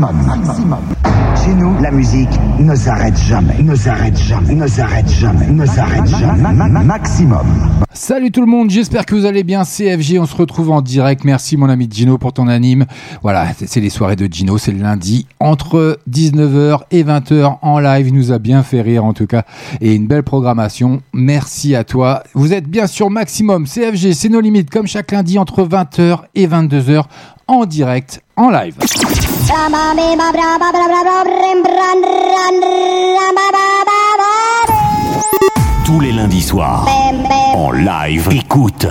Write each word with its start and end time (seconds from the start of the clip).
maximum. 0.00 0.46
maximum. 0.46 0.78
Chez 1.44 1.54
nous, 1.54 1.78
la 1.80 1.90
musique 1.90 2.28
ne 2.58 2.74
s'arrête 2.74 3.16
jamais, 3.16 3.62
ne 3.62 3.74
s'arrête 3.74 4.18
jamais, 4.18 4.54
ne 4.54 4.66
s'arrête 4.66 5.08
jamais, 5.08 5.46
ne 5.46 5.66
s'arrête 5.66 6.06
jamais. 6.06 6.84
Maximum. 6.84 7.46
Salut 7.92 8.30
tout 8.30 8.40
le 8.40 8.46
monde, 8.46 8.70
j'espère 8.70 9.04
que 9.06 9.14
vous 9.14 9.26
allez 9.26 9.42
bien. 9.42 9.64
CFG, 9.64 10.18
on 10.18 10.26
se 10.26 10.36
retrouve 10.36 10.70
en 10.70 10.80
direct. 10.80 11.24
Merci 11.24 11.56
mon 11.56 11.68
ami 11.68 11.88
Gino 11.90 12.18
pour 12.18 12.32
ton 12.32 12.48
anime. 12.48 12.86
Voilà, 13.22 13.48
c'est 13.54 13.80
les 13.80 13.90
soirées 13.90 14.16
de 14.16 14.26
Gino, 14.30 14.58
c'est 14.58 14.72
le 14.72 14.80
lundi 14.80 15.26
entre 15.38 15.98
19h 16.10 16.80
et 16.90 17.04
20h 17.04 17.58
en 17.62 17.78
live. 17.78 18.08
Il 18.08 18.14
nous 18.14 18.32
a 18.32 18.38
bien 18.38 18.62
fait 18.62 18.80
rire 18.80 19.04
en 19.04 19.12
tout 19.12 19.26
cas 19.26 19.44
et 19.80 19.94
une 19.94 20.06
belle 20.06 20.22
programmation. 20.22 21.00
Merci 21.12 21.74
à 21.74 21.84
toi. 21.84 22.22
Vous 22.34 22.52
êtes 22.52 22.68
bien 22.68 22.86
sûr 22.86 23.10
maximum. 23.10 23.66
CFG, 23.66 24.12
c'est 24.12 24.28
nos 24.28 24.40
limites 24.40 24.70
comme 24.70 24.86
chaque 24.86 25.12
lundi 25.12 25.38
entre 25.38 25.64
20h 25.64 26.20
et 26.34 26.46
22h 26.46 27.04
en 27.50 27.66
direct, 27.66 28.22
en 28.36 28.48
live. 28.50 28.76
Tous 35.84 35.98
les 36.00 36.12
lundis 36.12 36.42
soirs, 36.42 36.86
en 37.54 37.72
live, 37.72 38.28
écoute. 38.30 38.86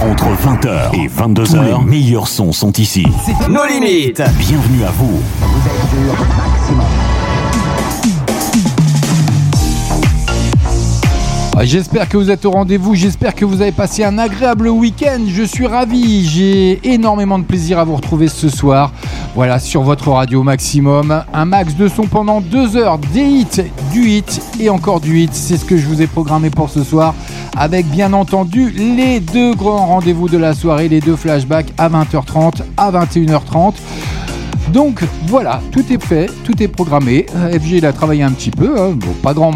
Entre 0.00 0.24
20h 0.24 0.94
et 0.94 1.08
22h, 1.08 1.78
les 1.80 1.84
meilleurs 1.84 2.28
sons 2.28 2.52
sont 2.52 2.72
ici. 2.72 3.04
Nos 3.50 3.66
limites. 3.66 4.22
Bienvenue 4.38 4.84
à 4.84 4.90
vous. 4.92 5.20
Ah, 5.42 6.87
j'espère 11.64 12.08
que 12.08 12.16
vous 12.16 12.30
êtes 12.30 12.44
au 12.44 12.50
rendez-vous, 12.50 12.94
j'espère 12.94 13.34
que 13.34 13.44
vous 13.44 13.62
avez 13.62 13.72
passé 13.72 14.04
un 14.04 14.18
agréable 14.18 14.68
week-end, 14.68 15.20
je 15.26 15.42
suis 15.42 15.66
ravi, 15.66 16.24
j'ai 16.24 16.78
énormément 16.88 17.38
de 17.38 17.44
plaisir 17.44 17.78
à 17.78 17.84
vous 17.84 17.96
retrouver 17.96 18.28
ce 18.28 18.48
soir, 18.48 18.92
voilà, 19.34 19.58
sur 19.58 19.82
votre 19.82 20.10
radio 20.10 20.42
maximum, 20.42 21.24
un 21.32 21.44
max 21.44 21.74
de 21.74 21.88
son 21.88 22.04
pendant 22.04 22.40
deux 22.40 22.76
heures, 22.76 22.98
des 22.98 23.24
hits, 23.24 23.62
du 23.92 24.08
hit 24.08 24.40
et 24.60 24.70
encore 24.70 25.00
du 25.00 25.20
hit, 25.20 25.34
c'est 25.34 25.56
ce 25.56 25.64
que 25.64 25.76
je 25.76 25.86
vous 25.86 26.00
ai 26.00 26.06
programmé 26.06 26.50
pour 26.50 26.70
ce 26.70 26.84
soir, 26.84 27.14
avec 27.56 27.86
bien 27.86 28.12
entendu 28.12 28.70
les 28.70 29.18
deux 29.18 29.54
grands 29.54 29.86
rendez-vous 29.86 30.28
de 30.28 30.38
la 30.38 30.54
soirée, 30.54 30.88
les 30.88 31.00
deux 31.00 31.16
flashbacks 31.16 31.72
à 31.76 31.88
20h30, 31.88 32.62
à 32.76 32.92
21h30. 32.92 33.74
Donc 34.72 35.02
voilà, 35.26 35.60
tout 35.72 35.84
est 35.90 36.02
fait, 36.02 36.30
tout 36.44 36.62
est 36.62 36.68
programmé. 36.68 37.24
Euh, 37.34 37.58
FG 37.58 37.78
il 37.78 37.86
a 37.86 37.92
travaillé 37.92 38.22
un 38.22 38.32
petit 38.32 38.50
peu, 38.50 38.78
hein. 38.78 38.90
bon, 38.94 39.12
pas 39.22 39.32
grand, 39.32 39.50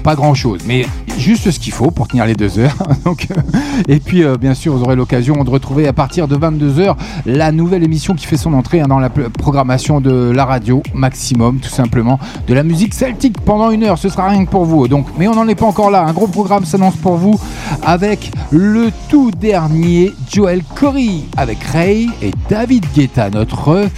pas 0.00 0.14
grand 0.14 0.34
chose, 0.34 0.60
mais 0.66 0.86
juste 1.18 1.50
ce 1.50 1.58
qu'il 1.58 1.72
faut 1.72 1.90
pour 1.90 2.08
tenir 2.08 2.26
les 2.26 2.34
deux 2.34 2.58
heures. 2.58 2.76
Euh, 3.30 3.82
et 3.88 3.98
puis 3.98 4.24
euh, 4.24 4.36
bien 4.36 4.54
sûr, 4.54 4.74
vous 4.74 4.82
aurez 4.82 4.96
l'occasion 4.96 5.42
de 5.44 5.50
retrouver 5.50 5.86
à 5.86 5.92
partir 5.92 6.28
de 6.28 6.36
22 6.36 6.84
h 6.84 6.96
la 7.26 7.52
nouvelle 7.52 7.82
émission 7.82 8.14
qui 8.14 8.26
fait 8.26 8.36
son 8.36 8.54
entrée 8.54 8.80
hein, 8.80 8.86
dans 8.88 8.98
la 8.98 9.10
programmation 9.10 10.00
de 10.00 10.30
la 10.30 10.44
radio 10.44 10.82
maximum, 10.94 11.58
tout 11.58 11.68
simplement, 11.68 12.18
de 12.46 12.54
la 12.54 12.62
musique 12.62 12.94
celtique 12.94 13.40
pendant 13.40 13.70
une 13.70 13.84
heure. 13.84 13.98
Ce 13.98 14.08
sera 14.08 14.28
rien 14.28 14.44
que 14.44 14.50
pour 14.50 14.64
vous. 14.64 14.88
Donc, 14.88 15.06
mais 15.18 15.28
on 15.28 15.34
n'en 15.34 15.48
est 15.48 15.54
pas 15.54 15.66
encore 15.66 15.90
là. 15.90 16.04
Un 16.04 16.12
gros 16.12 16.28
programme 16.28 16.64
s'annonce 16.64 16.96
pour 16.96 17.16
vous 17.16 17.38
avec 17.84 18.30
le 18.50 18.90
tout 19.08 19.30
dernier 19.30 20.12
Joel 20.30 20.62
Corey 20.74 21.20
avec 21.36 21.62
Ray 21.64 22.10
et 22.22 22.32
David 22.48 22.86
Guetta, 22.94 23.30
notre 23.30 23.88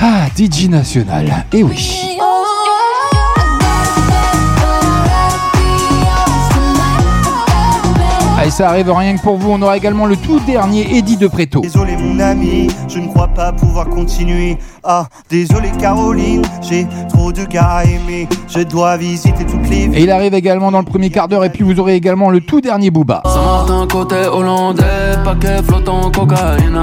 ah, 0.00 0.26
DJ 0.36 0.68
national. 0.68 1.44
Et 1.52 1.62
oui. 1.62 2.18
Et 8.44 8.50
ça 8.50 8.68
arrive 8.68 8.92
rien 8.92 9.16
que 9.16 9.22
pour 9.22 9.38
vous. 9.38 9.50
On 9.50 9.62
aura 9.62 9.76
également 9.76 10.04
le 10.04 10.16
tout 10.16 10.38
dernier 10.40 10.98
Eddie 10.98 11.16
de 11.16 11.28
Préto. 11.28 11.60
Désolé 11.60 11.96
mon 11.96 12.20
ami, 12.20 12.68
je 12.88 12.98
ne 12.98 13.08
crois 13.08 13.28
pas 13.28 13.52
pouvoir 13.52 13.88
continuer. 13.88 14.58
Ah, 14.82 15.06
désolé 15.30 15.70
Caroline, 15.80 16.42
j'ai 16.60 16.86
trop 17.08 17.32
de 17.32 17.44
gars 17.44 17.76
à 17.76 17.84
aimer. 17.84 18.28
Je 18.48 18.60
dois 18.60 18.98
visiter 18.98 19.46
toutes 19.46 19.66
les 19.70 19.88
villes. 19.88 19.96
Et 19.96 20.02
il 20.02 20.10
arrive 20.10 20.34
également 20.34 20.70
dans 20.70 20.80
le 20.80 20.84
premier 20.84 21.08
quart 21.08 21.26
d'heure. 21.26 21.42
Et 21.44 21.48
puis 21.48 21.64
vous 21.64 21.80
aurez 21.80 21.94
également 21.94 22.28
le 22.28 22.40
tout 22.42 22.60
dernier 22.60 22.90
Booba. 22.90 23.22
Saint-Martin 23.24 23.86
côté 23.90 24.26
hollandais, 24.30 24.82
paquet 25.24 25.62
flottant 25.62 26.10
cocaïne. 26.10 26.78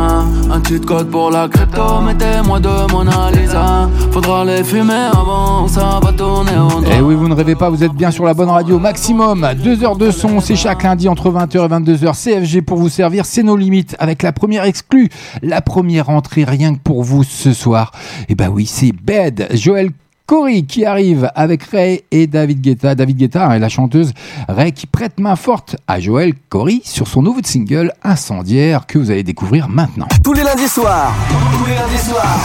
Un 0.52 0.60
petit 0.62 0.82
code 0.82 1.12
pour 1.12 1.30
la 1.30 1.48
crypto, 1.48 2.02
mettez-moi 2.02 2.60
de 2.60 2.92
Mona 2.92 3.30
Lisa. 3.32 3.88
Faudra 4.12 4.44
les 4.46 4.64
fumer 4.64 5.10
avant, 5.14 5.68
ça 5.68 6.00
va 6.02 6.12
tourner 6.12 6.58
au 6.58 6.82
Et 6.84 7.02
oui, 7.02 7.14
vous 7.14 7.28
ne 7.28 7.36
rêvez 7.36 7.56
pas, 7.56 7.70
vous 7.70 7.84
êtes 7.84 7.94
bien 7.94 8.10
sur 8.10 8.26
la 8.26 8.34
bonne 8.34 8.50
radio. 8.50 8.80
Maximum, 8.80 9.48
deux 9.64 9.84
heures 9.84 9.96
de 9.96 10.10
son, 10.10 10.40
c'est 10.40 10.56
chaque 10.56 10.82
lundi 10.82 11.08
entre 11.08 11.30
20h 11.52 11.66
et 11.66 11.94
22h. 11.94 12.24
CFG 12.24 12.62
pour 12.62 12.78
vous 12.78 12.90
servir, 12.90 13.26
c'est 13.26 13.44
nos 13.44 13.58
limites. 13.58 13.96
Avec 14.00 14.24
la 14.24 14.32
première 14.32 14.64
exclue, 14.64 15.10
la 15.42 15.62
première 15.62 16.10
entrée 16.10 16.44
rien 16.44 16.74
que 16.76 16.80
pour 16.80 17.04
vous 17.04 17.24
ce 17.24 17.54
soir. 17.54 17.92
Et 18.30 18.36
bah 18.36 18.50
oui, 18.50 18.66
c'est 18.66 18.92
Bed, 18.92 19.50
Joël 19.54 19.92
Corey 20.26 20.62
qui 20.62 20.86
arrive 20.86 21.30
avec 21.36 21.64
Ray 21.64 22.04
et 22.12 22.26
David 22.28 22.62
Guetta. 22.62 22.96
David 22.96 23.18
Guetta 23.18 23.48
et 23.50 23.56
hein, 23.56 23.60
la 23.60 23.68
chanteuse 23.68 24.14
Ray 24.48 24.72
qui 24.72 24.88
prête 24.88 25.20
main 25.20 25.36
forte 25.36 25.76
à 25.88 26.00
Joël 26.00 26.34
Corey 26.48 26.80
sur 26.86 27.08
son 27.08 27.22
nouveau 27.22 27.42
single 27.44 27.92
Incendiaire 28.04 28.86
que 28.88 28.98
vous 28.98 29.12
allez 29.12 29.24
découvrir 29.24 29.68
maintenant. 29.68 30.08
Tous 30.24 30.34
les 30.34 30.44
lundis 30.44 30.70
soirs, 30.70 31.14
tous 31.58 31.66
les 31.66 31.76
lundis 31.76 31.98
soirs, 31.98 32.40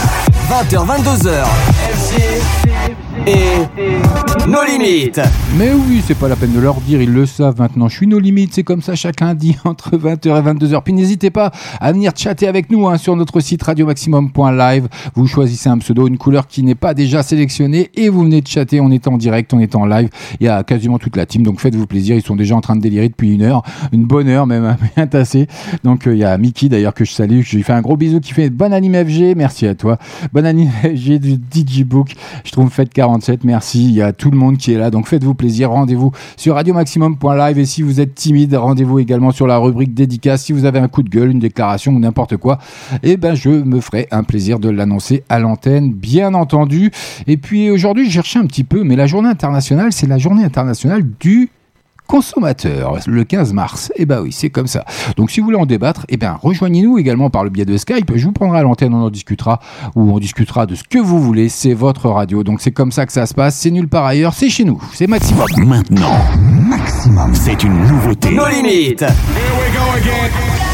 20h, 0.49 0.85
22h, 0.85 1.45
et 3.25 3.67
nos 4.47 4.63
limites. 4.63 5.19
Mais 5.57 5.71
oui, 5.73 6.01
c'est 6.05 6.17
pas 6.17 6.27
la 6.27 6.35
peine 6.35 6.53
de 6.53 6.59
leur 6.59 6.79
dire, 6.81 7.01
ils 7.01 7.11
le 7.11 7.25
savent 7.25 7.59
maintenant. 7.59 7.89
Je 7.89 7.95
suis 7.95 8.07
nos 8.07 8.19
limites, 8.19 8.53
c'est 8.53 8.63
comme 8.63 8.81
ça 8.81 8.95
chaque 8.95 9.19
lundi 9.19 9.57
entre 9.65 9.97
20h 9.97 10.27
et 10.27 10.53
22h. 10.53 10.81
Puis 10.83 10.93
n'hésitez 10.93 11.31
pas 11.31 11.51
à 11.81 11.91
venir 11.91 12.11
chatter 12.15 12.47
avec 12.47 12.69
nous 12.69 12.87
hein, 12.87 12.97
sur 12.97 13.15
notre 13.15 13.39
site 13.39 13.61
radiomaximum.live. 13.63 14.87
Vous 15.15 15.27
choisissez 15.27 15.69
un 15.69 15.77
pseudo, 15.79 16.07
une 16.07 16.17
couleur 16.17 16.47
qui 16.47 16.63
n'est 16.63 16.75
pas 16.75 16.93
déjà 16.93 17.23
sélectionnée 17.23 17.89
et 17.95 18.09
vous 18.09 18.23
venez 18.23 18.41
de 18.41 18.47
chatter. 18.47 18.79
On 18.79 18.91
est 18.91 19.07
en 19.07 19.17
direct, 19.17 19.53
on 19.53 19.59
est 19.59 19.75
en 19.75 19.85
live. 19.85 20.09
Il 20.39 20.45
y 20.45 20.49
a 20.49 20.63
quasiment 20.63 20.97
toute 20.97 21.17
la 21.17 21.25
team, 21.25 21.43
donc 21.43 21.59
faites-vous 21.59 21.87
plaisir. 21.87 22.15
Ils 22.15 22.23
sont 22.23 22.35
déjà 22.35 22.55
en 22.55 22.61
train 22.61 22.75
de 22.75 22.81
délirer 22.81 23.09
depuis 23.09 23.33
une 23.33 23.41
heure, 23.41 23.63
une 23.91 24.05
bonne 24.05 24.29
heure 24.29 24.47
même, 24.47 24.77
bien 24.95 25.07
tassé. 25.07 25.47
Donc 25.83 26.07
euh, 26.07 26.15
il 26.15 26.19
y 26.19 26.23
a 26.23 26.37
Mickey 26.37 26.69
d'ailleurs 26.69 26.93
que 26.93 27.03
je 27.03 27.11
salue. 27.11 27.41
Je 27.41 27.55
lui 27.55 27.63
fais 27.63 27.73
un 27.73 27.81
gros 27.81 27.97
bisou 27.97 28.19
qui 28.19 28.33
fait 28.33 28.49
bonne 28.49 28.73
anime 28.73 28.95
FG. 29.05 29.35
Merci 29.35 29.67
à 29.67 29.75
toi. 29.75 29.97
Bonne 30.31 30.45
anime 30.45 30.69
FG 30.69 31.19
du 31.19 31.33
DJ 31.33 31.83
Book. 31.83 32.13
Je 32.45 32.51
trouve 32.51 32.69
faites 32.69 32.93
47. 33.07 33.45
Merci. 33.45 33.85
Il 33.85 33.93
y 33.93 34.01
a 34.01 34.11
tout 34.11 34.29
le 34.31 34.37
monde 34.37 34.57
qui 34.57 34.73
est 34.73 34.77
là. 34.77 34.91
Donc 34.91 35.07
faites-vous 35.07 35.33
plaisir. 35.33 35.71
Rendez-vous 35.71 36.11
sur 36.35 36.55
radiomaximum.live. 36.55 37.57
Et 37.57 37.65
si 37.65 37.81
vous 37.81 38.01
êtes 38.01 38.15
timide, 38.15 38.53
rendez-vous 38.53 38.99
également 38.99 39.31
sur 39.31 39.47
la 39.47 39.57
rubrique 39.57 39.93
dédicace. 39.93 40.43
Si 40.43 40.51
vous 40.51 40.65
avez 40.65 40.79
un 40.79 40.89
coup 40.89 41.03
de 41.03 41.09
gueule, 41.09 41.31
une 41.31 41.39
déclaration 41.39 41.93
ou 41.93 41.99
n'importe 41.99 42.35
quoi, 42.37 42.59
eh 43.03 43.15
ben, 43.15 43.33
je 43.33 43.49
me 43.49 43.79
ferai 43.79 44.07
un 44.11 44.23
plaisir 44.23 44.59
de 44.59 44.69
l'annoncer 44.69 45.23
à 45.29 45.39
l'antenne, 45.39 45.93
bien 45.93 46.33
entendu. 46.33 46.91
Et 47.27 47.37
puis 47.37 47.71
aujourd'hui, 47.71 48.05
j'ai 48.05 48.11
cherché 48.11 48.39
un 48.39 48.45
petit 48.45 48.65
peu, 48.65 48.83
mais 48.83 48.95
la 48.95 49.07
journée 49.07 49.29
internationale, 49.29 49.93
c'est 49.93 50.07
la 50.07 50.17
journée 50.17 50.43
internationale 50.43 51.03
du 51.19 51.49
consommateur 52.07 52.97
le 53.05 53.23
15 53.23 53.53
mars. 53.53 53.91
Et 53.95 54.01
eh 54.01 54.05
bah 54.05 54.21
oui, 54.21 54.31
c'est 54.31 54.49
comme 54.49 54.67
ça. 54.67 54.85
Donc 55.15 55.29
si 55.29 55.39
vous 55.39 55.45
voulez 55.45 55.57
en 55.57 55.65
débattre, 55.65 56.05
eh 56.09 56.17
bien 56.17 56.39
rejoignez-nous 56.41 56.97
également 56.97 57.29
par 57.29 57.43
le 57.43 57.49
biais 57.49 57.65
de 57.65 57.77
Skype. 57.77 58.11
Je 58.15 58.25
vous 58.25 58.31
prendrai 58.31 58.59
à 58.59 58.63
l'antenne, 58.63 58.93
on 58.93 59.03
en 59.03 59.09
discutera 59.09 59.59
ou 59.95 60.11
on 60.11 60.19
discutera 60.19 60.65
de 60.65 60.75
ce 60.75 60.83
que 60.83 60.97
vous 60.97 61.21
voulez. 61.21 61.49
C'est 61.49 61.73
votre 61.73 62.09
radio. 62.09 62.43
Donc 62.43 62.61
c'est 62.61 62.71
comme 62.71 62.91
ça 62.91 63.05
que 63.05 63.13
ça 63.13 63.25
se 63.25 63.33
passe. 63.33 63.55
C'est 63.55 63.71
nulle 63.71 63.89
part 63.89 64.05
ailleurs. 64.05 64.33
C'est 64.33 64.49
chez 64.49 64.63
nous. 64.63 64.81
C'est 64.93 65.07
maximum. 65.07 65.45
Maintenant, 65.65 66.17
maximum. 66.69 67.33
C'est 67.35 67.63
une 67.63 67.77
nouveauté. 67.87 68.31
Nos 68.31 68.47
limites. 68.47 69.01
Here 69.01 69.11
we 69.59 69.73
go 69.73 69.83
again. 69.97 70.67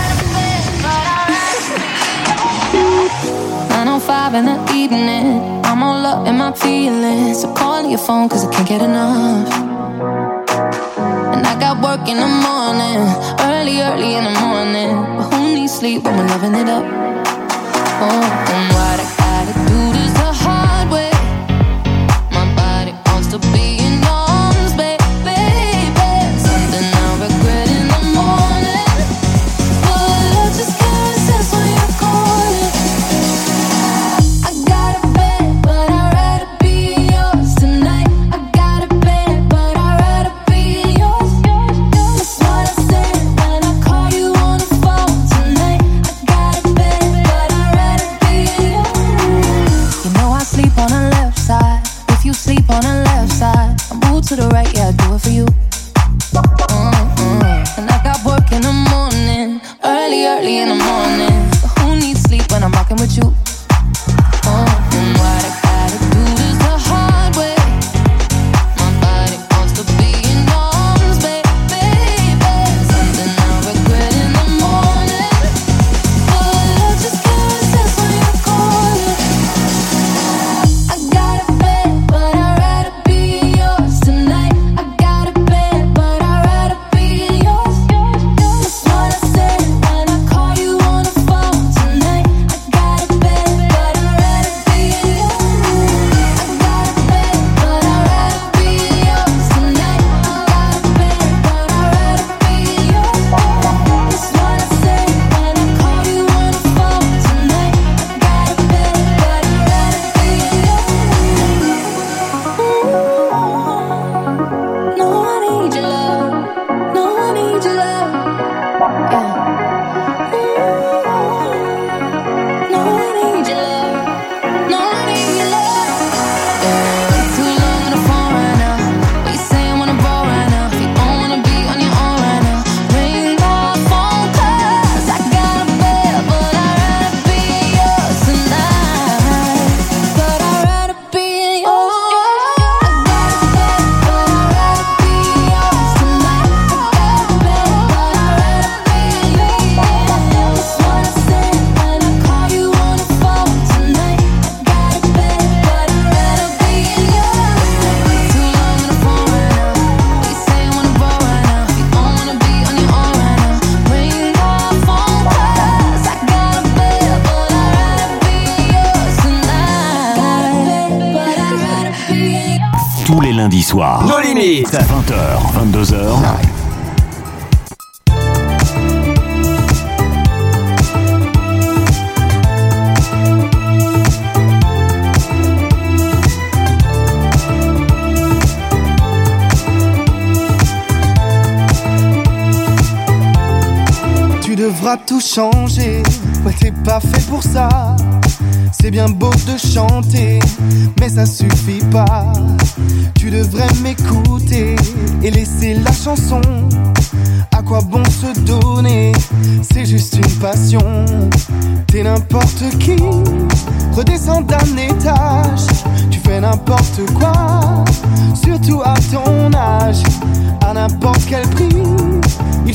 905 3.70 4.36
in 4.36 4.46
the 4.46 4.74
evening. 4.74 5.42
I'm 5.66 5.84
all 5.84 6.06
up 6.06 6.28
in 6.28 6.38
my 6.38 6.52
feelings. 6.54 7.42
So 7.42 7.54
call 7.54 7.88
your 7.90 8.00
phone 8.00 8.30
cause 8.30 8.46
I 8.46 8.52
can't 8.52 8.68
get 8.68 8.82
enough. 8.82 10.33
And 11.34 11.46
I 11.48 11.60
got 11.60 11.82
work 11.82 12.08
in 12.08 12.18
the 12.18 12.32
morning, 12.48 13.02
early, 13.50 13.82
early 13.82 14.16
in 14.16 14.24
the 14.24 14.36
morning. 14.40 14.92
But 15.18 15.34
who 15.34 15.56
needs 15.56 15.74
sleep 15.74 16.04
when 16.04 16.16
we're 16.16 16.28
loving 16.28 16.54
it 16.54 16.70
up? 16.70 16.86
Oh, 18.06 18.24
and 18.54 18.66
what 18.76 19.03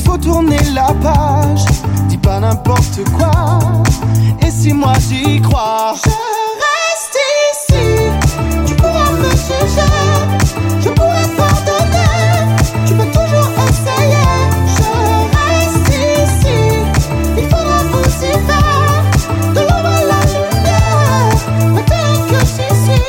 faut 0.09 0.17
tourner 0.17 0.57
la 0.73 0.91
page, 1.03 1.65
dis 2.07 2.17
pas 2.17 2.39
n'importe 2.39 2.99
quoi. 3.15 3.59
Et 4.45 4.49
si 4.49 4.73
moi 4.73 4.93
j'y 5.07 5.39
crois, 5.41 5.93
je 6.03 6.09
reste 6.65 7.19
ici. 7.51 7.85
Tu 8.65 8.73
pourras 8.75 9.11
me 9.21 9.29
juger, 9.29 9.93
je 10.83 10.89
pourrais 10.89 11.29
pardonner. 11.37 12.13
Tu 12.87 12.93
peux 12.95 13.11
toujours 13.17 13.51
essayer. 13.69 14.37
Je 14.77 14.89
reste 15.37 15.89
ici. 16.23 16.59
Il 17.37 17.43
faudra 17.43 17.79
vous 17.91 18.09
y 18.29 18.33
faire 18.49 19.01
de 19.53 19.59
l'ombre 19.59 19.93
à 19.99 20.03
la 20.11 20.21
lumière. 20.33 21.37
Maintenant 21.75 22.17
que 22.29 22.39
j'y 22.45 22.69
suis, 22.83 23.03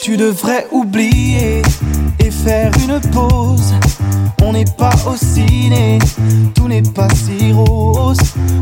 tu 0.00 0.16
devrais 0.16 0.66
oublier 0.70 1.62
et 2.20 2.30
faire 2.30 2.70
une 2.84 3.00
pause. 3.10 3.74
On 4.48 4.52
n'est 4.52 4.64
pas 4.64 4.94
au 5.10 5.16
ciné, 5.16 5.98
tout 6.54 6.68
n'est 6.68 6.80
pas 6.80 7.08
si 7.08 7.52
rose. 7.52 8.16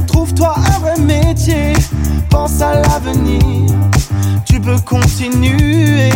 Trouve-toi 0.07 0.55
un 0.57 0.79
vrai 0.79 0.99
métier, 0.99 1.75
pense 2.31 2.63
à 2.63 2.81
l'avenir. 2.81 3.67
Tu 4.47 4.59
peux 4.61 4.79
continuer, 4.79 6.09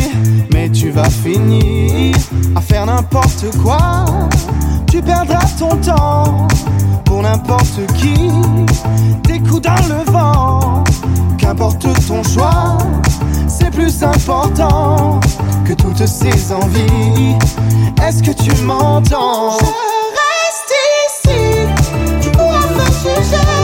mais 0.55 0.71
tu 0.71 0.89
vas 0.89 1.11
finir 1.11 2.17
à 2.57 2.63
faire 2.63 2.87
n'importe 2.87 3.45
quoi. 3.63 4.07
Tu 4.91 5.03
perdras 5.03 5.47
ton 5.59 5.77
temps 5.77 6.49
pour 7.05 7.21
n'importe 7.21 7.81
qui. 7.95 8.31
Des 9.25 9.39
coups 9.39 9.61
dans 9.61 9.87
le 9.87 10.11
vent, 10.11 10.83
qu'importe 11.37 11.87
ton 12.07 12.23
choix, 12.23 12.79
c'est 13.47 13.71
plus 13.71 14.03
important 14.03 15.21
que 15.69 15.75
toutes 15.75 16.07
ces 16.07 16.51
envies. 16.53 17.37
Est-ce 18.03 18.23
que 18.23 18.31
tu 18.31 18.51
m'entends? 18.63 19.59
Je 19.59 19.65
reste 20.17 20.75
ici, 21.07 21.39
tu 22.23 22.31
pourras 22.31 22.67
me 22.69 22.85
juger, 23.03 23.58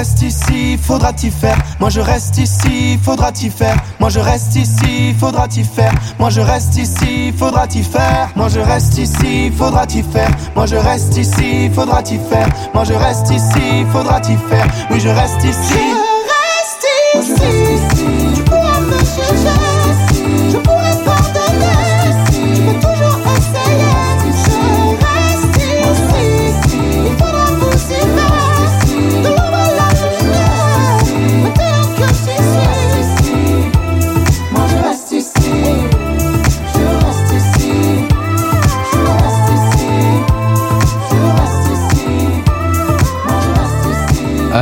reste 0.00 0.22
ici, 0.22 0.78
faudra 0.78 1.12
t'y 1.12 1.30
faire. 1.30 1.58
Moi 1.78 1.90
je 1.90 2.00
reste 2.00 2.38
ici, 2.38 2.98
faudra 3.02 3.32
t'y 3.32 3.50
faire. 3.50 3.76
Moi 3.98 4.08
je 4.08 4.18
reste 4.18 4.56
ici, 4.56 5.14
faudra 5.20 5.46
t'y 5.46 5.62
faire. 5.62 5.92
Moi 6.18 6.30
je 6.30 6.40
reste 6.40 6.76
ici, 6.78 7.34
faudra 7.36 7.66
t'y 7.66 7.82
faire. 7.82 8.30
Moi 8.34 8.48
je 8.48 8.60
reste 8.60 8.96
ici, 8.96 9.50
faudra 9.54 9.86
t'y 9.86 10.02
faire. 10.02 10.30
Moi 10.56 10.64
je 10.64 10.76
reste 10.76 11.18
ici, 11.18 11.70
faudra 11.74 12.02
t'y 12.02 12.18
faire. 12.30 12.48
Moi 12.72 12.84
je 12.84 12.94
reste 12.94 13.30
ici, 13.30 13.84
faudra 13.92 14.20
t'y 14.20 14.36
faire. 14.48 14.66
Oui 14.90 15.00
je 15.00 15.08
reste 15.10 15.44
ici. 15.44 15.99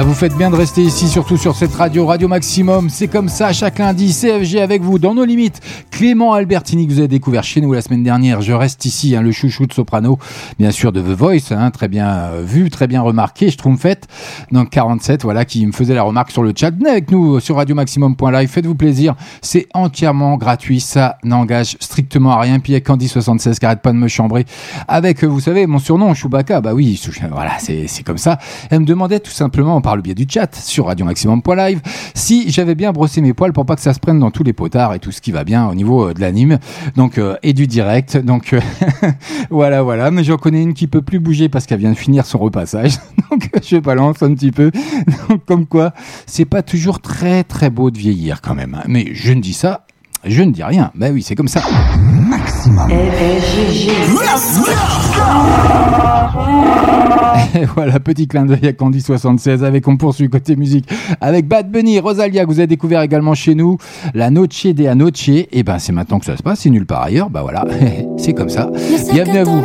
Ah, 0.01 0.05
vous 0.05 0.15
faites 0.15 0.37
bien 0.37 0.49
de 0.49 0.55
rester 0.55 0.83
ici, 0.83 1.09
surtout 1.09 1.37
sur 1.37 1.57
cette 1.57 1.75
radio, 1.75 2.07
Radio 2.07 2.29
Maximum. 2.29 2.89
C'est 2.89 3.09
comme 3.09 3.29
ça, 3.29 3.53
chaque 3.53 3.81
lundi, 3.81 4.15
CFG 4.15 4.61
avec 4.61 4.81
vous, 4.81 5.01
dans 5.01 5.13
nos 5.13 5.25
limites. 5.25 5.61
Clément 5.91 6.35
Albertini, 6.35 6.87
que 6.87 6.93
vous 6.93 7.01
avez 7.01 7.09
découvert 7.09 7.43
chez 7.43 7.61
nous 7.61 7.73
la 7.73 7.83
semaine 7.83 8.05
dernière. 8.05 8.41
Je 8.41 8.53
reste 8.53 8.85
ici, 8.85 9.17
hein, 9.17 9.23
le 9.23 9.33
chouchou 9.33 9.67
de 9.67 9.73
soprano, 9.73 10.17
bien 10.61 10.71
sûr, 10.71 10.93
de 10.93 11.01
The 11.01 11.19
Voice, 11.19 11.51
hein, 11.51 11.73
très 11.73 11.89
bien 11.89 12.07
euh, 12.07 12.45
vu, 12.47 12.71
très 12.71 12.87
bien 12.87 13.03
remarqué, 13.03 13.51
je 13.51 13.59
trouve 13.59 13.77
fait. 13.77 14.07
Donc 14.53 14.71
47, 14.71 15.25
voilà, 15.25 15.45
qui 15.45 15.67
me 15.67 15.73
faisait 15.73 15.95
la 15.95 16.05
remarque 16.05 16.31
sur 16.31 16.45
le 16.45 16.53
chat. 16.55 16.71
Venez 16.71 16.91
avec 16.91 17.11
nous 17.11 17.41
sur 17.41 17.57
radiomaximum.live, 17.57 18.49
faites-vous 18.49 18.77
plaisir. 18.77 19.17
C'est 19.43 19.67
entièrement 19.75 20.37
gratuit, 20.37 20.79
ça 20.79 21.19
n'engage 21.25 21.77
strictement 21.81 22.31
à 22.31 22.41
rien. 22.41 22.61
Puis 22.61 22.73
il 22.73 22.75
y 22.75 22.79
a 22.79 22.81
Candy76 22.81 23.59
qui 23.59 23.67
arrête 23.67 23.83
pas 23.83 23.91
de 23.91 23.99
me 23.99 24.07
chambrer 24.07 24.47
avec, 24.87 25.25
euh, 25.25 25.27
vous 25.27 25.41
savez, 25.41 25.67
mon 25.67 25.81
surnom, 25.81 26.15
Chewbacca. 26.15 26.61
Bah 26.61 26.73
oui, 26.73 27.03
voilà, 27.33 27.59
c'est 27.59 28.05
comme 28.05 28.17
ça. 28.17 28.39
Elle 28.71 28.79
me 28.79 28.87
demandait 28.87 29.19
tout 29.19 29.33
simplement, 29.33 29.81
par 29.89 29.97
le 29.97 30.03
biais 30.03 30.15
du 30.15 30.27
chat, 30.29 30.55
sur 30.55 30.85
radiomaximum.live, 30.85 31.81
si 32.13 32.51
j'avais 32.51 32.75
bien 32.75 32.93
brossé 32.93 33.23
mes 33.23 33.33
poils 33.33 33.55
pour 33.55 33.65
pas 33.65 33.75
que 33.75 33.81
ça 33.81 33.95
se 33.95 33.99
prenne 33.99 34.19
dans 34.19 34.31
tous 34.31 34.43
les 34.43 34.53
potards 34.53 34.93
et 34.93 34.99
tout 34.99 35.13
ce 35.13 35.23
qui 35.23 35.33
va 35.33 35.45
bien 35.45 35.67
au 35.67 35.75
niveau 35.75 36.11
euh, 36.11 36.13
de 36.13 36.21
l'anime. 36.21 36.59
Donc, 36.95 37.17
euh, 37.17 37.37
et 37.43 37.55
du 37.55 37.67
direct. 37.67 38.19
Donc, 38.19 38.53
euh, 38.53 38.61
voilà, 39.51 39.83
voilà. 39.83 40.11
Mais 40.11 40.25
j'en 40.25 40.37
connais 40.37 40.63
une 40.63 40.75
qui 40.75 40.89
peut 40.89 41.01
plus 41.01 41.21
bouger 41.21 41.49
parce 41.49 41.65
qu'elle 41.65 41.79
vient 41.81 41.93
de 41.93 41.97
finir 41.97 42.27
son 42.27 42.37
repassage. 42.37 42.99
Donc, 43.31 43.49
je 43.67 43.79
balance 43.79 44.23
un 44.23 44.35
petit 44.35 44.53
peu. 44.53 44.71
Donc, 45.31 45.47
comme 45.47 45.65
quoi, 45.65 45.95
c'est 46.27 46.45
pas 46.45 46.61
toujours 46.61 47.01
très, 47.01 47.43
très 47.43 47.71
beau 47.71 47.91
de 47.91 47.97
vieillir 47.97 48.43
quand 48.43 48.55
même. 48.55 48.75
hein. 48.75 48.85
Mais 48.89 49.07
je 49.15 49.33
ne 49.33 49.41
dis 49.41 49.55
ça, 49.55 49.87
je 50.23 50.43
ne 50.43 50.51
dis 50.51 50.65
rien. 50.65 50.91
Bah 50.97 51.07
oui, 51.11 51.23
c'est 51.23 51.35
comme 51.35 51.49
ça. 51.49 51.63
Et 57.55 57.65
voilà, 57.75 57.99
petit 58.01 58.29
clin 58.29 58.45
d'œil 58.47 58.67
à 58.67 58.73
Candy76 58.73 59.65
avec, 59.65 59.89
on 59.89 59.97
poursuit 59.97 60.29
côté 60.29 60.55
musique 60.57 60.89
avec 61.21 61.49
Bad 61.49 61.71
Bunny, 61.71 61.99
Rosalia, 61.99 62.45
que 62.45 62.49
vous 62.49 62.61
avez 62.61 62.67
découvert 62.67 63.03
également 63.03 63.35
chez 63.35 63.55
nous, 63.55 63.79
la 64.15 64.31
Noche 64.31 64.67
de 64.67 64.87
Anoche. 64.87 65.29
Et 65.29 65.63
ben, 65.63 65.79
c'est 65.79 65.93
maintenant 65.93 66.19
que 66.19 66.27
ça 66.27 66.37
se 66.37 66.43
passe, 66.43 66.61
c'est 66.61 66.71
nulle 66.71 66.87
part 66.87 67.03
ailleurs. 67.03 67.31
Bah 67.31 67.43
voilà, 67.43 67.65
c'est 68.19 68.35
comme 68.35 68.51
ça. 68.51 68.71
Bienvenue 69.13 69.39
à 69.39 69.45
vous. 69.45 69.63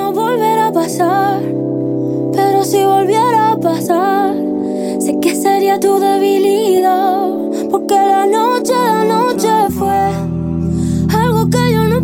sé 5.03 5.20
que 5.20 5.36
sería 5.36 5.79
tu 5.79 5.88
debilidad, 5.88 7.70
porque 7.70 7.91
la 7.91 8.25
noche 8.25 9.72
fue 9.77 10.32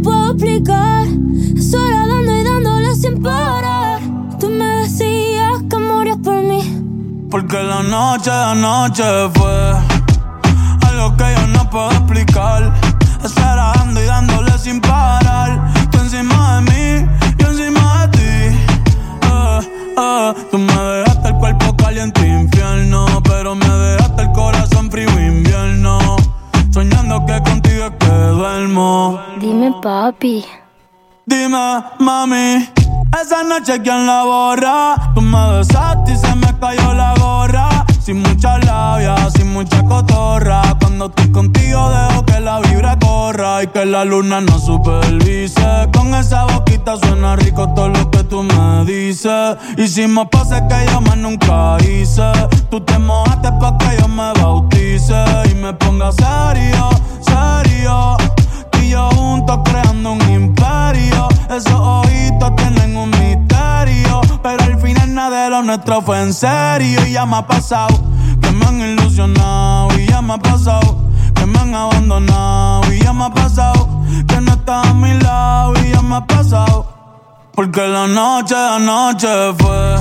puedo 0.01 0.31
explicar. 0.31 1.07
Era 1.07 2.07
dando 2.07 2.35
y 2.35 2.43
dándole 2.43 2.95
sin 2.95 3.21
parar. 3.21 3.99
Tú 4.39 4.49
me 4.49 4.65
decías 4.81 5.63
que 5.69 5.77
morías 5.77 6.17
por 6.23 6.41
mí. 6.41 6.61
Porque 7.29 7.61
la 7.61 7.83
noche 7.83 8.31
de 8.31 8.43
anoche 8.55 9.03
fue 9.33 9.73
algo 10.87 11.15
que 11.17 11.25
yo 11.35 11.47
no 11.47 11.69
puedo 11.69 11.91
explicar. 11.91 12.73
Esperando 13.23 14.01
y 14.01 14.05
dándole 14.05 14.57
sin 14.57 14.81
parar. 14.81 15.71
Tú 15.91 15.99
encima 15.99 16.55
de 16.55 16.61
mí, 16.71 17.09
yo 17.37 17.47
encima 17.47 18.07
de 18.07 18.17
ti. 18.17 18.57
Eh, 19.31 19.59
eh, 19.97 20.33
tú 20.51 20.57
me 20.57 20.73
dejaste 20.73 21.27
el 21.29 21.35
cuerpo 21.35 21.75
caliente 21.75 22.27
infierno, 22.27 23.05
pero 23.23 23.55
me 23.55 23.68
Dime, 31.25 31.83
mami, 31.99 32.67
esa 33.21 33.43
noche 33.43 33.79
quién 33.83 34.07
la 34.07 34.23
borra. 34.23 34.95
Tú 35.13 35.21
me 35.21 35.57
besaste 35.57 36.13
y 36.13 36.17
se 36.17 36.35
me 36.35 36.57
cayó 36.59 36.93
la 36.93 37.13
gorra. 37.19 37.85
Sin 38.01 38.23
mucha 38.23 38.57
labia, 38.57 39.15
sin 39.35 39.53
mucha 39.53 39.83
cotorra. 39.83 40.63
Cuando 40.79 41.05
estoy 41.05 41.31
contigo 41.31 41.89
dejo 41.91 42.25
que 42.25 42.39
la 42.39 42.59
vibra 42.61 42.97
corra. 42.97 43.61
y 43.63 43.67
que 43.67 43.85
la 43.85 44.03
luna 44.03 44.41
no 44.41 44.57
supervise. 44.57 45.87
Con 45.93 46.15
esa 46.15 46.45
boquita 46.45 46.97
suena 46.97 47.35
rico 47.35 47.69
todo 47.75 47.89
lo 47.89 48.09
que 48.09 48.23
tú 48.23 48.41
me 48.41 48.85
dices. 48.85 49.57
Hicimos 49.77 50.27
poses 50.31 50.63
que 50.67 50.91
yo 50.91 51.01
más 51.01 51.17
nunca 51.17 51.77
hice. 51.83 52.31
Tú 52.71 52.81
te 52.81 52.97
mojaste 52.97 53.51
pa' 53.59 53.77
que 53.77 53.97
yo 53.99 54.07
me 54.07 54.33
bautice 54.41 55.23
y 55.51 55.53
me 55.55 55.73
ponga 55.73 56.11
serio, 56.11 56.89
serio. 57.21 58.17
Juntos 58.95 59.59
creando 59.63 60.13
un 60.13 60.21
imperio. 60.29 61.27
Esos 61.49 61.73
ojitos 61.73 62.55
tienen 62.55 62.97
un 62.97 63.09
misterio. 63.11 64.21
Pero 64.41 64.63
al 64.63 64.79
final 64.81 65.13
nada 65.13 65.43
de 65.43 65.49
lo 65.49 65.63
nuestro 65.63 66.01
fue 66.01 66.21
en 66.21 66.33
serio. 66.33 67.05
Y 67.05 67.13
ya 67.13 67.25
me 67.25 67.37
ha 67.37 67.47
pasado 67.47 67.99
que 68.41 68.51
me 68.51 68.65
han 68.65 68.81
ilusionado. 68.81 69.89
Y 69.99 70.07
ya 70.07 70.21
me 70.21 70.33
ha 70.33 70.37
pasado 70.37 70.97
que 71.35 71.45
me 71.45 71.59
han 71.59 71.75
abandonado. 71.75 72.93
Y 72.93 72.99
ya 72.99 73.13
me 73.13 73.25
ha 73.25 73.29
pasado 73.33 73.87
que 74.27 74.41
no 74.41 74.53
está 74.53 74.81
a 74.81 74.93
mi 74.93 75.13
lado. 75.19 75.73
Y 75.83 75.91
ya 75.91 76.01
me 76.01 76.15
ha 76.15 76.25
pasado. 76.25 76.85
Porque 77.53 77.87
la 77.87 78.07
noche, 78.07 78.55
la 78.55 78.79
noche 78.79 79.27
fue 79.57 79.95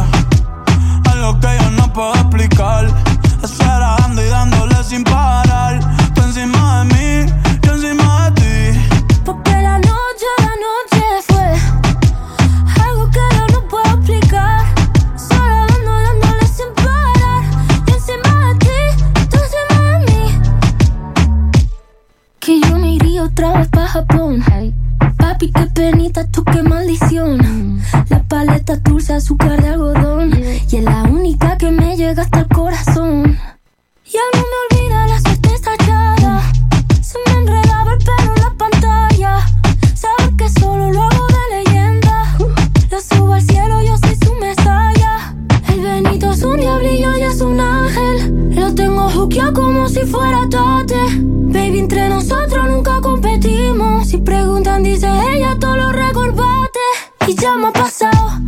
algo 1.10 1.40
que 1.40 1.48
yo 1.60 1.70
no 1.72 1.92
puedo 1.92 2.14
explicar. 2.14 2.86
Esperando 3.42 4.22
y 4.22 4.28
dándole 4.28 4.82
sin 4.84 5.04
parar. 5.04 5.80
Tú 6.14 6.22
encima 6.22 6.78
de 6.78 6.84
mí, 6.94 7.32
noche, 10.64 11.04
fue 11.26 11.48
algo 12.82 13.10
que 13.10 13.20
yo 13.36 13.46
no 13.52 13.68
puedo 13.68 13.88
explicar. 13.96 14.64
Solo 15.16 15.66
dando, 15.68 15.90
dándole 15.90 16.46
sin 16.46 16.70
parar. 16.74 17.42
Yo 17.86 17.94
encima 17.94 18.48
de 18.48 18.54
ti, 18.58 18.78
tú 19.30 19.36
encima 19.38 19.76
de 19.90 19.98
mí. 20.06 20.22
Que 22.40 22.60
yo 22.60 22.78
me 22.78 22.94
iría 22.94 23.22
otra 23.24 23.58
vez 23.58 23.68
pa' 23.68 23.86
Japón. 23.86 24.44
Papi, 25.16 25.50
qué 25.52 25.66
penita, 25.74 26.26
tú 26.28 26.44
qué 26.44 26.62
maldición. 26.62 27.80
La 28.08 28.22
paleta 28.22 28.76
dulce, 28.76 29.14
azúcar 29.14 29.60
de 29.62 29.68
algodón. 29.68 30.32
Y 30.70 30.76
es 30.76 30.84
la 30.84 31.02
única 31.04 31.56
que 31.56 31.70
me 31.70 31.96
llega 31.96 32.22
hasta 32.22 32.40
el 32.40 32.48
corazón. 32.48 33.38
Ya 34.04 34.20
no 34.34 34.40
me 34.40 34.56
olvida 34.80 35.06
la 35.06 35.20
que 40.38 40.48
solo 40.48 40.90
lo 40.92 41.02
hago 41.02 41.26
de 41.26 41.56
leyenda. 41.56 42.36
Lo 42.90 43.00
subo 43.00 43.34
al 43.34 43.42
cielo, 43.42 43.82
yo 43.82 43.98
soy 43.98 44.16
su 44.24 44.34
mesaya. 44.36 45.34
El 45.68 45.80
Benito 45.80 46.30
es 46.30 46.42
un 46.44 46.56
diablillo 46.56 47.18
y 47.18 47.22
es 47.22 47.40
un 47.40 47.58
ángel. 47.60 48.54
Lo 48.54 48.72
tengo 48.72 49.10
juqueado 49.10 49.52
como 49.52 49.88
si 49.88 50.00
fuera 50.00 50.48
tate. 50.48 51.00
Baby, 51.20 51.80
entre 51.80 52.08
nosotros 52.08 52.70
nunca 52.70 53.00
competimos. 53.00 54.08
Si 54.08 54.18
preguntan, 54.18 54.84
dice 54.84 55.08
ella, 55.34 55.56
todo 55.58 55.76
lo 55.76 55.92
recorbate. 55.92 56.86
Y 57.26 57.34
ya 57.34 57.56
me 57.56 57.66
ha 57.68 57.72
pasado 57.72 58.38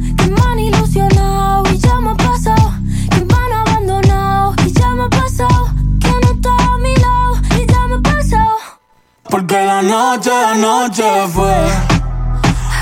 Porque 9.30 9.64
la 9.64 9.80
noche, 9.80 10.30
la 10.30 10.54
noche 10.54 11.04
fue 11.32 11.54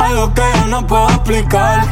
algo 0.01 0.33
que 0.33 0.43
yo 0.57 0.67
no 0.69 0.87
puedo 0.87 1.07
explicar. 1.11 1.87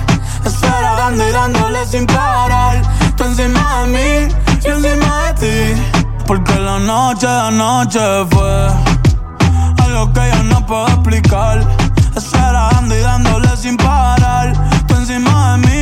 Esperando 0.47 1.29
y 1.29 1.31
dándole 1.31 1.85
sin 1.85 2.07
parar. 2.07 2.81
Tú 3.17 3.25
encima 3.25 3.83
de 3.83 3.87
mí, 3.89 4.35
yo 4.65 4.77
encima 4.77 5.33
de 5.33 5.75
ti. 5.75 5.83
Porque 6.27 6.59
la 6.59 6.79
noche, 6.79 7.27
la 7.27 7.51
noche 7.51 8.01
fue 8.31 8.69
algo 9.85 10.13
que 10.15 10.31
yo 10.33 10.43
no 10.45 10.65
puedo 10.65 10.89
explicar. 10.89 11.61
Esperando 12.17 12.97
y 12.97 13.01
dándole 13.01 13.55
sin 13.59 13.77
parar. 13.77 14.55
Tú 14.87 14.95
encima 14.95 15.53
de 15.53 15.67
mí, 15.67 15.76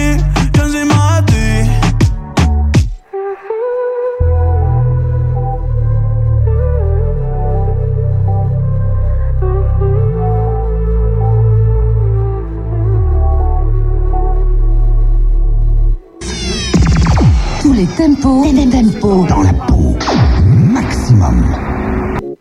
Tempos, 17.87 18.45
les 18.53 18.69
tempos 18.69 19.27
dans 19.29 19.43
la 19.43 19.53
peau. 19.53 19.97
Maximum. 20.47 21.45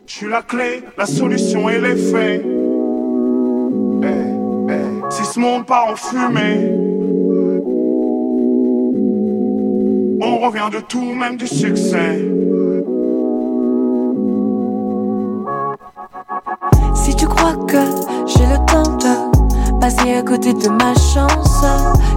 Je 0.05 0.13
suis 0.13 0.29
la 0.29 0.41
clé, 0.41 0.83
la 0.97 1.05
solution 1.05 1.69
et 1.69 1.79
les 1.79 1.95
faits. 1.95 2.45
Eh, 4.03 4.07
eh, 4.69 4.73
Si 5.09 5.25
ce 5.25 5.39
monde 5.39 5.65
part 5.65 5.87
en 5.91 5.95
fumée, 5.95 6.71
on 10.21 10.37
revient 10.45 10.69
de 10.71 10.79
tout, 10.79 11.13
même 11.13 11.37
du 11.37 11.47
succès. 11.47 12.25
Si 16.95 17.15
tu 17.15 17.27
crois 17.27 17.55
que 17.67 17.83
j'ai 18.27 18.45
le 18.45 18.57
temps 18.65 18.97
de 18.97 19.42
passer 19.83 20.13
à 20.13 20.21
côté 20.21 20.53
de 20.53 20.69
ma 20.69 20.93
chance, 20.93 21.65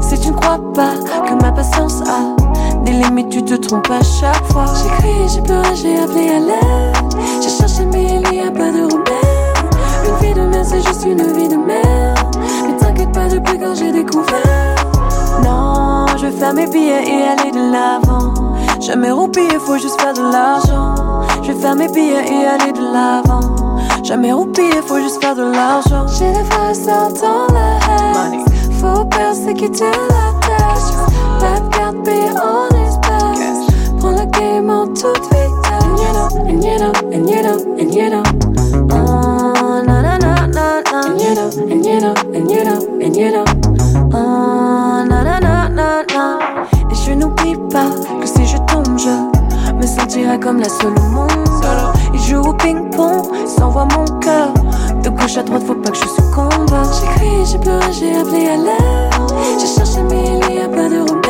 si 0.00 0.20
tu 0.20 0.30
ne 0.30 0.36
crois 0.36 0.60
pas 0.72 0.94
que 1.26 1.34
ma 1.42 1.50
patience 1.50 2.00
a 2.02 2.36
des 2.84 2.92
limites, 2.92 3.28
tu 3.28 3.44
te 3.44 3.54
trompes 3.54 3.90
à 3.90 4.04
chaque 4.04 4.44
fois. 4.52 4.66
J'ai 4.80 4.88
crié, 4.98 5.28
j'ai 5.34 5.40
pleuré, 5.40 5.74
j'ai 5.74 5.98
appelé 5.98 6.28
à 6.28 6.38
l'aide. 6.38 7.14
J'ai 7.42 7.48
cherché, 7.48 7.84
mais 7.86 8.04
il 8.04 8.30
n'y 8.30 8.40
a 8.40 8.52
pas 8.52 8.70
de 8.70 8.84
remède. 8.84 9.58
Une 10.06 10.24
vie 10.24 10.32
de 10.32 10.42
merde, 10.42 10.64
c'est 10.64 10.80
juste 10.80 11.04
une 11.06 11.20
vie 11.32 11.48
de 11.48 11.56
merde. 11.56 12.36
Mais 12.68 12.76
t'inquiète 12.76 13.10
pas, 13.10 13.26
depuis 13.26 13.58
quand 13.58 13.74
j'ai 13.74 13.90
découvert. 13.90 14.76
Non, 15.42 16.06
je 16.18 16.26
vais 16.26 16.38
faire 16.38 16.54
mes 16.54 16.68
billets 16.68 17.02
et 17.04 17.22
aller 17.24 17.50
de 17.50 17.72
l'avant. 17.72 18.32
Jamais 18.78 19.10
roupiller, 19.10 19.58
faut 19.58 19.76
juste 19.76 20.00
faire 20.00 20.14
de 20.14 20.22
l'argent. 20.22 20.94
Je 21.42 21.50
vais 21.50 21.58
faire 21.58 21.74
mes 21.74 21.88
billets 21.88 22.28
et 22.30 22.46
aller 22.46 22.70
de 22.70 22.92
l'avant. 22.92 23.65
Jamais 24.06 24.32
roupiller, 24.32 24.82
faut 24.86 25.00
juste 25.00 25.20
faire 25.20 25.34
de 25.34 25.42
l'argent. 25.42 26.06
J'ai 26.16 26.30
des 26.30 26.44
frères 26.44 26.72
dans 27.20 27.52
la 27.52 27.74
haine. 27.88 28.44
Faut 28.80 29.04
persécuter 29.06 29.90
la 29.90 30.46
tête. 30.46 30.94
De 31.40 31.76
carte 31.76 32.04
payée 32.04 32.30
en 32.30 32.68
espèces. 32.86 33.66
Prends 33.98 34.12
la 34.12 34.26
game 34.26 34.70
en 34.70 34.86
toute 34.86 35.24
vitesse. 35.24 35.50
And 35.72 35.98
you 35.98 36.12
know, 36.12 36.28
and 36.46 36.62
you 36.62 36.78
know, 36.78 36.92
and 37.12 37.28
you 37.28 37.42
know, 37.42 37.58
and 37.80 37.92
you 37.92 38.08
know. 38.08 38.22
Oh, 38.92 39.82
na 39.84 40.02
na 40.02 40.18
na 40.18 40.46
na 40.46 40.82
na. 40.82 41.00
And 41.08 41.20
you 41.20 41.34
know, 41.34 41.50
and 41.68 41.84
you 41.84 42.00
know, 42.00 42.14
and 42.32 42.48
you 42.48 42.64
know, 42.64 42.78
and 43.02 43.16
you 43.16 43.30
know. 43.32 43.44
Oh, 44.14 45.04
na 45.04 45.24
na 45.24 45.40
na 45.40 45.68
na 45.68 46.04
na. 46.14 46.38
Et 46.92 46.94
je 46.94 47.12
n'oublie 47.12 47.56
pas 47.72 47.90
que 48.20 48.26
si 48.28 48.46
je 48.46 48.56
tombe, 48.72 48.96
je 48.96 49.74
me 49.74 49.84
sentirai 49.84 50.38
comme 50.38 50.60
la 50.60 50.68
seule 50.68 50.94
au 50.96 51.10
monde. 51.10 51.30
Joue 52.26 52.40
au 52.40 52.52
ping-pong, 52.54 53.22
s'envoie 53.46 53.86
mon 53.96 54.04
cœur. 54.18 54.52
De 55.00 55.10
gauche 55.10 55.36
à 55.36 55.44
droite, 55.44 55.62
faut 55.64 55.74
pas 55.74 55.90
que 55.90 55.96
je 55.96 56.08
succombe. 56.08 56.50
J'ai 57.00 57.06
crié, 57.14 57.44
j'ai 57.44 57.58
pleuré, 57.58 57.92
j'ai 57.92 58.16
appelé 58.16 58.48
à 58.48 58.56
l'aide. 58.56 59.60
J'ai 59.60 59.66
cherché, 59.68 60.02
mais 60.10 60.24
il 60.24 60.56
n'y 60.56 60.60
a 60.60 60.68
pas 60.68 60.88
de 60.88 61.08
remède. 61.08 61.22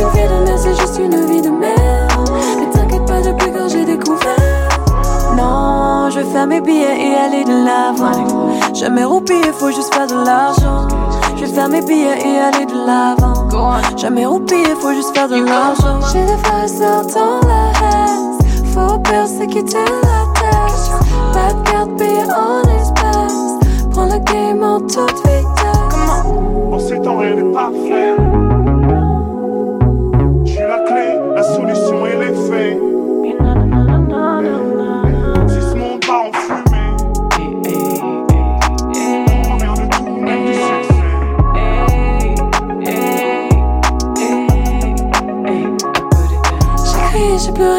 Une 0.00 0.08
vie 0.08 0.28
de 0.28 0.44
merde, 0.44 0.58
c'est 0.58 0.74
juste 0.74 0.98
une 0.98 1.24
vie 1.26 1.40
de 1.40 1.50
merde. 1.50 2.30
Mais 2.58 2.68
t'inquiète 2.72 3.06
pas, 3.06 3.20
depuis 3.20 3.52
quand 3.52 3.68
j'ai 3.68 3.84
découvert? 3.84 4.36
Non, 5.36 6.10
je 6.10 6.18
vais 6.18 6.26
faire 6.32 6.48
mes 6.48 6.60
billets 6.60 6.98
et 6.98 7.14
aller 7.14 7.44
de 7.44 7.64
l'avant. 7.64 8.74
Jamais 8.74 9.04
roupiller, 9.04 9.52
faut 9.52 9.70
juste 9.70 9.94
faire 9.94 10.08
de 10.08 10.16
l'argent. 10.24 10.88
Je 11.36 11.44
vais 11.44 11.52
faire 11.52 11.68
mes 11.68 11.80
billets 11.80 12.18
et 12.18 12.38
aller 12.40 12.66
de 12.66 12.86
l'avant. 12.86 13.78
Jamais 13.96 14.26
roupiller, 14.26 14.74
faut 14.80 14.94
juste 14.94 15.16
faire 15.16 15.28
de 15.28 15.44
l'argent. 15.44 16.00
J'ai 16.12 16.24
des 16.24 16.68
sœurs 16.68 17.06
dans 17.06 17.46
la 17.46 17.70
haine. 17.86 18.31
Faut 18.72 18.98
persécuter 18.98 19.84
la 20.02 20.24
tête. 20.40 20.92
Pas 21.32 21.52
de 21.52 21.70
carte 21.70 21.96
payée 21.98 22.24
en 22.34 22.62
espèces. 22.80 23.86
Prends 23.90 24.06
la 24.06 24.18
game 24.18 24.62
en 24.62 24.80
toute 24.80 25.16
vitesse. 25.26 26.24
En 26.72 26.78
ces 26.78 27.00
temps, 27.00 27.18
rien 27.18 27.34
n'est 27.34 27.52
parfait. 27.52 28.16
Je 30.44 30.50
suis 30.50 30.60
la 30.60 30.78
clé, 30.86 31.18
la 31.34 31.42
solution 31.42 31.81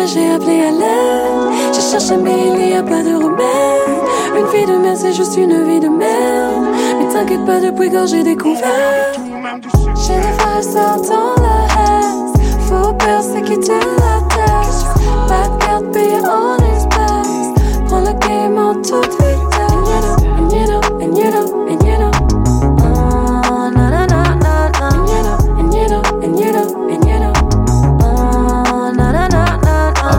j'ai 0.07 0.31
appelé 0.31 0.61
à 0.61 0.71
l'aide. 0.71 1.73
J'ai 1.73 1.81
cherché, 1.81 2.17
mais 2.17 2.47
il 2.47 2.67
n'y 2.67 2.73
a 2.75 2.83
pas 2.83 3.01
de 3.03 3.15
remède. 3.15 4.37
Une 4.37 4.47
vie 4.47 4.65
de 4.65 4.77
merde, 4.77 4.97
c'est 4.97 5.13
juste 5.13 5.37
une 5.37 5.63
vie 5.63 5.79
de 5.79 5.89
merde. 5.89 6.65
Mais 6.99 7.07
t'inquiète 7.13 7.45
pas, 7.45 7.59
depuis 7.59 7.89
quand 7.91 8.07
j'ai 8.07 8.23
découvert? 8.23 9.13
J'ai 9.95 10.15
des 10.15 10.63
sœurs 10.63 11.01
dans 11.01 11.41
la 11.41 11.67
haine. 11.75 12.33
Faut. 12.61 12.93
Pas 12.93 13.21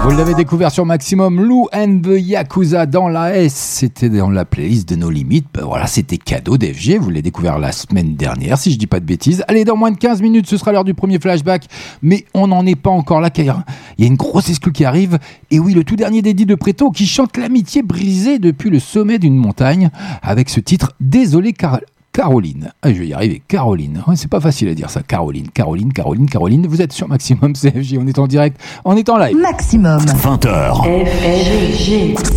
Vous 0.05 0.11
l'avez 0.11 0.35
découvert 0.35 0.71
sur 0.71 0.85
Maximum, 0.85 1.41
Lou 1.41 1.67
and 1.73 2.01
the 2.03 2.21
Yakuza 2.21 2.85
dans 2.85 3.09
la 3.09 3.39
S. 3.39 3.55
C'était 3.55 4.11
dans 4.11 4.29
la 4.29 4.45
playlist 4.45 4.87
de 4.87 4.97
nos 4.97 5.09
limites. 5.09 5.47
Ben 5.55 5.65
voilà, 5.65 5.87
c'était 5.87 6.19
cadeau 6.19 6.59
d'FG. 6.59 6.99
Vous 7.01 7.09
l'avez 7.09 7.23
découvert 7.23 7.59
la 7.59 7.73
semaine 7.73 8.15
dernière, 8.15 8.59
si 8.59 8.71
je 8.71 8.77
dis 8.77 8.87
pas 8.87 9.01
de 9.01 9.07
bêtises. 9.07 9.43
Allez, 9.49 9.65
dans 9.65 9.79
moins 9.79 9.91
de 9.91 9.97
15 9.97 10.21
minutes, 10.21 10.47
ce 10.47 10.59
sera 10.59 10.73
l'heure 10.73 10.85
du 10.85 10.93
premier 10.93 11.19
flashback. 11.19 11.69
Mais 12.03 12.27
on 12.35 12.49
n'en 12.49 12.67
est 12.67 12.75
pas 12.75 12.91
encore 12.91 13.23
là, 13.23 13.31
car 13.31 13.65
il 13.97 14.05
y 14.05 14.07
a 14.07 14.11
une 14.11 14.17
grosse 14.17 14.51
exclue 14.51 14.73
qui 14.73 14.85
arrive. 14.85 15.19
Et 15.51 15.59
oui, 15.59 15.73
le 15.73 15.85
tout 15.85 15.97
dernier 15.97 16.21
dédit 16.21 16.45
de 16.45 16.55
Préto 16.55 16.91
qui 16.91 17.07
chante 17.07 17.39
l'amitié 17.39 17.83
brisée 17.83 18.39
depuis 18.39 18.69
le 18.69 18.81
sommet 18.81 19.19
d'une 19.19 19.37
montagne 19.37 19.89
avec 20.23 20.51
ce 20.51 20.61
titre 20.61 20.93
Désolé 21.01 21.55
car 21.55 21.81
Caroline. 22.15 22.71
Ah, 22.81 22.93
je 22.93 23.01
vais 23.01 23.09
y 23.09 23.13
arriver. 23.13 23.43
Caroline. 23.49 24.01
c'est 24.15 24.31
pas 24.31 24.39
facile 24.39 24.69
à 24.69 24.75
dire 24.75 24.89
ça. 24.89 25.03
Caroline, 25.03 25.49
Caroline, 25.51 25.93
Caroline, 25.93 26.31
Caroline. 26.31 26.65
Vous 26.69 26.81
êtes 26.81 26.93
sur 26.93 27.09
Maximum 27.09 27.53
CFG. 27.61 27.99
On 28.01 28.07
est 28.07 28.19
en 28.21 28.29
direct. 28.29 28.61
On 28.85 28.97
est 28.97 29.09
en 29.09 29.19
live. 29.19 29.37
Maximum. 29.37 29.99
20h. 29.99 31.09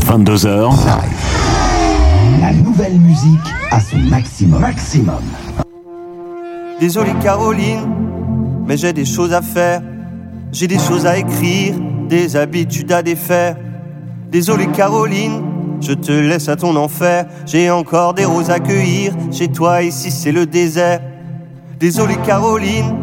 22h. 0.07 0.75
La 2.41 2.53
nouvelle 2.53 2.99
musique 2.99 3.39
à 3.69 3.79
son 3.79 3.97
maximum. 3.99 4.61
Maximum. 4.61 5.21
Désolé 6.79 7.11
Caroline, 7.21 7.87
mais 8.65 8.77
j'ai 8.77 8.93
des 8.93 9.05
choses 9.05 9.31
à 9.31 9.43
faire. 9.43 9.83
J'ai 10.51 10.67
des 10.67 10.79
choses 10.79 11.05
à 11.05 11.19
écrire, 11.19 11.75
des 12.09 12.35
habitudes 12.35 12.91
à 12.91 13.03
défaire. 13.03 13.57
Désolé 14.31 14.65
Caroline, 14.67 15.43
je 15.79 15.93
te 15.93 16.11
laisse 16.11 16.49
à 16.49 16.55
ton 16.55 16.75
enfer. 16.75 17.27
J'ai 17.45 17.69
encore 17.69 18.13
des 18.13 18.25
roses 18.25 18.49
à 18.49 18.59
cueillir. 18.59 19.13
Chez 19.31 19.47
toi, 19.47 19.83
ici, 19.83 20.11
c'est 20.11 20.31
le 20.31 20.45
désert. 20.45 21.01
Désolé, 21.79 22.15
Caroline, 22.25 22.95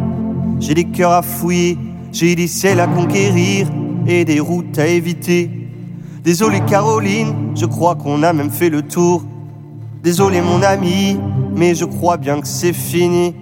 j'ai 0.61 0.75
des 0.75 0.85
cœurs 0.85 1.13
à 1.13 1.23
fouiller. 1.23 1.79
J'ai 2.13 2.35
des 2.35 2.47
ciels 2.47 2.81
à 2.81 2.87
conquérir 2.87 3.67
et 4.07 4.25
des 4.25 4.41
routes 4.41 4.79
à 4.79 4.87
éviter. 4.87 5.51
Désolé, 6.23 6.61
Caroline, 6.61 7.53
je 7.55 7.67
crois 7.67 7.97
qu'on 7.97 8.23
a 8.23 8.33
même 8.33 8.51
fait 8.51 8.71
le 8.71 8.83
tour. 8.83 9.25
Désolé, 10.03 10.41
mon 10.41 10.63
ami, 10.63 11.19
mais 11.57 11.75
je 11.75 11.85
crois 11.85 12.17
bien 12.17 12.41
que 12.41 12.47
c'est 12.47 12.73
fini. 12.73 13.35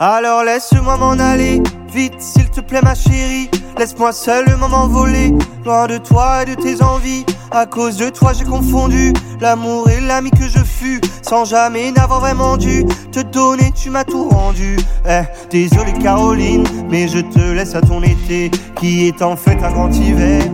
Alors 0.00 0.44
laisse-moi 0.44 0.96
m'en 0.96 1.18
aller, 1.18 1.60
vite 1.92 2.20
s'il 2.20 2.48
te 2.50 2.60
plaît 2.60 2.82
ma 2.82 2.94
chérie. 2.94 3.50
Laisse-moi 3.76 4.12
seul 4.12 4.44
le 4.46 4.56
moment 4.56 4.86
voler, 4.86 5.34
loin 5.64 5.88
de 5.88 5.98
toi 5.98 6.42
et 6.42 6.54
de 6.54 6.54
tes 6.54 6.84
envies. 6.84 7.26
À 7.50 7.66
cause 7.66 7.96
de 7.96 8.08
toi 8.08 8.32
j'ai 8.32 8.44
confondu 8.44 9.12
l'amour 9.40 9.90
et 9.90 10.00
l'ami 10.00 10.30
que 10.30 10.46
je 10.48 10.62
fus. 10.62 11.00
Sans 11.22 11.44
jamais 11.44 11.90
n'avoir 11.90 12.20
vraiment 12.20 12.56
dû 12.56 12.84
te 13.10 13.18
donner, 13.18 13.72
tu 13.72 13.90
m'as 13.90 14.04
tout 14.04 14.28
rendu. 14.28 14.76
Eh, 15.08 15.22
désolé 15.50 15.92
Caroline, 15.94 16.64
mais 16.88 17.08
je 17.08 17.18
te 17.18 17.52
laisse 17.52 17.74
à 17.74 17.80
ton 17.80 18.00
été 18.02 18.52
Qui 18.76 19.08
est 19.08 19.20
en 19.20 19.34
fait 19.34 19.60
un 19.64 19.72
grand 19.72 19.90
hiver, 19.90 20.44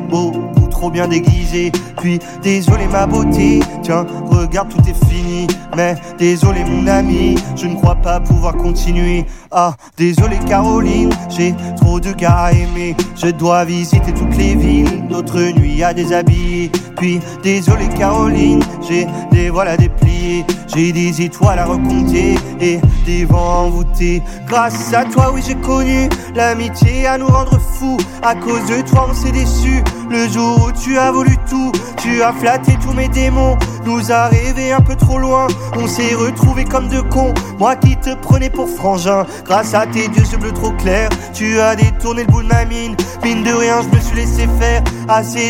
bien 0.91 1.09
déguisé. 1.09 1.73
Puis 1.99 2.19
désolé 2.43 2.87
ma 2.87 3.07
beauté, 3.07 3.61
tiens, 3.83 4.07
regarde 4.31 4.69
tout 4.69 4.83
est 4.89 5.07
fini. 5.07 5.47
Mais 5.77 5.95
désolé 6.19 6.65
mon 6.65 6.87
ami, 6.87 7.37
je 7.57 7.67
ne 7.67 7.75
crois 7.77 7.97
pas 7.97 8.21
pouvoir 8.21 8.57
continuer 8.57 9.27
Ah, 9.57 9.77
désolé 9.97 10.37
Caroline, 10.49 11.11
j'ai 11.29 11.55
trop 11.77 12.01
de 12.01 12.11
gars 12.11 12.47
à 12.47 12.53
aimer 12.53 12.97
Je 13.15 13.29
dois 13.29 13.65
visiter 13.65 14.13
toutes 14.13 14.37
les 14.37 14.57
villes, 14.57 15.07
d'autres 15.07 15.41
nuits 15.57 15.85
à 15.85 15.95
déshabiller 15.95 16.73
puis 16.97 17.21
désolé 17.43 17.89
Caroline, 17.89 18.63
j'ai 18.89 19.07
des 19.33 19.51
voiles 19.51 19.69
à 19.69 19.77
déplier, 19.77 20.45
j'ai 20.75 20.93
des 20.93 21.23
étoiles 21.23 21.59
à 21.59 21.65
recompter 21.65 22.37
et 22.61 22.81
des 23.05 23.25
vents 23.25 23.65
envoûtés. 23.67 24.23
Grâce 24.47 24.93
à 24.95 25.05
toi, 25.05 25.31
oui, 25.35 25.43
j'ai 25.47 25.57
connu 25.57 26.09
l'amitié 26.35 27.07
à 27.07 27.19
nous 27.19 27.27
rendre 27.27 27.59
fous. 27.61 27.99
À 28.23 28.35
cause 28.35 28.65
de 28.67 28.81
toi, 28.89 29.09
on 29.11 29.15
s'est 29.15 29.33
déçus. 29.33 29.83
Le 30.11 30.29
jour 30.29 30.67
où 30.67 30.73
tu 30.73 30.97
as 30.99 31.11
voulu 31.11 31.37
tout, 31.49 31.73
tu 31.99 32.23
as 32.23 32.33
flatté 32.33 32.73
tous 32.83 32.93
mes 32.93 33.09
démons, 33.09 33.57
nous 33.85 34.13
a 34.13 34.29
rêvé 34.29 34.73
un 34.73 34.81
peu 34.81 34.95
trop 34.95 35.19
loin. 35.19 35.47
On 35.77 35.87
s'est 35.87 36.15
retrouvés 36.15 36.65
comme 36.65 36.89
deux 36.89 37.03
cons, 37.03 37.35
moi 37.59 37.77
qui 37.77 37.97
te 37.97 38.15
prenais 38.15 38.51
pour 38.51 38.69
frangin. 38.69 39.27
Grâce 39.45 39.75
à 39.75 39.87
tes 39.87 40.07
yeux 40.07 40.39
bleus 40.39 40.53
trop 40.53 40.73
clairs, 40.73 41.11
tu 41.35 41.61
as 41.61 41.77
détourné 41.77 42.25
le 42.25 42.33
bout 42.33 42.43
de 42.43 42.49
ma 42.49 42.65
mine. 42.65 42.97
Mine 43.23 43.43
de 43.43 43.53
rien, 43.53 43.83
je 43.83 43.95
me 43.95 44.01
suis 44.01 44.17
laissé 44.17 44.49
faire, 44.59 44.83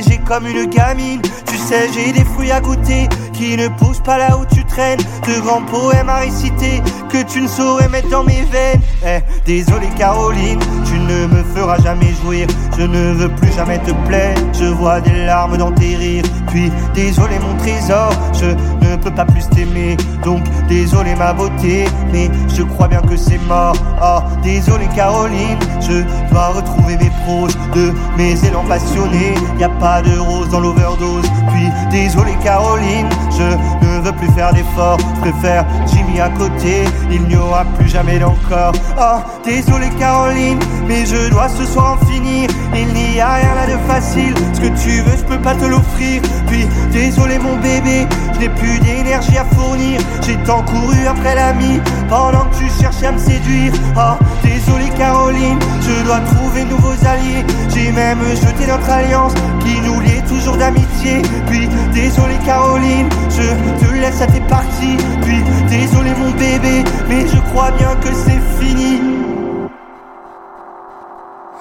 j'ai 0.06 0.18
comme 0.18 0.46
une 0.46 0.66
gamine. 0.66 1.22
Tu 1.46 1.56
sais, 1.56 1.88
j'ai 1.92 2.12
des 2.12 2.24
fruits 2.24 2.50
à 2.50 2.60
goûter 2.60 3.08
qui 3.34 3.56
ne 3.56 3.68
poussent 3.68 4.02
pas 4.02 4.18
là 4.18 4.38
où 4.38 4.44
tu 4.46 4.64
traînes. 4.64 5.00
De 5.26 5.40
grands 5.40 5.62
poèmes 5.62 6.08
à 6.08 6.16
réciter 6.16 6.82
que 7.10 7.22
tu 7.22 7.42
ne 7.42 7.48
saurais 7.48 7.88
mettre 7.88 8.08
dans 8.08 8.24
mes 8.24 8.42
veines. 8.42 8.80
Eh, 9.06 9.20
désolé 9.44 9.86
Caroline, 9.96 10.58
tu 10.86 10.98
ne 10.98 11.26
me 11.26 11.42
feras 11.54 11.78
jamais 11.78 12.12
jouir. 12.22 12.46
Je 12.78 12.82
ne 12.82 13.12
veux 13.12 13.28
plus 13.28 13.52
jamais 13.52 13.78
te 13.78 13.92
plaire. 14.06 14.34
Je 14.52 14.64
vois 14.64 15.00
des 15.00 15.26
larmes 15.26 15.56
dans 15.56 15.72
tes 15.72 15.96
rires. 15.96 16.24
Puis 16.48 16.70
désolé 16.94 17.38
mon 17.40 17.56
trésor, 17.58 18.10
je 18.32 18.46
ne 18.86 18.96
peux 18.96 19.10
pas 19.10 19.24
plus 19.24 19.48
t'aimer. 19.50 19.96
Donc 20.24 20.42
désolé 20.68 21.14
ma 21.14 21.32
beauté, 21.32 21.84
mais 22.12 22.30
je 22.56 22.62
crois 22.62 22.88
bien 22.88 23.02
que 23.02 23.16
c'est 23.16 23.40
mort. 23.46 23.76
Oh, 24.02 24.20
désolé 24.42 24.86
Caroline, 24.94 25.58
je 25.80 26.02
dois 26.30 26.48
retrouver 26.48 26.96
mes 26.96 27.10
proses 27.24 27.56
de 27.74 27.92
mes 28.16 28.32
élans 28.46 28.64
passionnés. 28.64 29.34
Y 29.58 29.64
a 29.64 29.68
pas 29.68 30.02
de 30.02 30.18
rose 30.18 30.48
dans 30.50 30.60
l'overdose. 30.60 31.26
Puis 31.52 31.68
désolé 31.90 32.32
Caroline, 32.42 33.08
je 33.36 33.86
ne 33.86 34.00
veux 34.00 34.12
plus 34.12 34.30
faire 34.32 34.52
d'efforts. 34.52 34.98
Je 35.16 35.30
préfère 35.30 35.64
Jimmy 35.86 36.20
à 36.20 36.28
côté, 36.30 36.84
il 37.10 37.22
n'y 37.22 37.36
aura 37.36 37.64
plus 37.78 37.88
jamais 37.88 38.18
d'encore. 38.18 38.72
Oh, 38.98 39.18
désolé 39.44 39.88
Caroline, 39.98 40.58
mais 40.86 41.06
je 41.06 41.30
dois 41.30 41.48
ce 41.48 41.64
soir 41.64 41.98
en 42.00 42.06
finir. 42.06 42.48
Il 42.74 42.88
n'y 42.92 43.20
a 43.20 43.34
rien 43.34 43.54
là 43.54 43.66
de 43.66 43.78
facile. 43.88 44.34
Ce 44.52 44.60
que 44.60 44.68
tu 44.82 45.02
veux, 45.02 45.16
je 45.16 45.24
peux 45.24 45.38
pas 45.38 45.54
te 45.54 45.64
l'offrir. 45.64 46.22
Puis 46.46 46.66
désolé 46.92 47.38
mon 47.38 47.56
bébé, 47.56 48.06
je 48.34 48.40
n'ai 48.40 48.48
plus 48.48 48.78
d'énergie 48.80 49.36
à 49.36 49.44
fournir. 49.44 50.00
J'ai 50.26 50.36
tant 50.44 50.62
couru 50.62 51.06
après 51.08 51.34
l'ami 51.34 51.80
pendant 52.08 52.44
que 52.46 52.58
tu 52.58 52.64
cherchais 52.80 53.06
à 53.06 53.12
me 53.12 53.18
séduire. 53.18 53.72
Oh, 53.96 54.22
désolé 54.42 54.88
Caroline, 54.96 55.58
je 55.82 56.04
dois 56.04 56.20
trouver 56.20 56.64
nouveaux 56.64 56.98
alliés. 57.06 57.44
J'ai 57.74 57.90
même 57.92 58.20
jeté 58.34 58.66
notre 58.66 58.88
alliance 58.90 59.34
qui 59.60 59.80
nous 59.80 60.00
liait 60.00 60.22
toujours 60.28 60.56
d'amitié. 60.56 61.22
Puis 61.48 61.68
désolé 61.92 62.34
Caroline, 62.44 63.08
je 63.30 63.86
te 63.86 63.94
laisse 63.94 64.20
à 64.20 64.26
tes 64.26 64.40
parties. 64.48 64.96
Puis 65.22 65.42
désolé 65.68 66.10
mon 66.18 66.30
bébé, 66.32 66.84
mais 67.08 67.26
je 67.26 67.40
crois 67.50 67.70
bien 67.72 67.94
que 67.96 68.08
c'est 68.14 68.42
fini. 68.58 69.00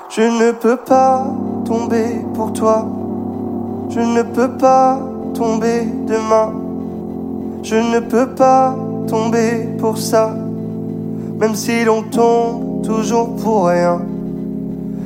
Je 0.09 0.21
ne 0.21 0.51
peux 0.51 0.77
pas 0.77 1.25
tomber 1.65 2.21
pour 2.33 2.53
toi. 2.53 2.87
Je 3.89 3.99
ne 3.99 4.21
peux 4.21 4.49
pas 4.57 4.99
tomber 5.33 5.85
demain. 6.07 6.53
Je 7.63 7.75
ne 7.75 7.99
peux 7.99 8.27
pas 8.27 8.75
tomber 9.07 9.69
pour 9.79 9.97
ça. 9.97 10.35
Même 11.39 11.55
si 11.55 11.83
l'on 11.83 12.03
tombe 12.03 12.83
toujours 12.83 13.35
pour 13.37 13.67
rien. 13.67 14.01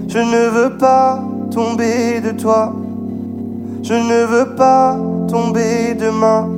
Je 0.07 0.19
ne 0.19 0.49
veux 0.49 0.77
pas 0.77 1.21
tomber 1.51 2.19
de 2.21 2.31
toi. 2.31 2.73
Je 3.87 3.93
ne 3.93 4.25
veux 4.25 4.53
pas 4.55 4.97
tomber 5.29 5.93
demain. 5.97 6.49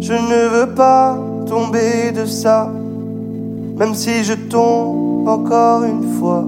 Je 0.00 0.14
ne 0.14 0.48
veux 0.48 0.74
pas 0.74 1.18
tomber 1.46 2.10
de 2.10 2.24
ça. 2.24 2.72
Même 3.76 3.94
si 3.94 4.24
je 4.24 4.32
tombe 4.32 5.28
encore 5.28 5.84
une 5.84 6.04
fois. 6.18 6.46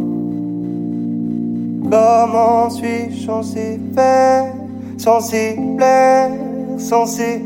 Comment 1.90 2.70
suis-je 2.70 3.26
censé 3.26 3.78
faire, 3.94 4.54
censé 4.96 5.60
plaire, 5.76 6.30
censé? 6.78 7.44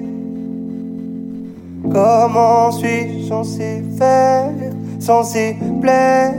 Comment 1.92 2.70
suis-je 2.70 3.27
censé 3.27 3.83
faire, 3.98 4.53
censé 5.01 5.57
plaire, 5.81 6.35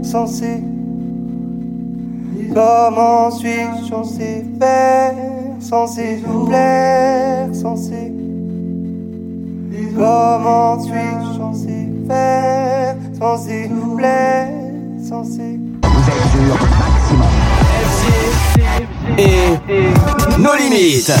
censé? 0.00 0.62
Comment 2.54 3.30
suis-je 3.30 3.90
censé 3.90 4.46
faire, 4.58 5.14
censé 5.62 6.22
plaire, 6.46 7.48
censé 7.54 8.12
Comment 9.96 10.82
suis-je 10.82 11.38
censé 11.38 11.88
faire, 12.08 12.96
censé 13.18 13.70
plaire, 13.96 14.48
censé 15.06 15.58
Vous 15.82 16.00
êtes 16.08 16.30
sur 16.30 16.54
Maximum. 16.78 17.52
Et 19.18 20.40
nos 20.40 20.54
limites. 20.56 21.12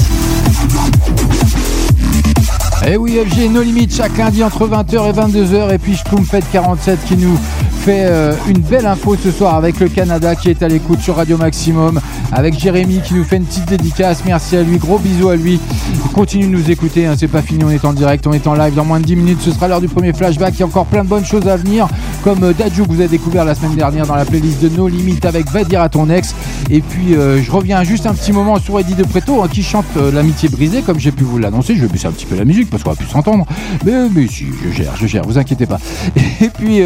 Eh 2.84 2.96
oui, 2.96 3.20
FG 3.24 3.50
No 3.50 3.62
Limite, 3.62 3.94
chaque 3.94 4.16
lundi 4.16 4.42
entre 4.42 4.66
20h 4.66 5.08
et 5.08 5.12
22h. 5.12 5.74
Et 5.74 5.78
puis 5.78 5.96
Fête 6.28 6.44
47 6.50 7.04
qui 7.04 7.16
nous 7.16 7.38
fait 7.82 8.04
euh, 8.04 8.32
une 8.46 8.60
belle 8.60 8.86
info 8.86 9.16
ce 9.16 9.32
soir 9.32 9.56
avec 9.56 9.80
le 9.80 9.88
Canada 9.88 10.36
qui 10.36 10.48
est 10.48 10.62
à 10.62 10.68
l'écoute 10.68 11.00
sur 11.00 11.16
Radio 11.16 11.36
Maximum, 11.36 12.00
avec 12.30 12.56
Jérémy 12.56 13.00
qui 13.00 13.14
nous 13.14 13.24
fait 13.24 13.38
une 13.38 13.44
petite 13.44 13.68
dédicace. 13.68 14.22
Merci 14.24 14.56
à 14.56 14.62
lui, 14.62 14.78
gros 14.78 15.00
bisous 15.00 15.30
à 15.30 15.34
lui. 15.34 15.58
Il 15.92 16.12
continue 16.12 16.46
de 16.46 16.52
nous 16.52 16.70
écouter, 16.70 17.06
hein, 17.06 17.14
c'est 17.18 17.26
pas 17.26 17.42
fini, 17.42 17.64
on 17.64 17.70
est 17.70 17.84
en 17.84 17.92
direct, 17.92 18.24
on 18.28 18.32
est 18.32 18.46
en 18.46 18.54
live. 18.54 18.74
Dans 18.74 18.84
moins 18.84 19.00
de 19.00 19.04
10 19.04 19.16
minutes, 19.16 19.40
ce 19.40 19.50
sera 19.50 19.66
l'heure 19.66 19.80
du 19.80 19.88
premier 19.88 20.12
flashback. 20.12 20.54
Il 20.54 20.60
y 20.60 20.62
a 20.62 20.66
encore 20.66 20.86
plein 20.86 21.02
de 21.02 21.08
bonnes 21.08 21.24
choses 21.24 21.48
à 21.48 21.56
venir, 21.56 21.88
comme 22.22 22.44
euh, 22.44 22.52
Dadju 22.52 22.84
que 22.84 22.88
vous 22.88 23.00
avez 23.00 23.08
découvert 23.08 23.44
la 23.44 23.56
semaine 23.56 23.74
dernière 23.74 24.06
dans 24.06 24.14
la 24.14 24.26
playlist 24.26 24.62
de 24.62 24.68
No 24.68 24.86
Limit 24.86 25.18
avec 25.24 25.50
Va 25.50 25.64
dire 25.64 25.80
à 25.80 25.88
ton 25.88 26.08
ex. 26.08 26.36
Et 26.70 26.82
puis 26.82 27.16
euh, 27.16 27.42
je 27.42 27.50
reviens 27.50 27.82
juste 27.82 28.06
un 28.06 28.14
petit 28.14 28.30
moment 28.30 28.60
sur 28.60 28.78
Eddie 28.78 28.94
de 28.94 29.02
Preto 29.02 29.42
hein, 29.42 29.48
qui 29.50 29.64
chante 29.64 29.86
L'amitié 30.12 30.48
brisée, 30.48 30.82
comme 30.82 31.00
j'ai 31.00 31.10
pu 31.10 31.24
vous 31.24 31.38
l'annoncer. 31.38 31.74
Je 31.74 31.82
vais 31.82 31.88
baisser 31.88 32.06
un 32.06 32.12
petit 32.12 32.26
peu 32.26 32.36
la 32.36 32.44
musique 32.44 32.70
parce 32.70 32.84
qu'on 32.84 32.90
va 32.90 32.96
plus 32.96 33.08
s'entendre. 33.08 33.44
Mais, 33.84 34.08
mais 34.14 34.28
si, 34.28 34.46
je 34.64 34.70
gère, 34.70 34.94
je 34.96 35.08
gère, 35.08 35.24
vous 35.24 35.36
inquiétez 35.36 35.66
pas. 35.66 35.78
Et 36.40 36.48
puis 36.48 36.80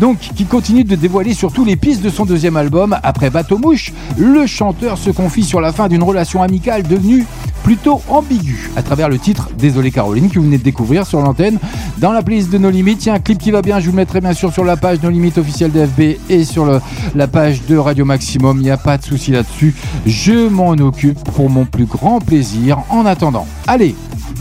donc 0.00 0.18
qui 0.40 0.46
continue 0.46 0.84
de 0.84 0.96
dévoiler 0.96 1.34
surtout 1.34 1.66
les 1.66 1.76
pistes 1.76 2.00
de 2.00 2.08
son 2.08 2.24
deuxième 2.24 2.56
album. 2.56 2.96
Après 3.02 3.28
Bateau 3.28 3.58
Mouche, 3.58 3.92
le 4.16 4.46
chanteur 4.46 4.96
se 4.96 5.10
confie 5.10 5.42
sur 5.42 5.60
la 5.60 5.70
fin 5.70 5.86
d'une 5.86 6.02
relation 6.02 6.42
amicale 6.42 6.82
devenue 6.82 7.26
plutôt 7.62 8.00
ambiguë 8.08 8.70
à 8.74 8.82
travers 8.82 9.10
le 9.10 9.18
titre 9.18 9.50
Désolé 9.58 9.90
Caroline 9.90 10.30
que 10.30 10.38
vous 10.38 10.46
venez 10.46 10.56
de 10.56 10.62
découvrir 10.62 11.06
sur 11.06 11.20
l'antenne. 11.20 11.58
Dans 11.98 12.10
la 12.10 12.22
playlist 12.22 12.50
de 12.50 12.56
No 12.56 12.70
Limites, 12.70 13.04
il 13.04 13.08
y 13.08 13.12
a 13.12 13.16
un 13.16 13.18
clip 13.18 13.36
qui 13.36 13.50
va 13.50 13.60
bien, 13.60 13.80
je 13.80 13.84
vous 13.84 13.90
le 13.90 13.96
mettrai 13.96 14.22
bien 14.22 14.32
sûr 14.32 14.50
sur 14.50 14.64
la 14.64 14.78
page 14.78 15.02
No 15.02 15.10
Limites 15.10 15.36
officielle 15.36 15.72
d'FB 15.72 16.18
et 16.30 16.44
sur 16.44 16.80
la 17.14 17.28
page 17.28 17.66
de 17.66 17.76
Radio 17.76 18.06
Maximum, 18.06 18.60
il 18.60 18.62
n'y 18.62 18.70
a 18.70 18.78
pas 18.78 18.96
de 18.96 19.04
souci 19.04 19.32
là-dessus. 19.32 19.74
Je 20.06 20.48
m'en 20.48 20.70
occupe 20.70 21.22
pour 21.34 21.50
mon 21.50 21.66
plus 21.66 21.84
grand 21.84 22.18
plaisir 22.18 22.78
en 22.88 23.04
attendant. 23.04 23.46
Allez, 23.66 23.94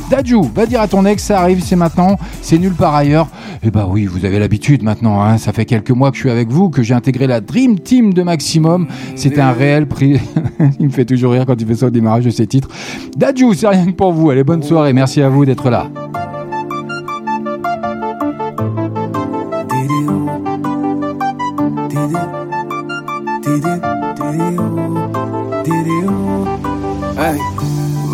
Dadju, 0.09 0.41
va 0.55 0.65
dire 0.65 0.81
à 0.81 0.87
ton 0.87 1.05
ex, 1.05 1.23
ça 1.23 1.39
arrive, 1.39 1.61
c'est 1.63 1.75
maintenant, 1.75 2.17
c'est 2.41 2.57
nul 2.57 2.73
par 2.73 2.95
ailleurs. 2.95 3.27
Eh 3.63 3.69
bah 3.69 3.87
oui, 3.89 4.05
vous 4.05 4.25
avez 4.25 4.39
l'habitude 4.39 4.83
maintenant, 4.83 5.21
hein. 5.21 5.37
ça 5.37 5.53
fait 5.53 5.65
quelques 5.65 5.91
mois 5.91 6.09
que 6.09 6.17
je 6.17 6.21
suis 6.21 6.29
avec 6.29 6.49
vous, 6.49 6.69
que 6.69 6.81
j'ai 6.81 6.93
intégré 6.93 7.27
la 7.27 7.41
Dream 7.41 7.79
Team 7.79 8.13
de 8.13 8.23
Maximum. 8.23 8.87
C'était 9.15 9.41
un 9.41 9.51
réel 9.51 9.85
prix. 9.85 10.19
il 10.79 10.87
me 10.87 10.91
fait 10.91 11.05
toujours 11.05 11.33
rire 11.33 11.45
quand 11.45 11.61
il 11.61 11.67
fait 11.67 11.75
ça 11.75 11.87
au 11.87 11.91
démarrage 11.91 12.25
de 12.25 12.31
ses 12.31 12.47
titres. 12.47 12.69
Dadju, 13.17 13.53
c'est 13.53 13.67
rien 13.67 13.85
que 13.85 13.91
pour 13.91 14.11
vous. 14.11 14.29
Allez, 14.31 14.43
bonne 14.43 14.63
soirée, 14.63 14.93
merci 14.93 15.21
à 15.21 15.29
vous 15.29 15.45
d'être 15.45 15.69
là. 15.69 15.87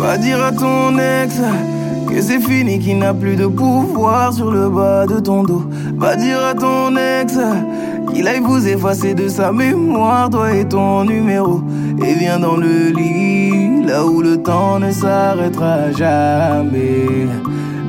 va 0.06 0.16
dire 0.18 0.42
à 0.42 0.52
ton 0.52 0.98
ex 0.98 1.40
que 2.16 2.22
c'est 2.22 2.40
fini, 2.40 2.78
qu'il 2.78 2.98
n'a 2.98 3.12
plus 3.12 3.36
de 3.36 3.46
pouvoir 3.46 4.32
sur 4.32 4.50
le 4.50 4.70
bas 4.70 5.04
de 5.06 5.20
ton 5.20 5.42
dos. 5.42 5.64
Va 5.98 6.16
dire 6.16 6.42
à 6.42 6.54
ton 6.54 6.96
ex 6.96 7.36
qu'il 8.10 8.26
aille 8.26 8.40
vous 8.40 8.66
effacer 8.66 9.12
de 9.12 9.28
sa 9.28 9.52
mémoire, 9.52 10.30
toi 10.30 10.54
et 10.54 10.64
ton 10.64 11.04
numéro. 11.04 11.60
Et 12.02 12.14
viens 12.14 12.38
dans 12.38 12.56
le 12.56 12.88
lit, 12.88 13.84
là 13.84 14.06
où 14.06 14.22
le 14.22 14.38
temps 14.38 14.80
ne 14.80 14.92
s'arrêtera 14.92 15.92
jamais. 15.92 17.28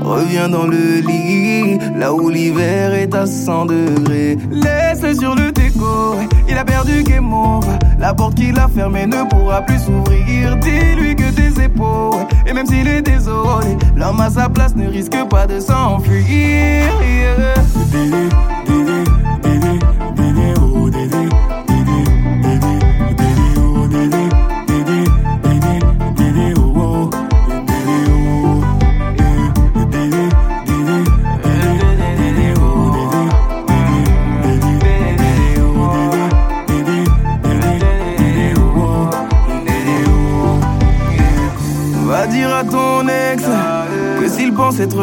Reviens 0.01 0.49
dans 0.49 0.67
le 0.67 0.99
lit, 1.07 1.77
là 1.97 2.13
où 2.13 2.29
l'hiver 2.29 2.93
est 2.95 3.15
à 3.15 3.25
100 3.25 3.67
degrés. 3.67 4.37
Laisse-le 4.51 5.13
sur 5.13 5.35
le 5.35 5.53
déco, 5.53 6.15
il 6.49 6.57
a 6.57 6.65
perdu 6.65 7.01
game 7.03 7.31
over. 7.31 7.67
La 7.97 8.13
porte 8.13 8.35
qu'il 8.35 8.59
a 8.59 8.67
fermée 8.67 9.07
ne 9.07 9.23
pourra 9.29 9.61
plus 9.61 9.79
s'ouvrir. 9.79 10.57
Dis-lui 10.57 11.15
que 11.15 11.26
et 12.45 12.53
même 12.53 12.65
s'il 12.65 12.87
est 12.87 13.01
désolé, 13.01 13.77
l'homme 13.95 14.21
à 14.21 14.29
sa 14.29 14.49
place 14.49 14.75
ne 14.75 14.87
risque 14.87 15.17
pas 15.29 15.45
de 15.47 15.59
s'enfuir. 15.59 16.87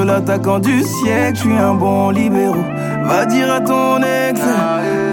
L'attaquant 0.05 0.59
du 0.59 0.83
siècle, 0.83 1.37
je 1.37 1.41
suis 1.41 1.57
un 1.57 1.75
bon 1.75 2.11
libéraux. 2.11 2.65
Va 3.05 3.27
dire 3.27 3.53
à 3.53 3.61
ton 3.61 3.99
ex 3.99 4.41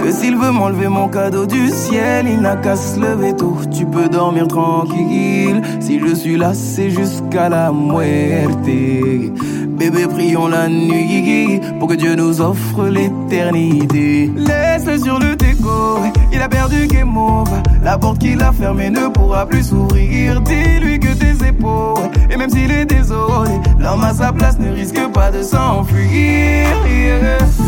que 0.04 0.12
s'il 0.12 0.38
veut 0.38 0.52
m'enlever 0.52 0.88
mon 0.88 1.08
cadeau 1.08 1.46
du 1.46 1.70
ciel, 1.70 2.26
il 2.28 2.42
n'a 2.42 2.56
qu'à 2.56 2.76
se 2.76 3.00
lever 3.00 3.36
tôt. 3.36 3.58
Tu 3.72 3.86
peux 3.86 4.10
dormir 4.10 4.48
tranquille, 4.48 5.62
si 5.80 6.00
je 6.00 6.16
suis 6.16 6.38
là, 6.38 6.54
c'est 6.54 6.90
jusqu'à 6.90 7.50
la 7.50 7.72
muerte. 7.72 8.66
Bébé, 8.66 10.08
prions 10.08 10.48
la 10.48 10.68
nuit 10.70 11.60
pour 11.80 11.88
que 11.88 11.96
Dieu 11.96 12.16
nous 12.16 12.40
offre 12.40 12.86
l'éternité. 12.88 14.32
Laisse-le 14.36 14.98
sur 15.00 15.20
le 15.20 15.36
déco, 15.36 16.00
il 16.32 16.42
a 16.42 16.48
perdu 16.62 16.88
game 16.88 17.18
over. 17.18 17.62
La 17.84 17.98
porte 17.98 18.20
qu'il 18.20 18.42
a 18.42 18.52
fermée 18.52 18.90
ne 18.90 19.08
pourra 19.08 19.46
plus 19.46 19.70
s'ouvrir. 19.70 20.42
Dis-lui 20.42 21.00
que 21.00 21.14
tes 21.14 21.48
épaules, 21.48 22.10
et 22.30 22.38
même 22.38 22.50
s'il 22.50 22.72
est 22.72 22.86
désolé, 22.86 23.52
l'homme 23.80 24.04
à 24.04 24.14
sa 24.14 24.32
place 24.32 24.60
ne 24.60 24.72
risque 24.72 25.02
pas 25.12 25.32
de 25.32 25.42
s'enfuir. 25.42 26.68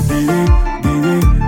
facile 0.04 1.43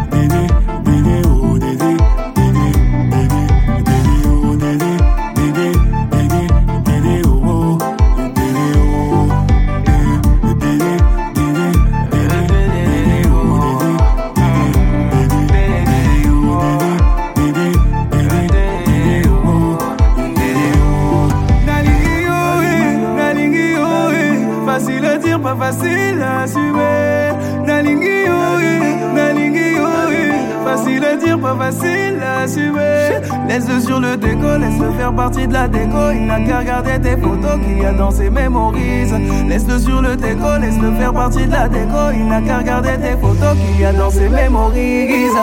partie 35.15 35.47
de 35.47 35.53
la 35.53 35.67
déco. 35.67 36.11
Il 36.13 36.25
n'a 36.25 36.39
qu'à 36.41 36.59
regarder 36.59 36.99
tes 37.01 37.17
photos 37.17 37.59
qu'il 37.65 37.79
y 37.81 37.85
a 37.85 37.93
dans 37.93 38.11
ses 38.11 38.29
mémorises. 38.29 39.15
Laisse-le 39.47 39.79
sur 39.79 40.01
le 40.01 40.15
déco, 40.15 40.57
laisse-le 40.59 40.91
faire 40.93 41.13
partie 41.13 41.45
de 41.45 41.51
la 41.51 41.67
déco. 41.67 42.11
Il 42.13 42.27
n'a 42.27 42.41
qu'à 42.41 42.59
regarder 42.59 42.97
tes 42.97 43.17
photos 43.19 43.55
qu'il 43.57 43.81
y 43.81 43.85
a 43.85 43.93
dans 43.93 44.09
ses 44.09 44.29
mémorises. 44.29 45.39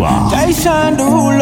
Les 0.00 0.64
lundis 0.64 1.04
soirs. 1.04 1.39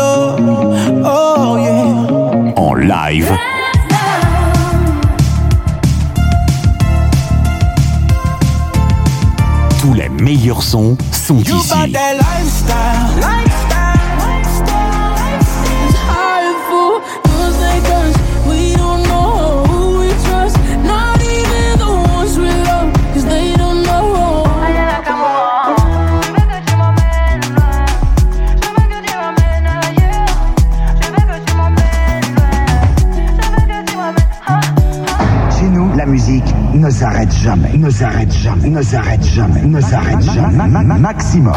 Ne 38.79 38.83
s'arrête 38.85 39.25
jamais, 39.25 39.62
ne 39.62 39.81
s'arrête 39.81 40.23
jamais. 40.23 40.57
Ma- 40.57 40.69
ma- 40.69 40.85
ma- 40.85 40.99
Maximum. 40.99 41.53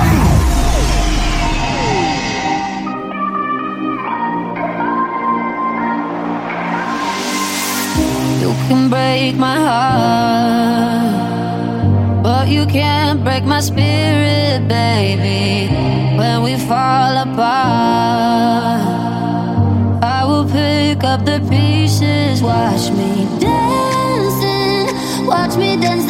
You 8.41 8.51
can 8.67 8.89
break 8.89 9.35
my 9.37 9.55
heart, 9.69 11.13
but 12.23 12.47
you 12.47 12.65
can't 12.65 13.23
break 13.23 13.43
my 13.43 13.59
spirit, 13.61 14.67
baby. 14.67 15.69
When 16.17 16.41
we 16.43 16.55
fall 16.57 17.17
apart, 17.17 18.81
I 20.03 20.25
will 20.25 20.45
pick 20.49 21.03
up 21.03 21.23
the 21.25 21.39
pieces. 21.49 22.41
Watch 22.41 22.89
me 22.91 23.27
dancing, 23.39 24.87
watch 25.27 25.55
me 25.57 25.77
dance 25.77 26.05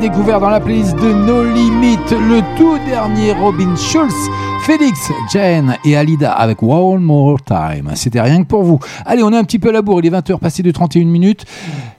Découvert 0.00 0.40
dans 0.40 0.48
la 0.48 0.58
playlist 0.58 0.96
de 0.96 1.12
No 1.12 1.44
Limit, 1.44 1.98
le 2.10 2.40
tout 2.56 2.78
dernier 2.86 3.32
Robin 3.34 3.76
Schulz, 3.76 4.14
Félix, 4.62 5.12
Jen 5.30 5.76
et 5.84 5.96
Alida 5.96 6.32
avec 6.32 6.62
One 6.62 7.02
More 7.02 7.42
Time. 7.42 7.90
C'était 7.94 8.22
rien 8.22 8.42
que 8.42 8.48
pour 8.48 8.62
vous. 8.62 8.80
Allez, 9.04 9.22
on 9.22 9.30
est 9.32 9.36
un 9.36 9.44
petit 9.44 9.58
peu 9.58 9.68
à 9.68 9.72
la 9.72 9.82
bourre, 9.82 10.00
il 10.00 10.06
est 10.06 10.10
20h 10.10 10.38
passé 10.38 10.62
de 10.62 10.70
31 10.70 11.04
minutes. 11.04 11.44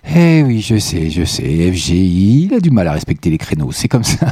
Eh 0.06 0.44
oui, 0.44 0.60
je 0.62 0.78
sais, 0.78 1.10
je 1.10 1.24
sais, 1.24 1.72
FGI, 1.72 2.48
il 2.50 2.54
a 2.54 2.60
du 2.60 2.72
mal 2.72 2.88
à 2.88 2.92
respecter 2.92 3.30
les 3.30 3.38
créneaux, 3.38 3.72
c'est 3.72 3.88
comme 3.88 4.04
ça. 4.04 4.28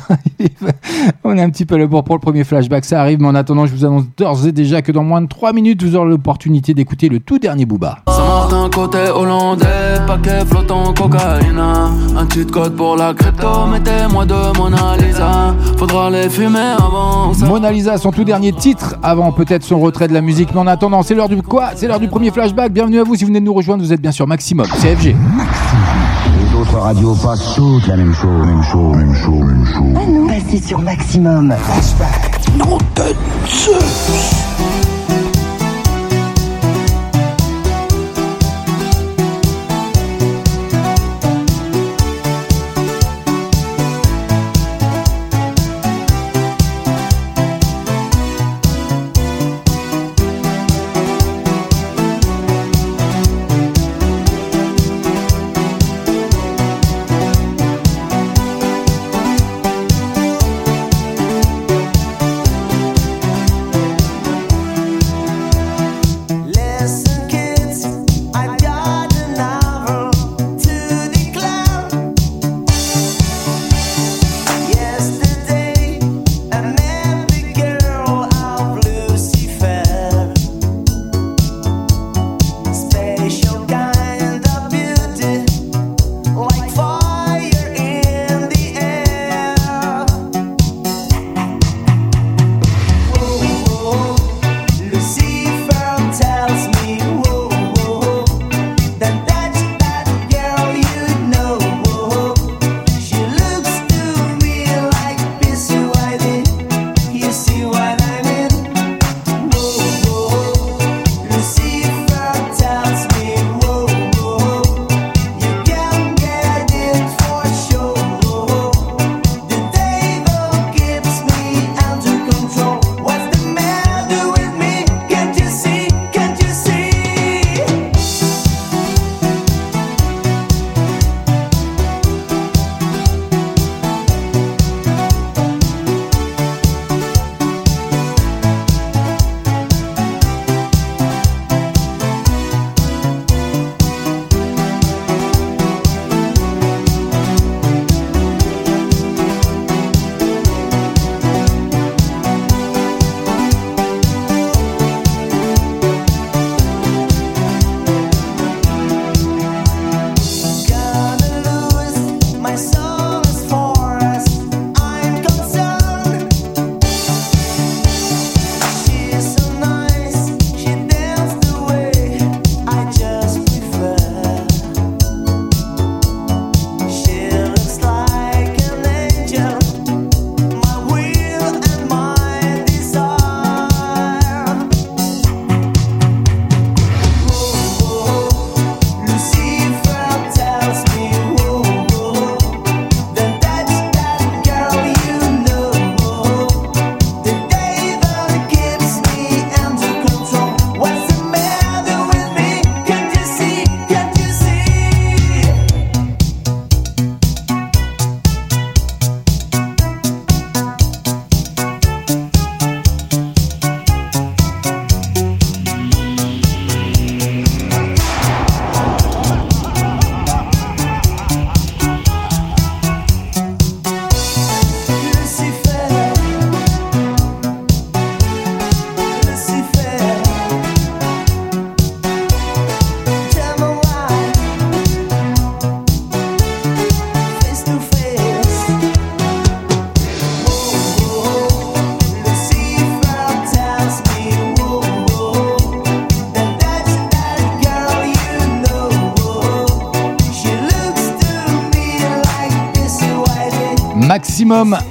on 1.24 1.36
est 1.38 1.42
un 1.42 1.50
petit 1.50 1.66
peu 1.66 1.76
à 1.76 1.78
la 1.78 1.88
bourre 1.88 2.04
pour 2.04 2.16
le 2.16 2.20
premier 2.20 2.44
flashback, 2.44 2.84
ça 2.84 3.00
arrive, 3.02 3.20
mais 3.22 3.28
en 3.28 3.36
attendant, 3.36 3.66
je 3.66 3.74
vous 3.74 3.86
annonce 3.86 4.04
d'ores 4.18 4.46
et 4.46 4.52
déjà 4.52 4.82
que 4.82 4.92
dans 4.92 5.04
moins 5.04 5.22
de 5.22 5.28
3 5.28 5.54
minutes, 5.54 5.82
vous 5.82 5.96
aurez 5.96 6.10
l'opportunité 6.10 6.74
d'écouter 6.74 7.08
le 7.08 7.20
tout 7.20 7.40
dernier 7.40 7.66
Booba. 7.66 8.00
Saint-Martin 8.10 8.70
côté 8.70 9.10
hollandais, 9.10 9.66
paquet 10.06 10.46
flottant 10.46 10.94
cocaïne 10.94 11.58
Un 11.58 12.30
cheat 12.32 12.52
code 12.52 12.76
pour 12.76 12.98
la 12.98 13.14
crypto, 13.14 13.66
mettez-moi 13.66 14.26
de 14.26 14.58
Mona 14.58 14.98
Lisa 14.98 15.56
Faudra 15.78 16.12
les 16.12 16.30
fumer 16.30 16.76
avant 16.78 17.34
Mona 17.48 17.72
Lisa, 17.72 17.98
son 17.98 18.12
tout 18.12 18.26
dernier 18.26 18.52
titre, 18.52 18.98
avant 19.02 19.32
peut-être 19.32 19.64
son 19.64 19.80
retrait 19.80 20.10
de 20.10 20.14
la 20.14 20.22
musique. 20.22 20.50
Mais 20.54 20.60
en 20.60 20.68
attendant, 20.68 21.02
c'est 21.02 21.16
l'heure 21.16 21.30
du 21.30 21.42
quoi? 21.42 21.72
C'est 21.76 21.88
l'heure 21.88 22.00
du 22.00 22.08
premier 22.08 22.30
flashback. 22.30 22.72
Bienvenue 22.72 23.00
à 23.00 23.04
vous 23.04 23.16
si 23.16 23.24
vous 23.24 23.30
venez 23.30 23.40
de 23.40 23.46
nous 23.46 23.54
rejoindre. 23.54 23.84
Vous 23.84 23.94
êtes 23.94 24.02
bien 24.02 24.12
sûr 24.12 24.28
Maximum, 24.28 24.68
CFG. 24.68 25.16
Les 26.40 26.60
autres 26.60 26.78
radios 26.78 27.16
passent 27.16 27.56
toutes 27.56 27.88
la 27.88 27.98
même 27.98 28.14
chose, 28.14 28.46
même 28.46 28.64
chose, 28.64 28.96
même 28.98 29.16
chose, 29.16 29.46
même 29.46 29.66
chose. 29.66 30.28
Passer 30.28 30.68
sur 30.68 30.80
maximum. 30.80 31.54
Non, 32.58 32.78
de 32.96 33.16
Zeus. 33.48 34.71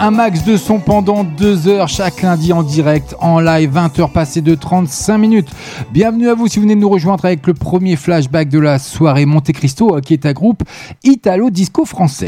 Un 0.00 0.10
max 0.10 0.42
de 0.42 0.56
son 0.56 0.80
pendant 0.80 1.22
deux 1.22 1.68
heures 1.68 1.86
chaque 1.86 2.22
lundi 2.22 2.52
en 2.52 2.64
direct, 2.64 3.14
en 3.20 3.38
live, 3.38 3.70
20h 3.72 4.10
passées 4.10 4.40
de 4.40 4.56
35 4.56 5.16
minutes. 5.16 5.48
Bienvenue 5.92 6.28
à 6.28 6.34
vous 6.34 6.48
si 6.48 6.58
vous 6.58 6.64
venez 6.64 6.74
de 6.74 6.80
nous 6.80 6.88
rejoindre 6.88 7.24
avec 7.24 7.46
le 7.46 7.54
premier 7.54 7.94
flashback 7.94 8.48
de 8.48 8.58
la 8.58 8.80
soirée 8.80 9.26
Monte 9.26 9.52
Cristo, 9.52 10.00
qui 10.04 10.14
est 10.14 10.26
un 10.26 10.32
groupe 10.32 10.64
italo-disco 11.04 11.84
français. 11.84 12.26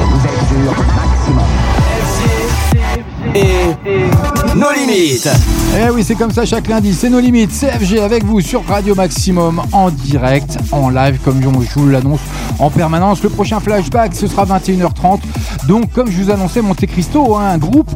Et 3.35 4.55
nos 4.55 4.71
limites. 4.71 5.29
Eh 5.75 5.89
oui, 5.89 6.03
c'est 6.03 6.15
comme 6.15 6.31
ça 6.31 6.45
chaque 6.45 6.67
lundi, 6.67 6.93
c'est 6.93 7.09
nos 7.09 7.19
limites. 7.19 7.51
CFG 7.51 7.99
avec 7.99 8.23
vous 8.23 8.41
sur 8.41 8.65
Radio 8.65 8.95
Maximum 8.95 9.61
en 9.71 9.89
direct, 9.89 10.57
en 10.71 10.89
live, 10.89 11.19
comme 11.23 11.41
je 11.41 11.47
vous 11.47 11.89
l'annonce 11.89 12.19
en 12.59 12.69
permanence. 12.69 13.23
Le 13.23 13.29
prochain 13.29 13.59
flashback, 13.59 14.13
ce 14.15 14.27
sera 14.27 14.45
21h30. 14.45 15.19
Donc, 15.67 15.91
comme 15.91 16.11
je 16.11 16.21
vous 16.21 16.31
annonçais, 16.31 16.61
Monte 16.61 16.85
Cristo, 16.85 17.35
hein, 17.35 17.51
un 17.53 17.57
groupe 17.57 17.89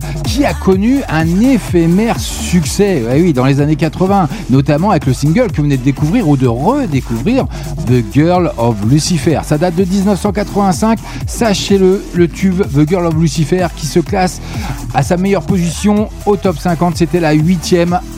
a 0.45 0.53
connu 0.53 1.01
un 1.09 1.39
éphémère 1.41 2.19
succès, 2.19 3.03
eh 3.13 3.21
oui, 3.21 3.33
dans 3.33 3.45
les 3.45 3.61
années 3.61 3.75
80, 3.75 4.27
notamment 4.49 4.91
avec 4.91 5.05
le 5.05 5.13
single 5.13 5.51
que 5.51 5.57
vous 5.57 5.63
venez 5.63 5.77
de 5.77 5.83
découvrir 5.83 6.27
ou 6.27 6.38
de 6.38 6.47
redécouvrir, 6.47 7.45
The 7.88 8.03
Girl 8.13 8.51
of 8.57 8.75
Lucifer. 8.89 9.39
Ça 9.43 9.57
date 9.57 9.75
de 9.75 9.83
1985. 9.83 10.99
Sachez-le, 11.25 12.03
le 12.13 12.27
tube 12.27 12.61
The 12.61 12.88
Girl 12.88 13.05
of 13.05 13.15
Lucifer 13.15 13.67
qui 13.75 13.85
se 13.85 13.99
classe 13.99 14.41
à 14.93 15.03
sa 15.03 15.17
meilleure 15.17 15.43
position 15.43 16.09
au 16.25 16.38
top 16.38 16.57
50, 16.57 16.97
c'était 16.97 17.19
la 17.19 17.33
8 17.33 17.67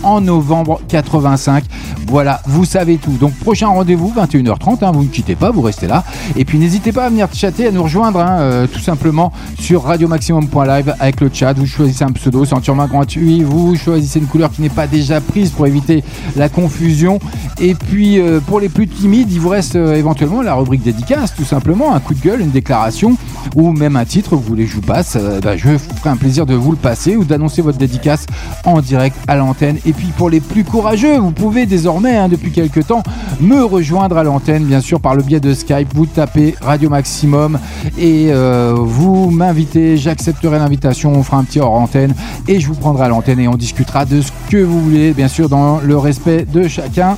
en 0.04 0.22
novembre 0.22 0.82
85. 0.88 1.64
Voilà, 2.08 2.42
vous 2.46 2.66
savez 2.66 2.98
tout. 2.98 3.12
Donc 3.12 3.34
prochain 3.36 3.68
rendez-vous 3.68 4.14
21h30, 4.16 4.84
hein, 4.84 4.92
vous 4.92 5.04
ne 5.04 5.10
quittez 5.10 5.36
pas, 5.36 5.52
vous 5.52 5.62
restez 5.62 5.88
là. 5.88 6.04
Et 6.36 6.46
puis 6.46 6.58
n'hésitez 6.58 6.92
pas 6.92 7.06
à 7.06 7.10
venir 7.10 7.28
chatter, 7.34 7.68
à 7.68 7.72
nous 7.72 7.84
rejoindre 7.84 8.20
hein, 8.20 8.40
euh, 8.40 8.68
tout 8.68 8.80
simplement 8.80 9.32
sur 9.60 9.84
radiomaximum.live 9.84 10.96
avec 11.00 11.22
le 11.22 11.30
chat. 11.32 11.54
Vous 11.54 11.66
choisissez 11.66 12.04
un 12.04 12.09
pseudo, 12.14 12.46
c'est 12.46 12.54
entièrement 12.54 12.88
gratuit. 12.88 13.44
Vous 13.44 13.76
choisissez 13.76 14.20
une 14.20 14.28
couleur 14.28 14.52
qui 14.52 14.62
n'est 14.62 14.70
pas 14.70 14.88
déjà 14.88 15.22
prise 15.22 15.52
pour 15.52 15.68
éviter 15.68 16.04
la 16.36 16.50
confusion. 16.50 17.20
Et 17.60 17.76
puis 17.76 18.20
euh, 18.20 18.40
pour 18.40 18.60
les 18.60 18.70
plus 18.70 18.88
timides, 18.88 19.32
il 19.32 19.40
vous 19.40 19.50
reste 19.50 19.76
euh, 19.76 19.96
éventuellement 19.96 20.42
la 20.42 20.54
rubrique 20.54 20.84
dédicace, 20.84 21.36
tout 21.36 21.44
simplement, 21.44 21.94
un 21.94 22.00
coup 22.00 22.14
de 22.14 22.22
gueule, 22.22 22.42
une 22.42 22.52
déclaration 22.52 23.18
ou 23.56 23.72
même 23.72 23.96
un 23.96 24.06
titre 24.06 24.36
vous 24.36 24.44
voulez 24.44 24.66
que 24.66 24.72
je 24.72 24.76
vous 24.76 24.82
passe. 24.82 25.18
Bah, 25.44 25.58
je 25.58 25.78
ferai 25.78 26.10
un 26.10 26.18
plaisir 26.18 26.46
de 26.46 26.56
vous 26.56 26.72
le 26.72 26.78
passer 26.78 27.16
ou 27.16 27.24
d'annoncer 27.24 27.62
votre 27.62 27.78
dédicace 27.78 28.26
en 28.66 28.82
direct 28.82 29.16
à 29.28 29.36
l'antenne. 29.36 29.78
Et 29.86 29.94
puis 29.94 30.08
pour 30.18 30.30
les 30.30 30.40
plus 30.40 30.64
courageux, 30.64 31.18
vous 31.18 31.32
pouvez 31.32 31.66
désormais, 31.66 32.16
hein, 32.16 32.30
depuis 32.30 32.52
quelques 32.52 32.88
temps, 32.88 33.04
me 33.40 33.64
rejoindre 33.64 34.18
à 34.18 34.24
l'antenne, 34.24 34.66
bien 34.66 34.82
sûr, 34.82 35.00
par 35.00 35.16
le 35.16 35.24
biais 35.24 35.40
de 35.40 35.54
Skype. 35.54 35.94
Vous 35.94 36.06
tapez 36.06 36.56
Radio 36.62 36.90
Maximum 36.90 37.60
et 37.98 38.28
euh, 38.30 38.74
vous 38.78 39.30
m'invitez, 39.30 39.98
j'accepterai 39.98 40.60
l'invitation, 40.60 41.14
on 41.14 41.24
fera 41.24 41.38
un 41.38 41.44
petit 41.44 41.60
hors 41.60 41.74
antenne 41.74 41.99
et 42.48 42.60
je 42.60 42.68
vous 42.68 42.76
prendrai 42.76 43.06
à 43.06 43.08
l'antenne 43.10 43.40
et 43.40 43.48
on 43.48 43.56
discutera 43.56 44.06
de 44.06 44.22
ce 44.22 44.32
que 44.50 44.58
vous 44.58 44.82
voulez, 44.82 45.14
bien 45.14 45.28
sûr, 45.28 45.50
dans 45.50 45.80
le 45.80 45.98
respect 45.98 46.46
de 46.46 46.68
chacun 46.68 47.18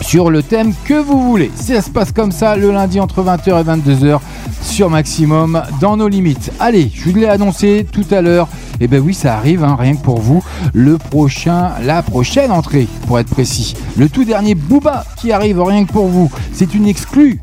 sur 0.00 0.30
le 0.30 0.42
thème 0.42 0.72
que 0.84 0.94
vous 0.94 1.20
voulez. 1.20 1.50
Ça 1.54 1.82
se 1.82 1.90
passe 1.90 2.12
comme 2.12 2.32
ça 2.32 2.56
le 2.56 2.70
lundi 2.70 3.00
entre 3.00 3.22
20h 3.22 3.60
et 3.60 3.64
22h 3.64 4.20
sur 4.62 4.90
Maximum 4.90 5.62
dans 5.80 5.96
nos 5.96 6.08
limites. 6.08 6.52
Allez, 6.60 6.90
je 6.94 7.08
vous 7.08 7.16
l'ai 7.16 7.26
annoncé 7.26 7.86
tout 7.90 8.04
à 8.10 8.20
l'heure. 8.20 8.48
Et 8.78 8.84
eh 8.84 8.88
ben 8.88 9.00
oui, 9.00 9.14
ça 9.14 9.36
arrive, 9.36 9.64
hein, 9.64 9.76
rien 9.78 9.94
que 9.94 10.02
pour 10.02 10.20
vous. 10.20 10.44
Le 10.74 10.98
prochain, 10.98 11.72
la 11.82 12.02
prochaine 12.02 12.52
entrée, 12.52 12.86
pour 13.06 13.18
être 13.18 13.30
précis. 13.30 13.74
Le 13.96 14.08
tout 14.08 14.24
dernier 14.24 14.54
Booba 14.54 15.04
qui 15.16 15.32
arrive, 15.32 15.62
rien 15.62 15.84
que 15.86 15.92
pour 15.92 16.08
vous. 16.08 16.30
C'est 16.52 16.74
une 16.74 16.86
exclue. 16.86 17.40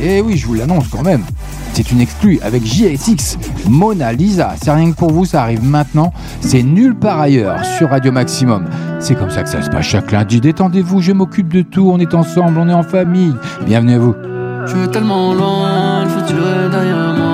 Et 0.00 0.18
eh 0.18 0.20
oui, 0.20 0.36
je 0.36 0.46
vous 0.46 0.54
l'annonce 0.54 0.88
quand 0.90 1.02
même. 1.02 1.22
C'est 1.74 1.90
une 1.90 2.00
exclue 2.00 2.38
avec 2.42 2.64
JSX, 2.64 3.38
Mona 3.68 4.12
Lisa. 4.12 4.54
C'est 4.62 4.70
rien 4.70 4.90
que 4.92 4.96
pour 4.96 5.10
vous, 5.10 5.24
ça 5.24 5.42
arrive 5.42 5.64
maintenant. 5.64 6.12
C'est 6.40 6.62
nulle 6.62 6.94
part 6.94 7.20
ailleurs 7.20 7.64
sur 7.64 7.90
Radio 7.90 8.12
Maximum. 8.12 8.66
C'est 9.00 9.14
comme 9.14 9.30
ça 9.30 9.42
que 9.42 9.48
ça 9.48 9.62
se 9.62 9.70
passe 9.70 9.86
chaque 9.86 10.12
lundi. 10.12 10.40
Détendez-vous, 10.40 11.00
je 11.00 11.12
m'occupe 11.12 11.52
de 11.52 11.62
tout. 11.62 11.90
On 11.90 11.98
est 11.98 12.14
ensemble, 12.14 12.58
on 12.58 12.68
est 12.68 12.74
en 12.74 12.82
famille. 12.82 13.34
Bienvenue 13.64 13.94
à 13.94 13.98
vous. 13.98 14.14
Je 14.66 14.76
suis 14.76 14.88
tellement 14.88 15.34
loin, 15.34 16.06
derrière 16.70 17.14
moi. 17.16 17.32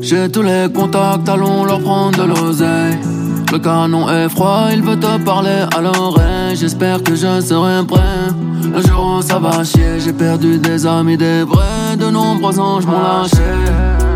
J'ai 0.00 0.30
tous 0.30 0.40
les 0.40 0.68
contacts, 0.72 1.28
allons 1.28 1.64
leur 1.66 1.80
prendre 1.80 2.16
de 2.16 2.28
l'oseille. 2.28 3.17
Le 3.50 3.58
canon 3.58 4.08
est 4.10 4.28
froid, 4.28 4.68
il 4.70 4.82
veut 4.82 4.98
te 4.98 5.18
parler 5.24 5.64
à 5.74 5.80
l'oreille. 5.80 6.54
J'espère 6.54 7.02
que 7.02 7.14
je 7.14 7.40
serai 7.40 7.84
prêt. 7.86 8.28
Le 8.74 8.82
jour 8.82 9.16
où 9.18 9.22
ça 9.22 9.38
va 9.38 9.64
chier, 9.64 9.98
j'ai 9.98 10.12
perdu 10.12 10.58
des 10.58 10.86
amis, 10.86 11.16
des 11.16 11.44
vrais. 11.44 11.96
De 11.98 12.10
nombreux 12.10 12.60
anges 12.60 12.84
m'ont 12.84 13.00
lâché. 13.00 14.07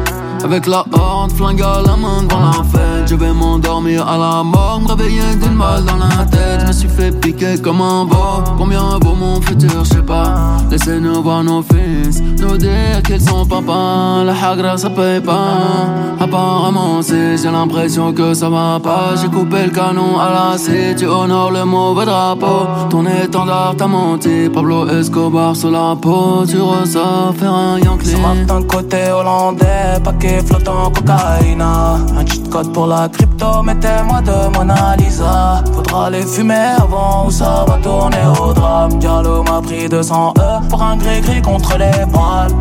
Avec 0.44 0.66
la 0.66 0.84
horde, 0.92 1.32
flingue 1.32 1.62
à 1.62 1.82
la 1.86 1.96
main 1.96 2.22
devant 2.22 2.40
la 2.40 2.64
fête. 2.64 3.06
Je 3.06 3.14
vais 3.14 3.32
m'endormir 3.32 4.06
à 4.08 4.18
la 4.18 4.42
mort, 4.42 4.80
me 4.80 4.88
réveiller 4.88 5.36
d'une 5.40 5.56
balle 5.56 5.84
dans 5.84 5.96
la 5.96 6.24
tête. 6.24 6.60
Je 6.62 6.66
me 6.66 6.72
suis 6.72 6.88
fait 6.88 7.12
piquer 7.12 7.58
comme 7.62 7.80
un 7.80 8.04
beau 8.04 8.42
Combien 8.58 8.98
vaut 9.02 9.14
mon 9.14 9.40
futur, 9.40 9.84
je 9.84 9.94
sais 9.94 10.02
pas. 10.02 10.56
Laissez-nous 10.70 11.22
voir 11.22 11.44
nos 11.44 11.62
fils 11.62 12.20
Nous 12.40 12.56
dire 12.56 13.02
qu'ils 13.04 13.20
sont 13.20 13.46
papa. 13.46 14.24
La 14.24 14.32
hagra 14.32 14.76
ça 14.76 14.90
paye 14.90 15.20
pas. 15.20 16.16
Apparemment 16.20 17.02
si 17.02 17.36
j'ai 17.36 17.50
l'impression 17.50 18.12
que 18.12 18.34
ça 18.34 18.48
va 18.48 18.80
pas 18.82 19.14
J'ai 19.20 19.28
coupé 19.28 19.64
le 19.64 19.70
canon 19.70 20.18
à 20.18 20.52
la 20.52 20.58
C 20.58 20.94
Tu 20.96 21.06
honores 21.06 21.52
le 21.52 21.64
mauvais 21.64 22.04
drapeau. 22.04 22.66
Ton 22.90 23.04
étendard 23.06 23.74
t'a 23.76 23.86
menti. 23.86 24.48
Pablo 24.52 24.88
Escobar 24.88 25.54
sur 25.54 25.70
la 25.70 25.94
peau. 26.00 26.44
Tu 26.48 26.58
ressors 26.60 27.34
faire 27.38 27.52
un 27.52 27.78
Yankee. 27.78 28.10
Ce 28.10 28.16
matin 28.16 28.62
côté 28.62 29.10
hollandais 29.10 30.00
Paquet 30.02 30.31
flottant 30.40 30.90
cocaïne 30.90 31.62
Un 31.62 32.26
cheat 32.26 32.48
code 32.48 32.72
pour 32.72 32.86
la 32.86 33.08
crypto, 33.08 33.62
mettez-moi 33.62 34.20
de 34.22 34.56
Mona 34.56 34.96
Lisa 34.96 35.62
Faudra 35.74 36.10
les 36.10 36.22
fumer 36.22 36.76
avant 36.78 37.26
ou 37.26 37.30
ça 37.30 37.64
va 37.66 37.78
tourner 37.82 38.24
au 38.40 38.52
drame. 38.52 38.98
Diallo 38.98 39.42
m'a 39.42 39.60
pris 39.60 39.88
200 39.88 40.34
E 40.38 40.68
pour 40.68 40.82
un 40.82 40.96
gris-gris 40.96 41.42
contre 41.42 41.76
les 41.78 42.06
poils. 42.12 42.52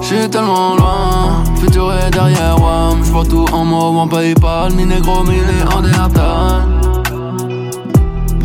J'suis 0.00 0.28
tellement 0.30 0.76
loin, 0.76 1.42
futur 1.56 1.92
est 1.92 2.10
derrière 2.10 2.58
moi 2.58 2.90
J'vois 3.02 3.24
tout 3.24 3.46
en 3.52 3.64
mauve 3.64 3.96
en 3.96 4.08
Paypal, 4.08 4.72
mi 4.72 4.84
négro, 4.84 5.24
mi 5.24 5.40
en 5.74 6.75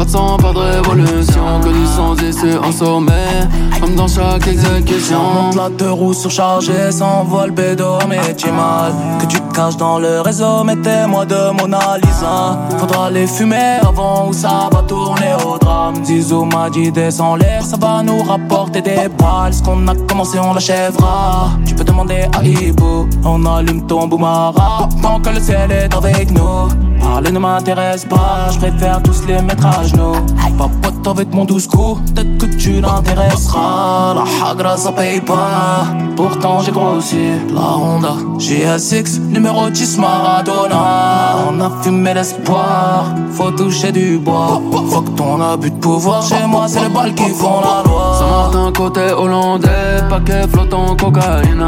pas 0.01 0.05
de 0.05 0.09
sang, 0.09 0.37
pas 0.37 0.53
de 0.53 0.59
révolution, 0.59 1.59
que 1.63 1.69
du 1.69 1.85
sang 1.85 2.15
c'est 2.31 2.57
en 2.57 2.71
sommet, 2.71 3.47
comme 3.79 3.95
dans 3.95 4.07
chaque 4.07 4.47
exécution. 4.47 5.19
Monte 5.35 5.55
la 5.55 5.69
deux 5.69 5.91
roues 5.91 6.13
surchargée, 6.13 6.91
s'envole 6.91 7.51
bédo, 7.51 7.99
mais 8.09 8.33
tu 8.35 8.51
mal. 8.51 8.93
Que 9.19 9.27
tu 9.27 9.37
caches 9.53 9.77
dans 9.77 9.99
le 9.99 10.21
réseau, 10.21 10.63
mettez-moi 10.63 11.25
de 11.25 11.51
Mona 11.51 11.97
Lisa. 12.01 12.57
Faudra 12.79 13.11
les 13.11 13.27
fumer 13.27 13.77
avant 13.81 14.29
ou 14.29 14.33
ça 14.33 14.69
va 14.71 14.81
tourner 14.87 15.33
au 15.45 15.59
drame. 15.59 16.03
Zizou 16.03 16.45
m'a 16.45 16.69
dit 16.69 16.91
descends 16.91 17.35
l'air, 17.35 17.63
ça 17.63 17.77
va 17.77 18.01
nous 18.01 18.23
rapporter 18.23 18.81
des 18.81 19.07
balles. 19.19 19.53
Ce 19.53 19.61
qu'on 19.61 19.87
a 19.87 19.95
commencé, 20.07 20.39
on 20.39 20.53
l'achèvera. 20.53 21.51
Tu 21.65 21.75
peux 21.75 21.83
demander 21.83 22.25
à 22.35 22.43
Ibo, 22.43 23.07
on 23.23 23.45
allume 23.45 23.85
ton 23.85 24.07
boumara. 24.07 24.89
Tant 25.01 25.19
que 25.19 25.29
le 25.29 25.39
ciel 25.39 25.71
est 25.71 25.93
avec 25.93 26.31
nous. 26.31 26.90
Parler 27.01 27.31
ne 27.31 27.39
m'intéresse 27.39 28.05
pas, 28.05 28.49
je 28.51 28.57
préfère 28.59 29.01
tous 29.01 29.25
les 29.27 29.41
mettre 29.41 29.65
à 29.65 29.83
genoux. 29.83 30.15
Papote 30.57 31.07
avec 31.07 31.33
mon 31.33 31.45
douce 31.45 31.65
coup, 31.65 31.97
peut-être 32.13 32.37
que 32.37 32.45
tu 32.55 32.81
l'intéresseras. 32.81 34.13
La 34.13 34.47
hagra 34.47 34.77
ça 34.77 34.91
paye 34.91 35.19
pas, 35.19 35.85
pourtant 36.15 36.59
j'ai 36.59 36.71
grossi. 36.71 37.31
La 37.51 37.77
Honda 37.77 38.13
GSX, 38.37 39.19
numéro 39.29 39.69
10 39.71 39.97
Maradona. 39.97 41.47
On 41.49 41.59
a 41.59 41.71
fumé 41.81 42.13
l'espoir, 42.13 43.05
faut 43.31 43.49
toucher 43.49 43.91
du 43.91 44.19
bois. 44.19 44.61
Faut 44.71 45.01
que 45.01 45.09
ton 45.11 45.41
abus 45.41 45.71
de 45.71 45.77
pouvoir, 45.77 46.21
chez 46.21 46.45
moi 46.45 46.65
c'est 46.67 46.81
les 46.81 46.89
balles 46.89 47.15
qui 47.15 47.29
font 47.29 47.61
la 47.61 47.89
loi. 47.89 48.19
Saint-Martin 48.19 48.71
côté 48.71 49.11
hollandais, 49.11 50.03
paquet 50.09 50.47
flottant 50.51 50.95
cocaïne. 50.95 51.65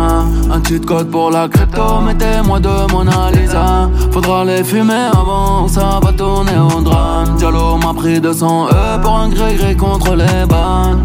Un 0.52 0.60
petit 0.60 0.80
code 0.82 1.10
pour 1.10 1.32
la 1.32 1.48
crypto, 1.48 2.00
mettez-moi 2.06 2.60
de 2.60 2.92
Mona 2.92 3.32
Lisa. 3.32 3.90
Faudra 4.12 4.46
les 4.46 4.64
fumer 4.64 5.10
avant, 5.24 5.68
ça 5.68 6.00
va 6.04 6.12
tourner 6.12 6.58
au 6.58 6.82
drame. 6.82 7.36
Diallo 7.38 7.78
m'a 7.78 7.94
pris 7.94 8.20
200 8.20 8.68
E 8.70 9.02
pour 9.02 9.16
un 9.16 9.30
gré-gré 9.30 9.76
contre 9.76 10.16
les 10.16 10.46
bannes. 10.48 11.04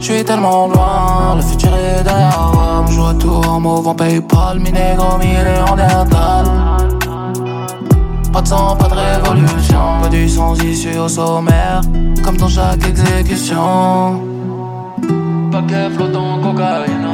Je 0.00 0.04
suis 0.12 0.24
tellement 0.24 0.68
loin, 0.68 1.36
le 1.36 1.42
futur 1.42 1.70
est 1.74 2.02
derrière 2.02 2.50
moi. 2.52 2.84
Vois 2.86 3.14
tout 3.14 3.40
en 3.46 3.64
en 3.64 3.94
Paypal, 3.94 4.58
mi 4.60 4.72
négro, 4.72 5.18
mi 5.18 5.26
néandertal. 5.26 6.46
Pas 8.32 8.42
de 8.42 8.48
sang, 8.48 8.76
pas 8.76 8.88
de 8.88 8.94
révolution, 8.94 9.84
pas 10.02 10.08
du 10.08 10.28
sang 10.28 10.54
issu 10.54 10.98
au 10.98 11.08
sommaire, 11.08 11.80
comme 12.24 12.36
dans 12.36 12.48
chaque 12.48 12.86
exécution. 12.86 14.22
Paquet 15.50 15.90
flottant 15.94 16.38
cocaïne. 16.42 17.07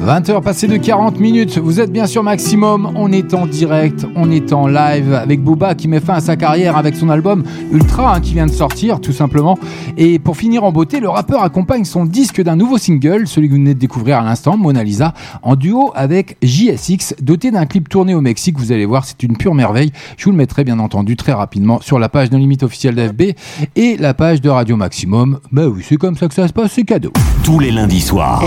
20h 0.00 0.42
passé 0.42 0.68
de 0.68 0.76
40 0.76 1.18
minutes, 1.20 1.58
vous 1.58 1.80
êtes 1.80 1.92
bien 1.92 2.06
sûr 2.06 2.22
maximum, 2.22 2.92
on 2.94 3.12
est 3.12 3.34
en 3.34 3.46
direct, 3.46 4.06
on 4.14 4.30
est 4.30 4.52
en 4.52 4.66
live 4.66 5.12
avec 5.12 5.42
Booba 5.42 5.74
qui 5.74 5.88
met 5.88 6.00
fin 6.00 6.14
à 6.14 6.20
sa 6.20 6.36
carrière 6.36 6.76
avec 6.76 6.94
son 6.94 7.10
album 7.10 7.42
Ultra 7.72 8.14
hein, 8.14 8.20
qui 8.20 8.32
vient 8.32 8.46
de 8.46 8.52
sortir 8.52 9.00
tout 9.00 9.12
simplement. 9.12 9.58
Et 9.96 10.18
pour 10.18 10.36
finir 10.36 10.64
en 10.64 10.72
beauté, 10.72 11.00
le 11.00 11.08
rappeur 11.08 11.42
accompagne 11.42 11.84
son 11.84 12.06
disque 12.06 12.40
d'un 12.42 12.56
nouveau 12.56 12.78
single, 12.78 13.26
celui 13.26 13.48
que 13.48 13.52
vous 13.52 13.58
venez 13.58 13.74
de 13.74 13.78
découvrir 13.78 14.18
à 14.18 14.22
l'instant, 14.22 14.56
Mona 14.56 14.82
Lisa, 14.82 15.12
en 15.42 15.56
duo 15.56 15.92
avec 15.94 16.36
JSX, 16.42 17.16
doté 17.20 17.50
d'un 17.50 17.66
clip 17.66 17.88
tourné 17.88 18.14
au 18.14 18.20
Mexique, 18.20 18.58
vous 18.58 18.72
allez 18.72 18.86
voir, 18.86 19.04
c'est 19.04 19.22
une 19.22 19.36
pure 19.36 19.54
merveille. 19.54 19.92
Je 20.16 20.24
vous 20.24 20.30
le 20.30 20.36
mettrai 20.36 20.64
bien 20.64 20.78
entendu 20.78 21.16
très 21.16 21.32
rapidement 21.32 21.80
sur 21.80 21.98
la 21.98 22.08
page 22.08 22.30
de 22.30 22.36
limite 22.36 22.62
officielle 22.62 22.94
d'FB 22.94 23.34
et 23.76 23.96
la 23.98 24.14
page 24.14 24.40
de 24.40 24.48
Radio 24.48 24.76
Maximum. 24.76 25.40
Bah 25.52 25.66
oui, 25.66 25.82
c'est 25.86 25.96
comme 25.96 26.16
ça 26.16 26.28
que 26.28 26.34
ça 26.34 26.48
se 26.48 26.52
passe, 26.52 26.72
c'est 26.72 26.84
cadeau. 26.84 27.12
Tous 27.42 27.58
les 27.58 27.72
lundis 27.72 28.00
soirs. 28.00 28.42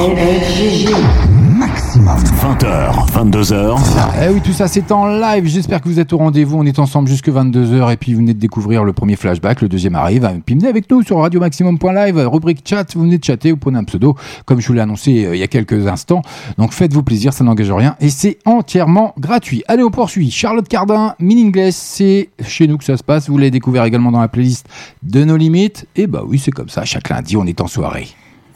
20h, 2.04 3.12
22h. 3.12 3.78
Eh 4.24 4.34
oui, 4.34 4.42
tout 4.42 4.54
ça 4.54 4.68
c'est 4.68 4.92
en 4.92 5.06
live. 5.06 5.46
J'espère 5.46 5.82
que 5.82 5.88
vous 5.88 6.00
êtes 6.00 6.12
au 6.14 6.18
rendez-vous. 6.18 6.58
On 6.58 6.66
est 6.66 6.80
ensemble 6.80 7.08
jusque 7.08 7.30
22h 7.30 7.94
et 7.94 7.98
puis 7.98 8.14
vous 8.14 8.20
venez 8.20 8.34
de 8.34 8.40
découvrir 8.40 8.84
le 8.84 8.92
premier 8.92 9.16
flashback, 9.16 9.62
le 9.62 9.70
deuxième 9.70 9.94
arrive. 9.94 10.28
Puis 10.44 10.56
venez 10.56 10.68
avec 10.68 10.90
nous 10.90 11.04
sur 11.04 11.20
radiomaximum.live, 11.20 12.18
rubrique 12.28 12.64
chat. 12.68 12.96
Vous 12.96 13.04
venez 13.04 13.20
de 13.20 13.24
chatter, 13.24 13.52
vous 13.52 13.58
prenez 13.58 13.78
un 13.78 13.84
pseudo, 13.84 14.16
comme 14.46 14.60
je 14.60 14.68
vous 14.68 14.74
l'ai 14.74 14.82
annoncé 14.82 15.26
euh, 15.26 15.36
il 15.36 15.40
y 15.40 15.44
a 15.44 15.48
quelques 15.48 15.86
instants. 15.88 16.24
Donc 16.58 16.74
faites-vous 16.74 17.04
plaisir, 17.04 17.34
ça 17.34 17.44
n'engage 17.44 17.72
rien 17.72 17.96
et 18.00 18.10
c'est 18.10 18.40
entièrement 18.46 19.14
gratuit. 19.20 19.64
Allez, 19.68 19.84
on 19.84 19.92
poursuit. 19.92 20.32
Charlotte 20.32 20.68
Cardin, 20.68 21.14
Meaningless, 21.20 21.76
c'est 21.76 22.30
chez 22.44 22.68
nous 22.68 22.80
que 22.80 22.84
ça 22.84 22.98
se 22.98 23.04
passe. 23.04 23.30
Vous 23.30 23.38
l'avez 23.38 23.52
découvert 23.52 23.84
également 23.84 24.12
dans 24.12 24.22
la 24.22 24.28
playlist 24.28 24.68
de 25.04 25.24
nos 25.24 25.38
limites. 25.38 25.88
Et 25.96 26.08
bah 26.08 26.24
oui, 26.26 26.40
c'est 26.40 26.52
comme 26.52 26.70
ça. 26.70 26.84
Chaque 26.84 27.10
lundi, 27.10 27.38
on 27.38 27.46
est 27.46 27.62
en 27.62 27.68
soirée. 27.68 28.08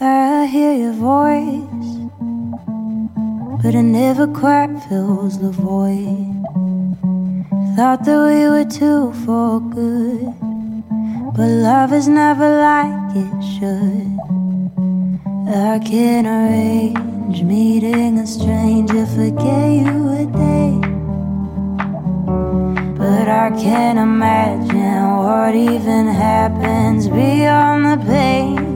I 0.02 0.46
hear 0.52 0.74
your 0.74 0.94
voice, 0.94 2.75
but 3.62 3.74
it 3.74 3.84
never 3.84 4.28
quite 4.28 4.74
fills 4.88 5.40
the 5.40 5.50
void. 5.50 6.44
Thought 7.76 8.06
that 8.06 8.20
we 8.30 8.48
were 8.48 8.66
two 8.66 9.12
for 9.26 9.60
good, 9.60 10.34
but 11.36 11.48
love 11.48 11.92
is 11.94 12.08
never 12.08 12.48
like 12.60 13.16
it 13.16 13.42
should. 13.54 14.16
I 15.48 15.80
can 15.80 16.26
arrange 16.26 17.42
meeting 17.44 18.20
a 18.20 18.28
stranger, 18.28 19.06
forget 19.06 19.72
you 19.72 20.10
a 20.10 20.26
day. 20.26 20.80
But 22.98 23.28
I 23.28 23.50
can't 23.52 24.00
imagine 24.00 25.18
what 25.18 25.56
even 25.56 26.08
happens 26.08 27.08
beyond 27.08 27.86
the 27.86 28.06
pain. 28.06 28.75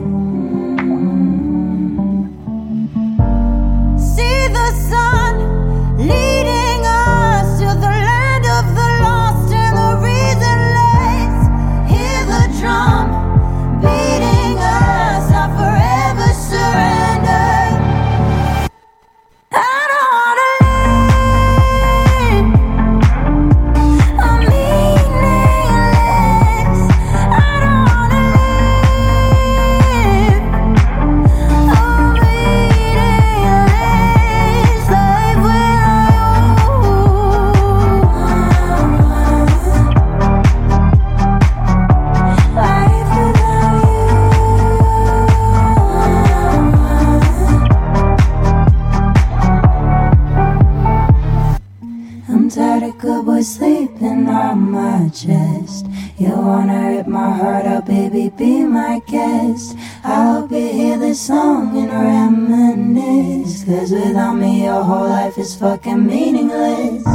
Beating 13.81 14.28
without 64.09 64.33
me, 64.33 64.63
your 64.63 64.83
whole 64.83 65.07
life 65.07 65.37
is 65.37 65.55
fucking 65.55 66.05
meaningless. 66.05 67.08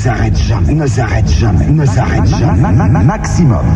S'arrête 0.00 0.36
jamais, 0.36 0.72
ne 0.74 0.86
s'arrête 0.86 1.28
jamais, 1.28 1.66
ne 1.66 1.84
s'arrête 1.84 2.26
jamais. 2.26 2.72
Ma- 2.72 2.88
ma- 2.88 3.00
Maximum. 3.00 3.66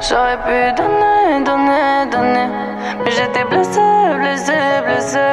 J'aurais 0.00 0.38
pu 0.46 0.58
donner, 0.80 1.44
donner, 1.44 2.10
donner. 2.10 2.48
Mais 3.04 3.10
j'étais 3.10 3.44
blessé, 3.50 3.80
blessé, 4.18 4.52
blessé. 4.86 5.26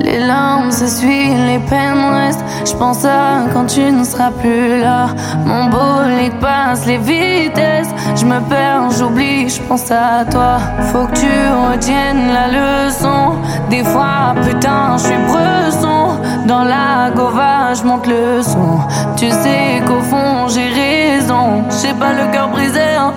Les 0.00 0.20
larmes 0.26 0.70
s'essuient, 0.70 1.34
les 1.50 1.58
peines 1.70 2.04
restent. 2.14 2.44
Je 2.64 2.72
pense 2.76 3.04
à 3.04 3.44
quand 3.52 3.66
tu 3.66 3.80
ne 3.92 4.04
seras 4.04 4.30
plus 4.30 4.80
là. 4.80 5.06
Mon 5.44 5.64
bolide 5.66 6.38
passe 6.40 6.86
les 6.86 6.98
vitesses. 6.98 7.88
Je 8.16 8.24
me 8.24 8.38
perds, 8.48 8.90
j'oublie, 8.98 9.48
je 9.48 9.60
pense 9.62 9.90
à 9.90 10.24
toi. 10.30 10.58
Faut 10.92 11.06
que 11.06 11.14
tu 11.14 11.32
retiennes 11.70 12.28
la 12.32 12.46
leçon. 12.86 13.36
Des 13.70 13.84
fois, 13.84 14.34
putain, 14.42 14.96
je 14.96 15.04
suis 15.04 15.18
bresson. 15.28 16.20
Dans 16.46 16.64
la 16.64 17.10
gova, 17.14 17.72
je 17.74 17.82
monte 17.84 18.06
le 18.06 18.42
son. 18.42 18.78
Tu 19.16 19.30
sais 19.30 19.82
qu'au 19.86 20.00
fond, 20.00 20.46
j'ai 20.48 20.68
raison. 20.68 21.64
J'ai 21.80 21.94
pas 21.94 22.12
le 22.12 22.30
cœur 22.32 22.48
brisé, 22.48 22.80
hein. 22.98 23.12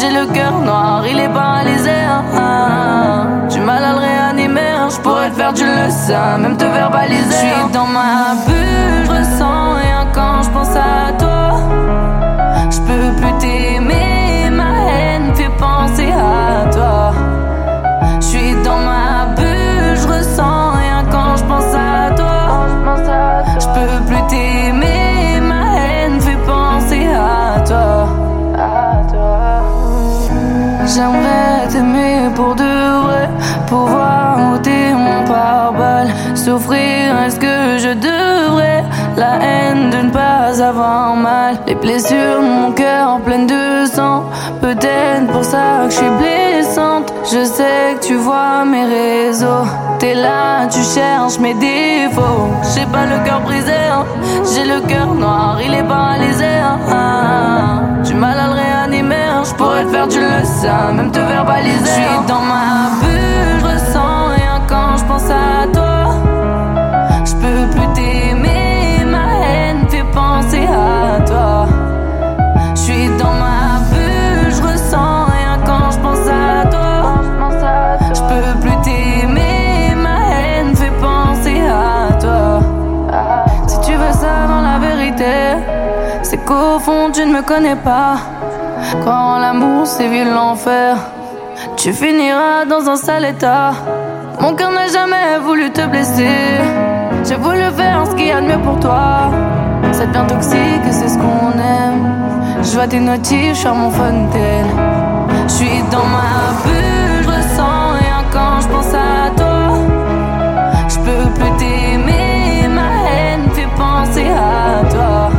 j'ai 0.00 0.10
le 0.10 0.26
cœur 0.26 0.58
noir, 0.60 1.04
il 1.08 1.18
est 1.18 1.28
paralysé. 1.28 1.90
Hein. 1.90 3.46
Du 3.50 3.60
mal 3.60 3.84
à 3.84 3.92
le 3.92 3.98
réanimer, 3.98 4.60
hein. 4.60 4.88
je 4.90 4.98
pourrais 5.00 5.30
te 5.30 5.36
faire 5.36 5.52
du 5.52 5.64
le 5.64 5.90
sein, 5.90 6.38
même 6.38 6.56
te 6.56 6.64
verbaliser. 6.64 7.22
Je 7.30 7.62
suis 7.62 7.72
dans 7.72 7.86
ma 7.86 8.34
bulle, 8.46 9.04
je 9.04 9.10
ressens 9.10 9.74
rien 9.74 10.06
quand 10.12 10.42
je 10.42 10.50
pense 10.50 10.76
à 10.76 11.12
toi. 11.18 11.31
Avoir 40.72 41.14
mal. 41.16 41.58
Les 41.66 41.74
blessures 41.74 42.40
mon 42.42 42.72
cœur 42.72 43.20
pleines 43.26 43.46
de 43.46 43.84
sang. 43.86 44.24
Peut-être 44.60 45.26
pour 45.32 45.44
ça 45.44 45.84
que 45.84 45.90
je 45.90 45.96
suis 45.96 46.14
blessante. 46.22 47.12
Je 47.32 47.44
sais 47.44 47.96
que 48.00 48.06
tu 48.06 48.14
vois 48.16 48.64
mes 48.64 48.84
réseaux. 48.84 49.66
T'es 49.98 50.14
là, 50.14 50.66
tu 50.70 50.80
cherches 50.94 51.38
mes 51.38 51.54
défauts. 51.54 52.48
J'ai 52.74 52.86
pas 52.86 53.04
le 53.12 53.18
cœur 53.24 53.40
brisé, 53.40 53.80
hein. 53.94 54.04
j'ai 54.52 54.64
le 54.64 54.80
cœur 54.80 55.14
noir, 55.14 55.58
il 55.64 55.72
est 55.74 55.84
paralysé. 55.96 56.44
hein. 56.70 56.78
Ah, 56.90 58.02
Du 58.04 58.14
mal 58.14 58.36
à 58.44 58.46
le 58.48 58.54
réanimer, 58.62 59.14
hein. 59.34 59.42
je 59.48 59.54
pourrais 59.54 59.84
te 59.84 59.90
faire 59.90 60.08
du 60.08 60.18
le 60.18 60.42
sein, 60.44 60.92
même 60.96 61.12
te 61.12 61.20
verbaliser. 61.20 61.84
Je 61.84 61.90
suis 61.90 62.26
dans 62.26 62.44
ma 62.52 62.64
bulle, 63.00 63.71
dans 73.18 73.32
ma 73.32 73.80
bulle, 73.90 74.50
je 74.56 74.62
ressens 74.62 75.24
rien 75.24 75.58
quand 75.66 75.90
je 75.90 75.98
pense 75.98 76.26
à 76.28 76.66
toi. 76.68 76.92
Je 78.14 78.20
peux 78.20 78.60
plus 78.60 78.76
t'aimer, 78.82 79.94
ma 79.96 80.18
haine 80.40 80.74
fait 80.76 80.92
penser 81.00 81.60
à 81.68 82.12
toi. 82.14 82.60
Si 83.66 83.80
tu 83.80 83.92
veux 83.92 84.12
savoir 84.12 84.62
la 84.62 84.78
vérité, 84.78 85.34
c'est 86.22 86.44
qu'au 86.44 86.78
fond 86.78 87.10
tu 87.12 87.24
ne 87.24 87.32
me 87.32 87.42
connais 87.42 87.76
pas. 87.76 88.16
Quand 89.04 89.38
l'amour 89.38 89.86
sévit 89.86 90.24
l'enfer, 90.24 90.96
tu 91.76 91.92
finiras 91.92 92.64
dans 92.68 92.88
un 92.88 92.96
sale 92.96 93.24
état. 93.24 93.72
Mon 94.40 94.54
cœur 94.54 94.72
n'a 94.72 94.88
jamais 94.88 95.38
voulu 95.42 95.70
te 95.70 95.86
blesser. 95.86 96.58
J'ai 97.24 97.36
voulu 97.36 97.64
faire 97.76 98.04
ce 98.08 98.14
qu'il 98.16 98.26
y 98.26 98.32
a 98.32 98.40
de 98.40 98.46
mieux 98.46 98.58
pour 98.58 98.78
toi. 98.80 99.30
C'est 99.92 100.10
bien 100.10 100.24
toxique, 100.24 100.86
c'est 100.90 101.08
ce 101.08 101.18
qu'on 101.18 101.52
aime. 101.58 102.31
Je 102.64 102.74
vois 102.74 102.86
tes 102.86 103.00
notifs, 103.00 103.66
à 103.66 103.72
mon 103.72 103.90
fontaine. 103.90 104.70
Je 105.48 105.52
suis 105.52 105.82
dans 105.90 106.06
ma 106.16 106.52
bulle, 106.64 107.22
je 107.24 107.28
ressens 107.28 107.92
rien 108.00 108.20
quand 108.32 108.60
je 108.62 108.68
pense 108.68 108.94
à 108.94 109.30
toi. 109.36 109.78
Je 110.88 110.98
peux 111.04 111.30
plus 111.34 111.52
t'aimer, 111.58 112.68
ma 112.68 112.90
haine 113.10 113.50
fait 113.52 113.68
penser 113.76 114.28
à 114.30 114.88
toi. 114.94 115.30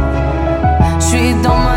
Je 1.00 1.06
suis 1.06 1.34
dans 1.36 1.58
ma 1.68 1.73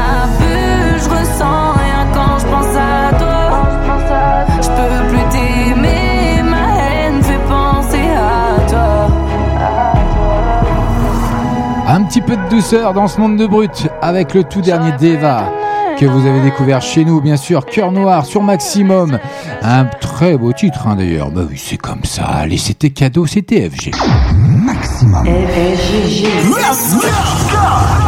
peu 12.37 12.45
de 12.45 12.51
douceur 12.51 12.93
dans 12.93 13.09
ce 13.09 13.21
monde 13.21 13.37
de 13.37 13.47
brut 13.47 13.89
avec 14.03 14.35
le 14.35 14.45
tout 14.45 14.61
dernier 14.61 14.93
Deva 14.93 15.51
que 15.99 16.05
vous 16.05 16.27
avez 16.27 16.41
découvert 16.41 16.83
chez 16.83 17.05
nous, 17.05 17.23
bien 17.23 17.37
sûr, 17.37 17.65
Cœur 17.65 17.91
Noir 17.91 18.27
sur 18.27 18.43
Maximum. 18.43 19.19
Un 19.63 19.85
très 19.87 20.37
beau 20.37 20.53
titre 20.53 20.87
hein, 20.87 20.97
d'ailleurs. 20.97 21.31
Bah 21.31 21.43
oui, 21.49 21.57
c'est 21.57 21.79
comme 21.79 22.05
ça. 22.05 22.25
Allez, 22.25 22.59
c'était 22.59 22.91
cadeau, 22.91 23.27
c'était 23.27 23.71
FG. 23.71 23.93
Maximum. 24.37 25.27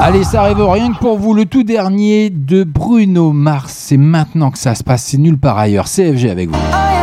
Allez, 0.02 0.24
ça 0.24 0.42
arrive 0.42 0.62
rien 0.62 0.92
que 0.92 0.98
pour 0.98 1.18
vous. 1.18 1.32
Le 1.32 1.46
tout 1.46 1.62
dernier 1.62 2.28
de 2.28 2.64
Bruno 2.64 3.32
Mars. 3.32 3.74
C'est 3.74 3.96
maintenant 3.96 4.50
que 4.50 4.58
ça 4.58 4.74
se 4.74 4.84
passe. 4.84 5.04
C'est 5.04 5.18
nulle 5.18 5.38
part 5.38 5.58
ailleurs. 5.58 5.86
CFG 5.86 6.28
avec 6.28 6.50
vous. 6.50 6.97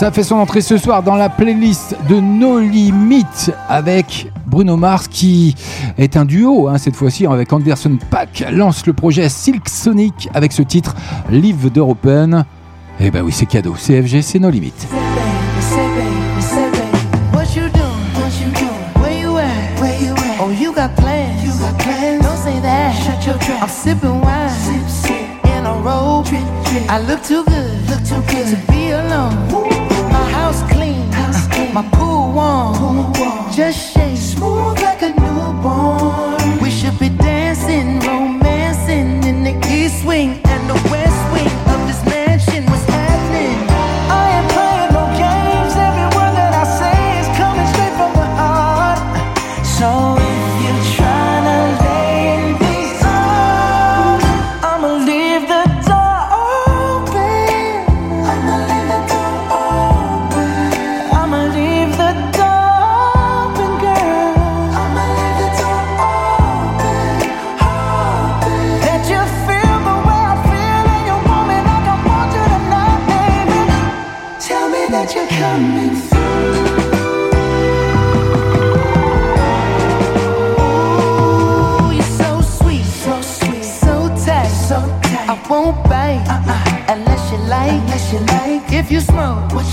Ça 0.00 0.10
fait 0.10 0.22
son 0.22 0.36
entrée 0.36 0.62
ce 0.62 0.78
soir 0.78 1.02
dans 1.02 1.14
la 1.14 1.28
playlist 1.28 1.94
de 2.08 2.18
No 2.20 2.58
Limit 2.58 3.50
avec 3.68 4.32
Bruno 4.46 4.78
Mars 4.78 5.08
qui 5.08 5.54
est 5.98 6.16
un 6.16 6.24
duo 6.24 6.68
hein, 6.68 6.78
cette 6.78 6.96
fois-ci 6.96 7.26
avec 7.26 7.52
Anderson 7.52 7.98
Pack 8.08 8.46
lance 8.50 8.86
le 8.86 8.94
projet 8.94 9.28
Silk 9.28 9.68
Sonic 9.68 10.30
avec 10.32 10.52
ce 10.52 10.62
titre 10.62 10.96
Live 11.28 11.68
the 11.68 11.74
Door 11.74 11.90
Open. 11.90 12.46
Eh 12.98 13.10
ben 13.10 13.22
oui, 13.22 13.30
c'est 13.30 13.44
cadeau. 13.44 13.74
CFG, 13.74 14.22
c'est 14.22 14.38
No 14.38 14.48
Limit. 14.48 14.72
What 17.34 17.54
you 17.54 17.68
doing? 17.68 17.84
What 18.14 18.30
you 18.40 18.50
doing? 18.54 19.02
Where 19.02 19.20
you 19.20 19.36
at? 19.36 19.82
Where 19.82 20.00
you 20.02 20.14
at? 20.14 20.40
Oh, 20.40 20.50
you 20.50 20.72
got 20.72 20.96
plans. 20.96 21.44
You 21.44 21.52
got 21.60 21.78
plans. 21.78 22.22
Don't 22.22 22.38
say 22.38 22.58
that. 22.62 22.94
Shut 23.04 23.26
your 23.26 23.36
trap. 23.36 23.64
I'm 23.64 23.68
sipping 23.68 24.22
wine. 24.22 24.48
Sip, 24.48 24.88
sip. 24.88 25.44
In 25.44 25.66
a 25.66 25.74
robe. 25.74 26.24
Drip, 26.24 26.40
drip. 26.64 26.90
I 26.90 27.00
look 27.00 27.22
too 27.22 27.44
good. 27.44 27.90
Look 27.90 28.02
too 28.02 28.22
good 28.32 28.48
to 28.48 28.72
be 28.72 28.92
alone. 28.92 29.79
My 31.72 31.82
pool 31.92 32.32
warm. 32.32 32.74
Pool 32.74 33.12
warm. 33.16 33.52
Just 33.52 33.94
shake. 33.94 34.16
Smooth 34.16 34.80
like 34.82 35.02
a 35.02 35.10
newborn. 35.10 36.58
We 36.60 36.70
should 36.70 36.98
be 36.98 37.10
dancing, 37.10 38.00
romancing 38.00 39.22
in 39.22 39.44
the 39.44 39.54
east 39.70 40.04
wing 40.04 40.49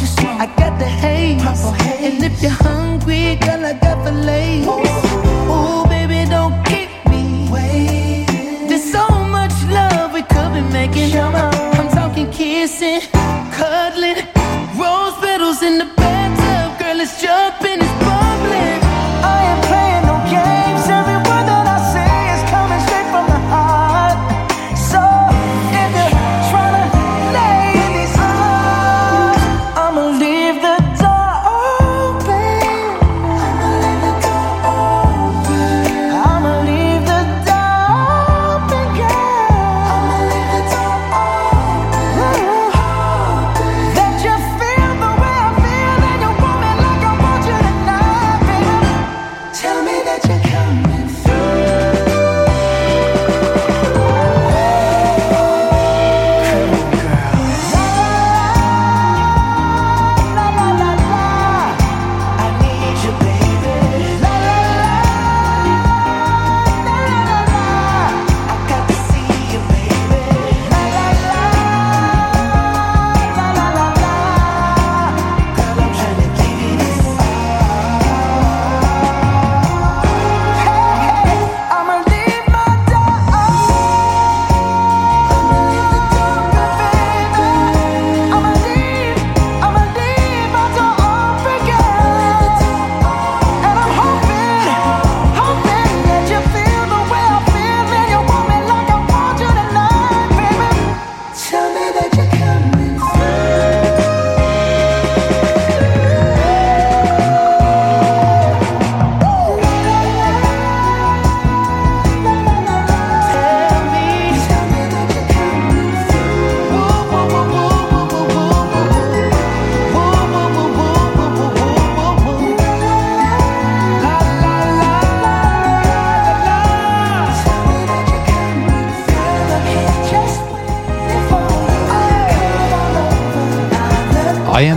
you 0.02 0.08
smoke. 0.08 0.40
I 0.40 0.46
got 0.58 0.80
the 0.80 0.86
haze. 0.86 1.42
Purple 1.42 1.72
haze. 1.72 2.14
And 2.14 2.24
if 2.24 2.42
you're 2.42 2.52
hungry, 2.52 3.36
girl, 3.36 3.66
I 3.66 3.74
got 3.74 4.04
the 4.06 4.12
lace. 4.12 4.87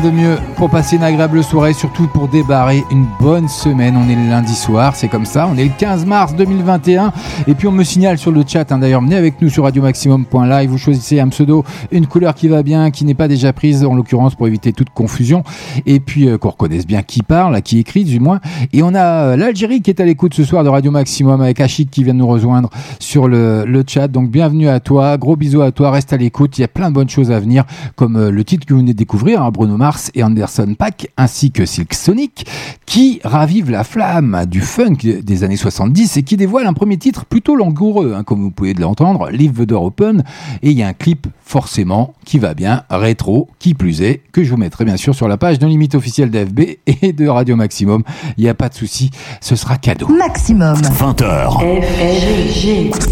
De 0.01 0.11
mieux 0.11 0.37
pour 0.57 0.71
passer 0.71 0.97
une 0.97 1.03
agréable 1.03 1.43
soirée, 1.43 1.73
surtout 1.73 2.07
pour 2.07 2.29
débarrer 2.29 2.85
une 2.91 3.07
bonne 3.21 3.49
semaine. 3.49 3.97
On 3.97 4.09
est 4.09 4.15
le 4.15 4.29
lundi 4.29 4.55
soir, 4.55 4.97
c'est 4.97 5.09
comme 5.09 5.27
ça. 5.27 5.49
On 5.51 5.57
est 5.57 5.65
le 5.65 5.73
15 5.77 6.07
mars 6.07 6.35
2021. 6.35 7.13
Et 7.47 7.55
puis 7.55 7.67
on 7.67 7.73
me 7.73 7.85
signale 7.85 8.17
sur 8.17 8.31
le 8.31 8.43
chat, 8.47 8.71
hein, 8.73 8.79
d'ailleurs, 8.79 9.03
venez 9.03 9.17
avec 9.17 9.43
nous 9.43 9.49
sur 9.49 9.65
radiomaximum.live. 9.65 10.71
Vous 10.71 10.79
choisissez 10.79 11.21
un 11.21 11.29
pseudo, 11.29 11.65
une 11.91 12.07
couleur 12.07 12.35
qui 12.35 12.49
va 12.49 12.63
bien, 12.63 12.91
qui 12.91 13.05
n'est 13.05 13.15
pas 13.15 13.29
déjà 13.29 13.53
prise, 13.53 13.85
en 13.85 13.95
l'occurrence, 13.95 14.35
pour 14.35 14.47
éviter 14.47 14.73
toute 14.73 14.91
confusion. 14.91 15.43
Et 15.87 16.01
puis 16.01 16.29
euh, 16.29 16.39
qu'on 16.39 16.51
reconnaisse 16.51 16.87
bien 16.87 17.03
qui 17.03 17.23
parle, 17.23 17.61
qui 17.63 17.79
écrit 17.79 18.05
du 18.05 18.21
moins. 18.21 18.41
Et 18.73 18.83
on 18.83 18.95
a 18.95 19.05
euh, 19.05 19.37
l'Algérie 19.37 19.83
qui 19.83 19.91
est 19.91 20.01
à 20.01 20.05
l'écoute 20.05 20.35
ce 20.35 20.45
soir 20.45 20.65
de 20.65 20.69
Radio 20.69 20.91
Maximum 20.91 21.41
avec 21.41 21.61
Achik 21.61 21.91
qui 21.91 22.05
vient 22.05 22.15
de 22.15 22.19
nous 22.19 22.27
rejoindre 22.27 22.71
sur 22.99 23.29
le, 23.29 23.65
le 23.65 23.85
chat. 23.87 24.09
Donc 24.09 24.31
bienvenue 24.31 24.69
à 24.69 24.81
toi, 24.81 25.17
gros 25.17 25.37
bisous 25.37 25.63
à 25.63 25.73
toi, 25.73 25.91
reste 25.91 26.13
à 26.13 26.17
l'écoute. 26.17 26.59
Il 26.59 26.63
y 26.63 26.65
a 26.65 26.69
plein 26.69 26.91
de 26.91 26.95
bonnes 26.95 27.09
choses 27.09 27.31
à 27.31 27.41
venir, 27.41 27.65
comme 27.97 28.17
euh, 28.17 28.31
le 28.31 28.45
titre 28.45 28.67
que 28.67 28.75
vous 28.75 28.81
venez 28.81 28.93
de 28.93 28.99
découvrir, 28.99 29.43
hein, 29.43 29.51
Bruno 29.51 29.77
Mars 29.77 30.11
et 30.15 30.23
Anderson 30.23 30.75
Pack, 30.79 31.09
ainsi 31.17 31.51
que 31.51 31.65
Silk 31.65 31.95
Sonic, 31.95 32.47
qui 32.87 33.21
ravivent 33.25 33.71
la 33.71 33.85
flamme 33.85 34.45
du 34.47 34.61
funk 34.61 34.99
des 35.23 35.45
années 35.45 35.57
70 35.57 36.17
et 36.17 36.23
qui 36.23 36.37
dévoile 36.37 36.67
un 36.67 36.73
premier 36.73 36.97
titre 36.97 37.25
plutôt 37.25 37.57
langoureux, 37.57 38.15
hein, 38.17 38.25
comme 38.25 38.41
vous 38.41 38.51
pouvez 38.51 38.75
l'entendre, 38.75 39.31
Leave 39.31 39.53
the 39.53 39.63
Door 39.63 39.85
Open. 39.85 40.25
Et 40.63 40.71
il 40.71 40.79
y 40.79 40.83
a 40.83 40.89
un 40.89 40.93
clip 40.93 41.29
forcément 41.45 42.15
qui 42.25 42.39
va 42.39 42.55
bien, 42.55 42.83
rétro, 42.91 43.49
qui 43.59 43.75
plus 43.75 44.03
est, 44.03 44.23
que 44.33 44.43
je 44.43 44.51
vous 44.51 44.57
mettrai 44.57 44.85
bien 44.85 44.97
sûr 44.97 45.15
sur 45.15 45.29
la 45.29 45.37
page 45.37 45.59
de 45.61 45.67
limite 45.67 45.95
officielle 45.95 46.31
d'FB 46.31 46.61
et 47.03 47.13
de 47.13 47.29
Radio 47.29 47.57
Maximum. 47.57 48.03
Il 48.37 48.45
n'y 48.45 48.51
a 48.51 48.55
pas 48.55 48.69
de 48.69 48.75
souci, 48.75 49.11
ce 49.41 49.57
sera 49.57 49.77
cadeau. 49.77 50.09
Maximum. 50.09 50.75
20h. 50.77 51.59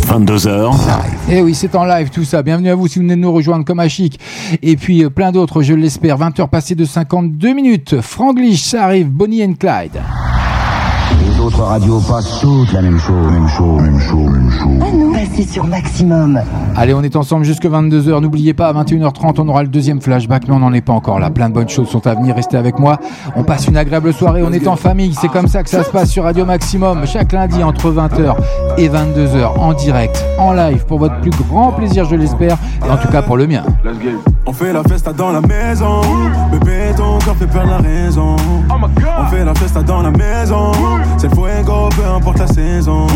22h. 0.07 0.77
Et 1.31 1.43
oui, 1.43 1.55
c'est 1.55 1.75
en 1.75 1.85
live 1.85 2.11
tout 2.11 2.25
ça. 2.25 2.43
Bienvenue 2.43 2.71
à 2.71 2.75
vous 2.75 2.89
si 2.89 2.99
vous 2.99 3.03
venez 3.03 3.17
de 3.17 3.21
nous 3.21 3.33
rejoindre 3.33 3.65
comme 3.65 3.81
à 3.81 3.89
chic. 3.89 4.19
Et 4.63 4.77
puis 4.77 5.05
euh, 5.05 5.11
plein 5.11 5.33
d'autres, 5.33 5.63
je 5.63 5.75
l'espère. 5.75 6.19
20h 6.19 6.49
passées 6.49 6.75
de 6.75 6.85
52 6.85 7.53
minutes. 7.53 8.01
Franglish, 8.01 8.63
ça 8.63 8.85
arrive. 8.85 9.09
Bonnie 9.09 9.45
and 9.45 9.55
Clyde. 9.55 10.01
Les 11.39 11.45
autres 11.45 11.63
radios 11.63 12.01
passent 12.01 12.41
toutes 12.41 12.73
la 12.73 12.83
même 12.83 12.99
chose, 12.99 13.31
même 13.31 13.47
chose, 13.47 13.81
même 13.81 14.01
chose, 14.01 14.29
même 14.29 14.51
chose. 14.51 14.83
À 14.83 14.91
nous, 14.91 15.13
passez 15.13 15.45
sur 15.45 15.65
Maximum. 15.69 16.41
Allez, 16.75 16.95
on 16.95 17.03
est 17.03 17.15
ensemble 17.15 17.45
jusque 17.45 17.65
22h. 17.65 18.21
N'oubliez 18.21 18.55
pas, 18.55 18.67
à 18.67 18.73
21h30, 18.73 19.35
on 19.39 19.49
aura 19.49 19.63
le 19.63 19.69
deuxième 19.69 20.01
flashback, 20.01 20.49
mais 20.49 20.55
on 20.55 20.59
n'en 20.59 20.73
est 20.73 20.81
pas 20.81 20.95
encore 20.95 21.21
là. 21.21 21.31
Plein 21.31 21.49
de 21.49 21.55
bonnes 21.55 21.69
choses 21.69 21.89
sont 21.89 22.05
à 22.09 22.17
venir. 22.17 22.35
Restez 22.35 22.57
avec 22.57 22.81
moi. 22.81 22.99
On 23.37 23.45
passe 23.45 23.69
une 23.69 23.77
agréable 23.77 24.13
soirée. 24.13 24.43
On 24.43 24.53
est 24.53 24.67
en 24.67 24.75
famille. 24.75 25.15
C'est 25.15 25.29
comme 25.29 25.47
ça 25.47 25.63
que 25.63 25.71
ça 25.71 25.85
se 25.85 25.91
passe 25.91 26.11
sur 26.11 26.25
Radio 26.25 26.45
Maximum. 26.45 27.07
Chaque 27.07 27.31
lundi 27.31 27.63
entre 27.63 27.93
20h 27.93 28.35
et 28.77 28.89
22h 28.89 29.61
en 29.61 29.75
direct, 29.75 30.25
en 30.41 30.53
live, 30.53 30.87
pour 30.87 30.99
votre 30.99 31.21
plus 31.21 31.31
grand 31.49 31.71
plaisir, 31.71 32.05
je 32.05 32.17
l'espère. 32.17 32.59
Et 32.85 32.91
en 32.91 32.97
tout 32.97 33.09
cas 33.09 33.23
pour 33.23 33.37
le 33.37 33.47
mien. 33.47 33.63
On 34.45 34.53
fait 34.53 34.73
la 34.73 34.83
festa 34.83 35.13
dans 35.13 35.31
la 35.31 35.43
maison. 35.43 36.01
Bébé, 36.51 36.95
ton 36.97 37.19
corps 37.19 37.37
fait 37.37 37.47
perdre 37.47 37.71
la 37.71 37.77
raison. 37.77 38.35
On 38.71 39.27
fait 39.27 39.45
la 39.45 39.55
festa 39.55 39.83
dans 39.83 40.03
la 40.03 40.11
maison. 40.11 40.73
C'est 41.19 41.28
le 41.29 41.35
fuego, 41.35 41.89
peu 41.97 42.05
importe 42.05 42.39
la 42.39 42.47
saison. 42.47 43.07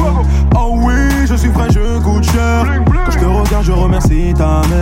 Oh 0.57 0.75
oui, 0.75 1.27
je 1.27 1.35
suis 1.35 1.51
frais, 1.51 1.69
je 1.71 1.99
coûte 2.01 2.25
cher. 2.25 2.65
Quand 2.87 3.11
je 3.11 3.19
te 3.19 3.25
regarde, 3.25 3.65
je 3.65 3.73
remercie 3.73 4.35
ta 4.37 4.63
mère. 4.69 4.82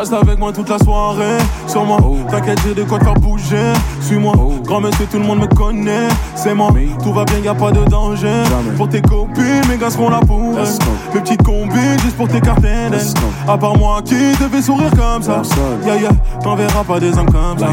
Reste 0.00 0.14
avec 0.14 0.38
moi 0.38 0.50
toute 0.50 0.70
la 0.70 0.78
soirée. 0.78 1.36
Sur 1.66 1.84
moi, 1.84 1.98
t'inquiète, 2.30 2.58
j'ai 2.66 2.74
de 2.74 2.84
quoi 2.84 2.98
te 2.98 3.04
faire 3.04 3.12
bouger. 3.16 3.74
Suis-moi, 4.00 4.32
grand 4.64 4.80
monsieur, 4.80 5.04
tout 5.04 5.18
le 5.18 5.26
monde 5.26 5.40
me 5.40 5.46
connaît. 5.46 6.08
C'est 6.34 6.54
moi, 6.54 6.70
tout 7.02 7.12
va 7.12 7.26
bien, 7.26 7.40
y 7.40 7.48
a 7.48 7.54
pas 7.54 7.70
de 7.70 7.84
danger. 7.84 8.44
Pour 8.78 8.88
tes 8.88 9.02
copines, 9.02 9.60
mes 9.68 9.76
gars 9.76 9.90
seront 9.90 10.08
là 10.08 10.20
pour 10.26 10.58
elles. 10.58 11.12
Mes 11.12 11.20
petites 11.20 11.42
combines, 11.42 11.98
juste 12.02 12.16
pour 12.16 12.28
t'écarter 12.28 12.88
d'elles. 12.90 12.98
À 13.46 13.58
part 13.58 13.76
moi 13.76 14.00
qui 14.02 14.14
te 14.14 14.48
fait 14.48 14.62
sourire 14.62 14.90
comme 14.92 15.22
ça. 15.22 15.42
Yeah, 15.84 15.96
yeah, 15.96 16.12
t'en 16.42 16.56
verras 16.56 16.82
pas 16.82 16.98
des 16.98 17.18
hommes 17.18 17.30
comme 17.30 17.58
ça. 17.58 17.68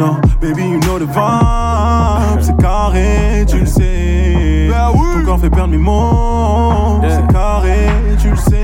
Non, 0.00 0.16
baby, 0.40 0.64
you 0.64 0.80
know 0.80 0.98
the 0.98 1.02
vibe. 1.02 2.40
C'est 2.40 2.56
carré, 2.60 3.44
tu 3.46 3.60
le 3.60 3.66
sais. 3.66 4.68
Ton 4.68 5.24
corps 5.24 5.38
fait 5.38 5.50
perdre 5.50 5.70
mes 5.70 5.78
mots. 5.78 7.00
C'est 7.08 7.32
carré, 7.32 7.86
tu 8.20 8.30
le 8.30 8.36
sais. 8.36 8.57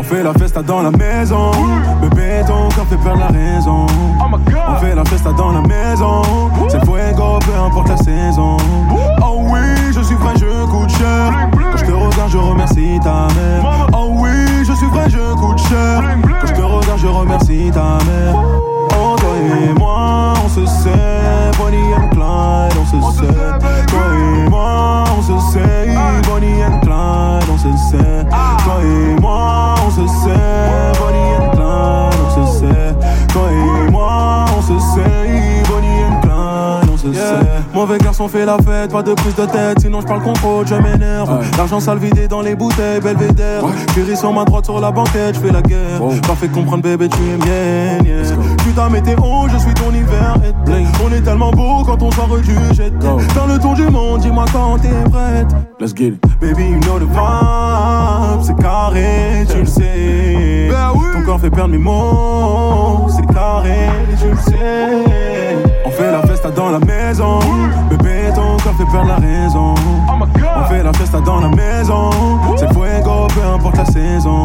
On 0.00 0.02
fait 0.02 0.22
la 0.22 0.32
festa 0.32 0.62
dans 0.62 0.80
la 0.80 0.90
maison. 0.90 1.50
Bébé, 2.00 2.40
ton 2.46 2.70
corps 2.74 2.86
fait 2.88 2.96
perdre 2.96 3.20
la 3.20 3.26
raison. 3.26 3.84
On 4.18 4.74
fait 4.76 4.94
la 4.94 5.04
festa 5.04 5.30
dans 5.30 5.52
la 5.52 5.60
maison. 5.60 6.22
C'est 6.70 6.82
fuego, 6.86 7.38
peu 7.40 7.54
importe 7.62 7.90
la 7.90 7.98
saison. 7.98 8.56
Oh 9.20 9.42
oui, 9.50 9.60
je 9.94 10.00
suis 10.00 10.16
frais, 10.16 10.32
je 10.40 10.64
coûte 10.70 10.88
cher. 10.88 11.50
Quand 11.52 11.76
je 11.76 11.84
te 11.84 11.92
regarde, 11.92 12.30
je 12.30 12.38
remercie 12.38 12.98
ta 13.04 13.28
mère. 13.34 13.88
Oh 13.92 14.12
oui, 14.12 14.64
je 14.66 14.72
suis 14.72 14.86
frais, 14.86 15.10
je 15.10 15.34
coûte 15.34 15.58
cher. 15.68 16.02
Quand 16.22 16.46
je 16.46 16.54
te 16.54 16.62
regarde, 16.62 16.98
je 16.98 17.06
remercie 17.06 17.70
ta 17.70 17.98
mère. 18.06 18.42
Oh, 18.98 19.16
toi 19.18 19.28
et 19.36 19.78
moi, 19.78 20.32
on 20.42 20.48
se 20.48 20.64
sait. 20.64 21.50
Bonnie 21.58 21.92
and 21.94 22.08
Clyde, 22.08 22.72
on 22.80 22.86
se 22.86 23.18
sait. 23.18 23.34
Toi 23.86 24.00
et 24.16 24.48
moi, 24.48 25.04
on 25.18 25.20
se 25.20 25.52
sait. 25.52 25.88
Bonnie 26.26 26.64
and 26.64 26.80
Clyde, 26.80 26.89
se 27.60 27.76
sait. 27.90 28.24
Toi 28.64 28.76
et 28.82 29.20
moi, 29.20 29.74
on 29.86 29.90
se 29.90 30.06
sait. 30.06 30.92
Bonnie 30.98 31.32
and 31.38 31.50
Clyde, 31.52 32.20
on 32.24 32.46
se 32.46 32.60
sait. 32.60 32.94
Toi 33.32 33.42
et 33.52 33.90
moi, 33.90 34.44
on 34.56 34.62
se 34.62 34.78
sait. 34.94 35.62
Bonnie 35.68 36.04
and 36.04 36.20
Clyde, 36.22 36.90
on 36.90 36.96
se 36.96 37.12
sait. 37.12 37.49
Mauvais 37.80 37.96
garçon 37.96 38.28
fait 38.28 38.44
la 38.44 38.58
fête, 38.58 38.92
pas 38.92 39.02
de 39.02 39.14
prise 39.14 39.34
de 39.36 39.46
tête, 39.46 39.80
sinon 39.80 40.02
je 40.02 40.06
parle 40.06 40.22
contrôle, 40.22 40.66
je 40.66 40.74
m'énerve. 40.74 41.42
L'argent 41.56 41.80
sale 41.80 41.96
vidé 41.96 42.28
dans 42.28 42.42
les 42.42 42.54
bouteilles, 42.54 43.00
belvédère. 43.00 43.62
Chérie 43.94 44.18
sur 44.18 44.34
ma 44.34 44.44
droite, 44.44 44.66
sur 44.66 44.78
la 44.78 44.90
banquette, 44.90 45.36
je 45.36 45.40
fais 45.40 45.50
la 45.50 45.62
guerre. 45.62 45.98
Parfait 46.26 46.48
comprendre, 46.48 46.82
bébé, 46.82 47.08
tu 47.08 47.16
es 47.16 47.38
mienne. 47.38 48.04
Yeah. 48.04 48.36
Putain, 48.58 48.90
météo, 48.90 49.16
je 49.50 49.56
suis 49.56 49.72
ton 49.72 49.90
hiver. 49.94 50.34
Et 50.68 50.84
on 51.02 51.10
est 51.10 51.22
tellement 51.22 51.52
beau 51.52 51.82
quand 51.86 52.02
on 52.02 52.10
sort 52.10 52.28
du 52.36 52.54
jet. 52.74 52.92
Dans 52.98 53.46
le 53.46 53.58
tour 53.58 53.72
du 53.72 53.88
monde, 53.88 54.20
dis-moi 54.20 54.44
quand 54.52 54.76
t'es 54.76 54.88
prête. 55.10 55.48
Let's 55.80 55.94
get 55.96 56.08
it. 56.08 56.20
Baby, 56.38 56.64
you 56.64 56.80
know 56.80 56.98
the 56.98 57.08
vibe, 57.08 58.42
c'est 58.42 58.62
carré, 58.62 59.46
tu 59.50 59.56
le 59.56 59.64
sais. 59.64 60.68
Ton 61.14 61.22
corps 61.24 61.40
fait 61.40 61.48
perdre 61.48 61.70
mes 61.70 61.78
mots, 61.78 63.06
c'est 63.08 63.26
carré, 63.34 63.88
tu 64.20 64.28
le 64.28 64.36
sais. 64.36 65.56
On 65.86 65.90
fait 65.90 66.12
la 66.12 66.20
dans 66.54 66.70
la 66.70 66.78
maison. 66.80 67.38
Bébé, 67.88 68.30
ton 68.34 68.56
corps 68.62 68.74
fait 68.76 68.84
perdre 68.90 69.08
la 69.08 69.16
raison. 69.16 69.74
On 70.08 70.64
fait 70.64 70.82
la 70.82 70.92
festa 70.92 71.20
dans 71.20 71.40
la 71.40 71.48
maison. 71.48 72.10
C'est 72.56 72.72
fuego, 72.72 73.26
peu 73.34 73.42
importe 73.54 73.78
la 73.78 73.84
saison. 73.84 74.44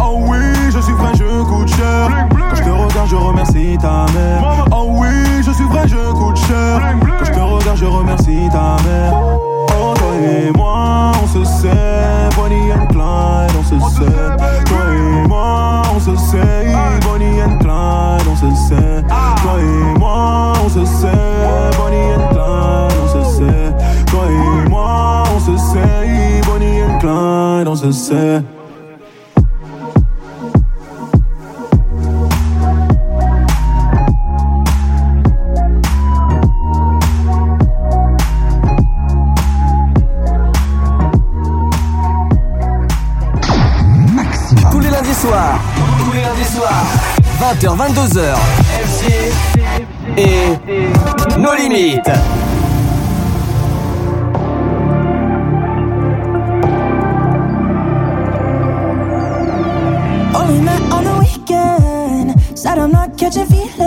Oh 0.00 0.20
oui, 0.28 0.38
je 0.70 0.80
suis 0.80 0.94
frais, 0.94 1.12
je 1.14 1.42
coûte 1.42 1.68
cher. 1.68 2.08
Quand 2.30 2.54
je 2.54 2.62
te 2.62 2.70
regarde, 2.70 3.08
je 3.08 3.16
remercie 3.16 3.78
ta 3.80 4.06
mère. 4.12 4.66
Oh 4.72 4.86
oui, 4.90 5.42
je 5.44 5.50
suis 5.50 5.64
frais, 5.64 5.88
je 5.88 6.12
coûte 6.12 6.36
cher. 6.36 6.80
Quand 7.00 7.24
je 7.24 7.32
te 7.32 7.40
regarde, 7.40 7.76
je 7.76 7.86
remercie 7.86 8.48
ta 8.50 8.76
mère. 8.88 9.12
Oh, 9.14 9.94
toi 9.94 10.14
et 10.22 10.50
moi, 10.56 11.12
on 11.22 11.26
se 11.26 11.44
sait. 11.44 12.28
Bonnie 12.36 12.72
and 12.72 12.86
Clyde, 12.86 13.56
on 13.58 13.62
se 13.62 13.78
sait. 13.94 14.36
Toi 14.66 14.78
et 14.92 15.28
moi, 15.28 15.79
Sait. 28.10 28.42
Tous 44.72 44.80
les 44.80 44.90
lundis 44.90 45.14
soirs. 45.14 45.60
Tous 46.00 46.12
les 46.12 46.22
lundis 46.22 46.44
soirs. 46.44 46.84
20h, 47.38 47.76
22h. 47.76 48.34
MC 48.82 49.32
et 50.16 51.38
nos 51.38 51.54
limites. 51.54 52.10
I'm 63.32 63.38
not 63.38 63.48
catching 63.48 63.79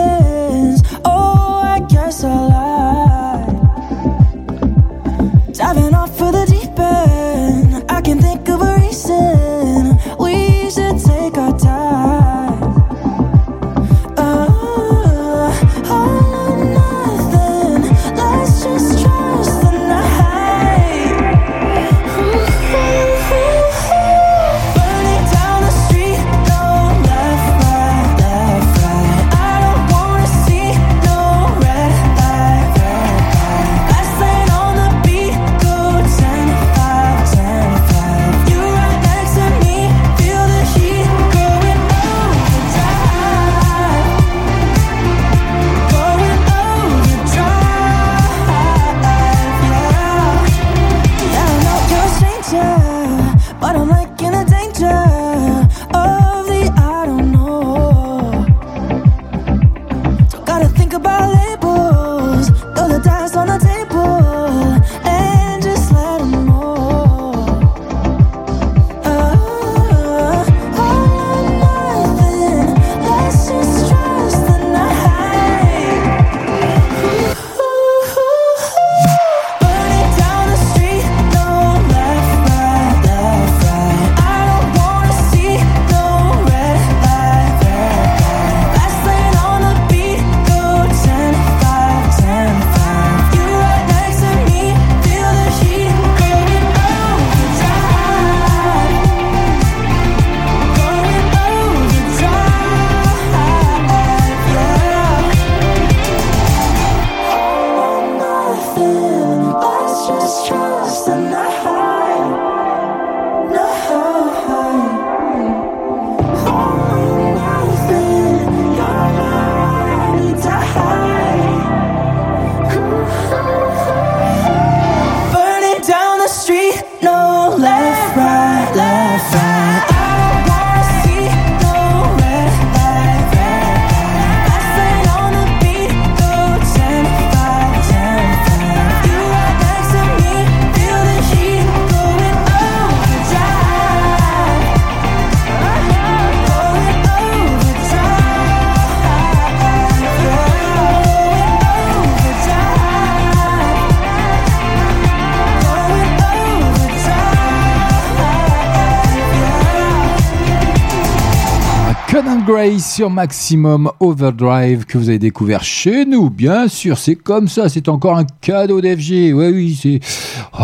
sur 162.84 163.10
Maximum 163.10 163.90
Overdrive 164.02 164.86
que 164.86 164.98
vous 164.98 165.08
avez 165.08 165.18
découvert 165.18 165.64
chez 165.64 166.06
nous, 166.06 166.30
bien 166.30 166.68
sûr, 166.68 166.98
c'est 166.98 167.16
comme 167.16 167.48
ça, 167.48 167.70
c'est 167.70 167.88
encore 167.88 168.18
un 168.18 168.26
cadeau 168.42 168.82
d'FG. 168.82 169.34
Ouais, 169.34 169.50
oui, 169.50 169.80
c'est. 169.82 170.02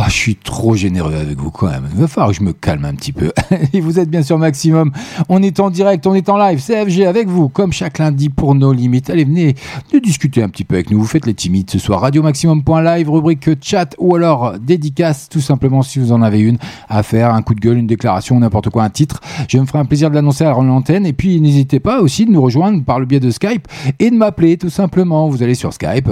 Oh, 0.02 0.06
je 0.08 0.14
suis 0.14 0.36
trop 0.38 0.76
généreux 0.76 1.14
avec 1.14 1.38
vous 1.38 1.52
quand 1.52 1.68
même. 1.68 1.86
Il 1.91 2.00
va 2.00 2.08
falloir 2.08 2.30
que 2.30 2.38
je 2.38 2.41
me 2.41 2.54
calme 2.54 2.86
un 2.86 2.95
petit 2.95 3.12
peu. 3.12 3.34
Et 3.74 3.82
vous 3.82 4.00
êtes 4.00 4.10
bien 4.10 4.22
sûr 4.22 4.38
Maximum. 4.38 4.93
On 5.28 5.43
est 5.43 5.60
en 5.60 5.70
direct, 5.70 6.08
on 6.08 6.14
est 6.14 6.30
en 6.30 6.38
live, 6.38 6.60
c'est 6.62 6.86
FG 6.86 7.02
avec 7.02 7.28
vous, 7.28 7.50
comme 7.50 7.74
chaque 7.74 7.97
lundi 7.97 8.30
pour 8.30 8.56
nos 8.56 8.72
limites. 8.72 9.10
Allez, 9.10 9.26
venez 9.26 9.56
de 9.91 10.00
discuter 10.00 10.41
un 10.41 10.47
petit 10.47 10.64
peu 10.64 10.76
avec 10.76 10.89
nous. 10.89 11.00
Vous 11.00 11.06
faites 11.06 11.26
les 11.26 11.34
timides 11.34 11.70
ce 11.70 11.80
soir. 11.80 12.00
Radiomaximum.live, 12.00 13.10
rubrique 13.10 13.50
chat 13.62 13.93
ou 13.97 14.16
alors 14.16 14.58
dédicace, 14.58 15.28
tout 15.28 15.41
simplement 15.41 15.82
si 15.82 16.00
vous 16.00 16.14
en 16.14 16.22
avez 16.22 16.39
une 16.39 16.60
à 16.88 17.04
faire, 17.04 17.34
un 17.34 17.41
coup 17.41 17.54
de 17.54 17.60
gueule, 17.60 17.78
une 17.78 17.88
déclaration, 17.88 18.39
n'importe 18.39 18.70
quoi, 18.70 18.84
un 18.84 18.89
titre. 18.89 19.20
Je 19.50 19.58
me 19.58 19.66
ferai 19.66 19.80
un 19.80 19.86
plaisir 19.86 20.10
de 20.10 20.16
l'annoncer 20.16 20.45
à 20.45 20.52
l'antenne. 20.52 21.06
Et 21.08 21.14
puis 21.14 21.41
n'hésitez 21.41 21.82
pas 21.82 22.00
aussi 22.00 22.26
de 22.26 22.32
nous 22.32 22.41
rejoindre 22.41 22.86
par 22.86 23.02
le 23.02 23.06
biais 23.06 23.20
de 23.20 23.32
Skype 23.32 23.68
et 24.00 24.10
de 24.10 24.16
m'appeler 24.16 24.56
tout 24.56 24.70
simplement. 24.70 25.28
Vous 25.28 25.43
allez 25.43 25.56
sur 25.56 25.74
Skype, 25.74 26.10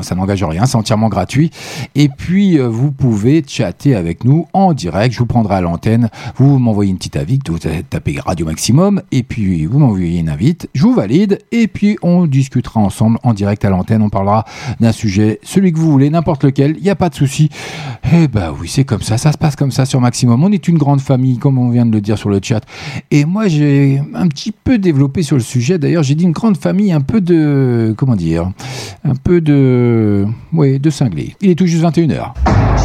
ça 0.00 0.14
n'engage 0.14 0.44
rien, 0.44 0.64
c'est 0.64 0.76
entièrement 0.76 1.10
gratuit. 1.10 1.50
Et 1.94 2.08
puis 2.08 2.58
euh, 2.58 2.68
vous 2.68 2.90
pouvez 3.02 3.42
chatter 3.44 3.96
avec 3.96 4.24
nous 4.24 4.46
en 4.52 4.74
direct. 4.74 5.12
Je 5.12 5.18
vous 5.18 5.26
prendrai 5.26 5.56
à 5.56 5.60
l'antenne. 5.60 6.08
Vous 6.36 6.60
m'envoyez 6.60 6.92
une 6.92 6.98
petite 6.98 7.16
invite, 7.16 7.50
vous 7.50 7.58
tapez 7.58 8.20
Radio 8.24 8.46
Maximum 8.46 9.02
et 9.10 9.24
puis 9.24 9.66
vous 9.66 9.80
m'envoyez 9.80 10.20
une 10.20 10.28
invite. 10.28 10.68
Je 10.72 10.84
vous 10.84 10.94
valide 10.94 11.40
et 11.50 11.66
puis 11.66 11.98
on 12.02 12.28
discutera 12.28 12.78
ensemble 12.78 13.18
en 13.24 13.34
direct 13.34 13.64
à 13.64 13.70
l'antenne. 13.70 14.02
On 14.02 14.08
parlera 14.08 14.44
d'un 14.78 14.92
sujet, 14.92 15.40
celui 15.42 15.72
que 15.72 15.78
vous 15.78 15.90
voulez, 15.90 16.10
n'importe 16.10 16.44
lequel. 16.44 16.76
Il 16.78 16.84
n'y 16.84 16.90
a 16.90 16.94
pas 16.94 17.08
de 17.08 17.16
souci. 17.16 17.48
Eh 18.12 18.28
ben 18.28 18.54
oui, 18.60 18.68
c'est 18.68 18.84
comme 18.84 19.02
ça. 19.02 19.18
Ça 19.18 19.32
se 19.32 19.38
passe 19.38 19.56
comme 19.56 19.72
ça 19.72 19.84
sur 19.84 20.00
Maximum. 20.00 20.44
On 20.44 20.52
est 20.52 20.68
une 20.68 20.78
grande 20.78 21.00
famille, 21.00 21.38
comme 21.38 21.58
on 21.58 21.70
vient 21.70 21.86
de 21.86 21.90
le 21.90 22.00
dire 22.00 22.16
sur 22.16 22.28
le 22.28 22.38
chat. 22.40 22.60
Et 23.10 23.24
moi, 23.24 23.48
j'ai 23.48 24.00
un 24.14 24.28
petit 24.28 24.52
peu 24.52 24.78
développé 24.78 25.24
sur 25.24 25.34
le 25.34 25.42
sujet. 25.42 25.76
D'ailleurs, 25.76 26.04
j'ai 26.04 26.14
dit 26.14 26.22
une 26.22 26.30
grande 26.30 26.56
famille, 26.56 26.92
un 26.92 27.00
peu 27.00 27.20
de, 27.20 27.96
comment 27.98 28.14
dire, 28.14 28.52
un 29.04 29.16
peu 29.16 29.40
de, 29.40 30.24
oui, 30.52 30.78
de 30.78 30.90
cinglé. 30.90 31.34
Il 31.40 31.50
est 31.50 31.56
tout 31.56 31.66
juste 31.66 31.82
21h. 31.82 32.32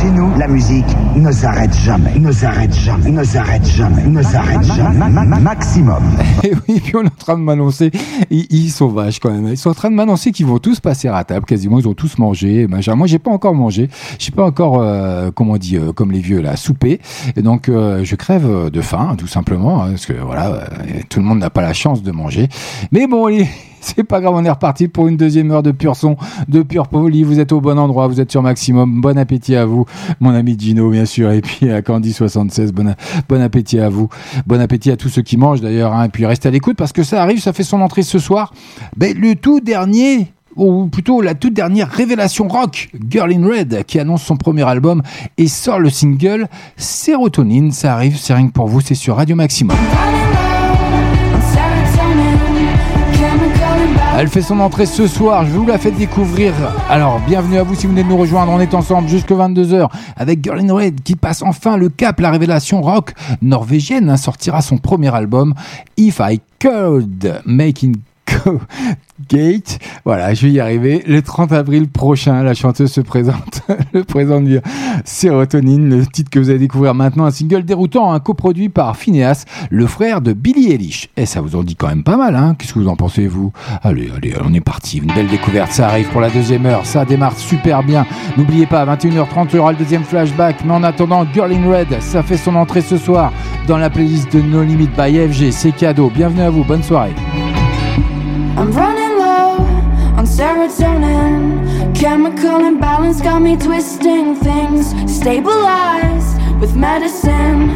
Chez 0.07 0.13
nous, 0.13 0.33
la 0.37 0.47
musique 0.47 0.85
ne 1.17 1.29
s'arrête 1.33 1.75
jamais, 1.83 2.17
ne 2.17 2.31
s'arrête 2.31 2.73
jamais, 2.73 3.11
ne 3.11 3.23
s'arrête 3.25 3.65
jamais, 3.65 4.07
ne 4.07 4.21
s'arrête 4.21 4.63
jamais. 4.63 5.09
Maximum. 5.41 6.01
Et 6.45 6.53
oui, 6.53 6.79
puis 6.79 6.95
on 6.95 7.01
est 7.01 7.07
en 7.07 7.17
train 7.17 7.37
de 7.37 7.43
m'annoncer, 7.43 7.91
ils, 8.29 8.69
sont 8.69 8.87
vaches 8.87 9.19
quand 9.19 9.31
même. 9.31 9.49
Ils 9.49 9.57
sont 9.57 9.69
en 9.69 9.73
train 9.73 9.89
de 9.89 9.95
m'annoncer 9.95 10.31
qu'ils 10.31 10.45
vont 10.45 10.59
tous 10.59 10.79
passer 10.79 11.09
à 11.09 11.21
table, 11.25 11.45
quasiment. 11.45 11.77
Ils 11.77 11.89
ont 11.89 11.93
tous 11.93 12.19
mangé. 12.19 12.67
Moi, 12.67 12.79
j'ai 13.07 13.19
pas 13.19 13.31
encore 13.31 13.53
mangé. 13.53 13.89
J'ai 14.17 14.31
pas 14.31 14.45
encore, 14.45 14.79
euh, 14.79 15.29
comment 15.35 15.53
on 15.53 15.57
dit, 15.57 15.75
euh, 15.75 15.91
comme 15.91 16.13
les 16.13 16.21
vieux 16.21 16.39
là, 16.39 16.55
souper. 16.55 17.01
Et 17.35 17.41
donc, 17.41 17.67
euh, 17.67 18.05
je 18.05 18.15
crève 18.15 18.69
de 18.69 18.81
faim, 18.81 19.15
tout 19.17 19.27
simplement, 19.27 19.83
hein, 19.83 19.89
parce 19.89 20.05
que 20.05 20.13
voilà, 20.13 20.69
tout 21.09 21.19
le 21.19 21.25
monde 21.25 21.39
n'a 21.39 21.49
pas 21.49 21.63
la 21.63 21.73
chance 21.73 22.01
de 22.01 22.13
manger. 22.13 22.47
Mais 22.93 23.07
bon, 23.07 23.27
c'est 23.81 24.03
pas 24.03 24.21
grave, 24.21 24.33
on 24.35 24.43
est 24.43 24.49
reparti 24.49 24.87
pour 24.87 25.07
une 25.07 25.17
deuxième 25.17 25.51
heure 25.51 25.63
de 25.63 25.71
pur 25.71 25.95
son, 25.95 26.17
de 26.47 26.61
pur 26.61 26.87
poli. 26.87 27.23
Vous 27.23 27.39
êtes 27.39 27.51
au 27.51 27.61
bon 27.61 27.77
endroit, 27.77 28.07
vous 28.07 28.19
êtes 28.21 28.31
sur 28.31 28.41
maximum. 28.41 29.01
Bon 29.01 29.17
appétit 29.17 29.55
à 29.55 29.65
vous, 29.65 29.85
mon 30.19 30.31
ami 30.31 30.55
Gino, 30.57 30.89
bien 30.89 31.05
sûr, 31.05 31.31
et 31.31 31.41
puis 31.41 31.69
à 31.71 31.81
Candy76, 31.81 32.71
bon, 32.71 33.41
appétit 33.41 33.79
à 33.79 33.89
vous. 33.89 34.09
Bon 34.45 34.59
appétit 34.59 34.91
à 34.91 34.97
tous 34.97 35.09
ceux 35.09 35.21
qui 35.21 35.37
mangent 35.37 35.61
d'ailleurs, 35.61 35.93
hein. 35.93 36.05
et 36.05 36.09
puis 36.09 36.25
restez 36.25 36.47
à 36.47 36.51
l'écoute 36.51 36.77
parce 36.77 36.93
que 36.93 37.03
ça 37.03 37.21
arrive, 37.21 37.39
ça 37.39 37.53
fait 37.53 37.63
son 37.63 37.81
entrée 37.81 38.03
ce 38.03 38.19
soir. 38.19 38.53
Ben, 38.95 39.17
le 39.17 39.35
tout 39.35 39.59
dernier 39.59 40.31
ou 40.55 40.87
plutôt 40.87 41.21
la 41.21 41.35
toute 41.35 41.53
dernière 41.53 41.89
révélation 41.89 42.47
rock, 42.47 42.89
Girl 43.09 43.31
in 43.31 43.47
Red, 43.47 43.83
qui 43.85 43.99
annonce 43.99 44.23
son 44.23 44.37
premier 44.37 44.63
album 44.63 45.03
et 45.37 45.47
sort 45.47 45.79
le 45.79 45.89
single 45.89 46.47
Sérotonine. 46.75 47.71
Ça 47.71 47.93
arrive, 47.93 48.17
c'est 48.17 48.33
rien 48.33 48.47
que 48.47 48.53
pour 48.53 48.67
vous, 48.67 48.81
c'est 48.81 48.95
sur 48.95 49.15
Radio 49.15 49.35
Maximum. 49.35 49.77
Elle 54.19 54.29
fait 54.29 54.41
son 54.41 54.59
entrée 54.61 54.87
ce 54.87 55.05
soir, 55.05 55.45
je 55.45 55.51
vous 55.51 55.67
la 55.67 55.77
fais 55.77 55.91
découvrir. 55.91 56.51
Alors, 56.89 57.19
bienvenue 57.27 57.59
à 57.59 57.63
vous 57.63 57.75
si 57.75 57.85
vous 57.85 57.91
venez 57.91 58.01
de 58.03 58.09
nous 58.09 58.17
rejoindre. 58.17 58.51
On 58.51 58.59
est 58.59 58.73
ensemble 58.73 59.07
jusque 59.07 59.29
22h 59.29 59.91
avec 60.15 60.43
Girl 60.43 60.59
in 60.59 60.73
Red 60.73 61.03
qui 61.03 61.15
passe 61.15 61.43
enfin 61.43 61.77
le 61.77 61.89
cap. 61.89 62.19
La 62.19 62.31
révélation 62.31 62.81
rock 62.81 63.13
norvégienne 63.43 64.09
hein, 64.09 64.17
sortira 64.17 64.63
son 64.63 64.79
premier 64.79 65.13
album 65.13 65.53
If 65.97 66.19
I 66.19 66.41
Could 66.59 67.41
Making 67.45 67.97
Gate. 69.29 69.79
Voilà, 70.05 70.33
je 70.33 70.45
vais 70.45 70.53
y 70.53 70.59
arriver. 70.59 71.03
Le 71.07 71.21
30 71.21 71.51
avril 71.51 71.89
prochain, 71.89 72.43
la 72.43 72.53
chanteuse 72.53 72.91
se 72.91 73.01
présente. 73.01 73.61
le 73.93 74.03
présente 74.03 74.45
bien 74.45 74.61
Sérotonine, 75.05 75.89
le 75.89 76.05
titre 76.05 76.29
que 76.29 76.39
vous 76.39 76.49
allez 76.49 76.59
découvrir 76.59 76.93
maintenant, 76.93 77.25
un 77.25 77.31
single 77.31 77.63
déroutant, 77.63 78.11
un 78.11 78.19
coproduit 78.19 78.69
par 78.69 78.95
Phineas, 78.95 79.45
le 79.69 79.87
frère 79.87 80.21
de 80.21 80.33
Billy 80.33 80.71
Eilish. 80.71 81.09
Et 81.17 81.25
ça 81.25 81.41
vous 81.41 81.55
en 81.55 81.63
dit 81.63 81.75
quand 81.75 81.87
même 81.87 82.03
pas 82.03 82.17
mal, 82.17 82.35
hein 82.35 82.55
Qu'est-ce 82.57 82.73
que 82.73 82.79
vous 82.79 82.87
en 82.87 82.95
pensez, 82.95 83.27
vous? 83.27 83.51
Allez, 83.81 84.11
allez, 84.15 84.33
on 84.43 84.53
est 84.53 84.61
parti. 84.61 84.99
Une 84.99 85.13
belle 85.13 85.27
découverte, 85.27 85.71
ça 85.71 85.87
arrive 85.87 86.09
pour 86.09 86.21
la 86.21 86.29
deuxième 86.29 86.65
heure. 86.65 86.85
Ça 86.85 87.05
démarre 87.05 87.37
super 87.37 87.83
bien. 87.83 88.05
N'oubliez 88.37 88.65
pas, 88.65 88.85
21h30, 88.85 89.47
il 89.51 89.55
y 89.55 89.59
aura 89.59 89.71
le 89.71 89.77
deuxième 89.77 90.03
flashback. 90.03 90.63
Mais 90.65 90.73
en 90.73 90.83
attendant, 90.83 91.25
Girl 91.33 91.51
in 91.51 91.67
Red, 91.69 92.01
ça 92.01 92.23
fait 92.23 92.37
son 92.37 92.55
entrée 92.55 92.81
ce 92.81 92.97
soir 92.97 93.33
dans 93.67 93.77
la 93.77 93.89
playlist 93.89 94.31
de 94.31 94.41
No 94.41 94.63
Limit 94.63 94.89
by 94.97 95.27
FG. 95.27 95.51
C'est 95.51 95.71
cadeau. 95.71 96.11
Bienvenue 96.13 96.41
à 96.41 96.49
vous. 96.49 96.63
Bonne 96.63 96.83
soirée. 96.83 97.13
I'm 98.57 98.71
running 98.71 99.19
low 99.19 99.57
on 100.17 100.25
serotonin. 100.25 101.95
Chemical 101.95 102.65
imbalance 102.65 103.21
got 103.21 103.39
me 103.39 103.55
twisting 103.55 104.33
things. 104.35 104.87
Stabilized 105.05 106.41
with 106.59 106.75
medicine. 106.75 107.67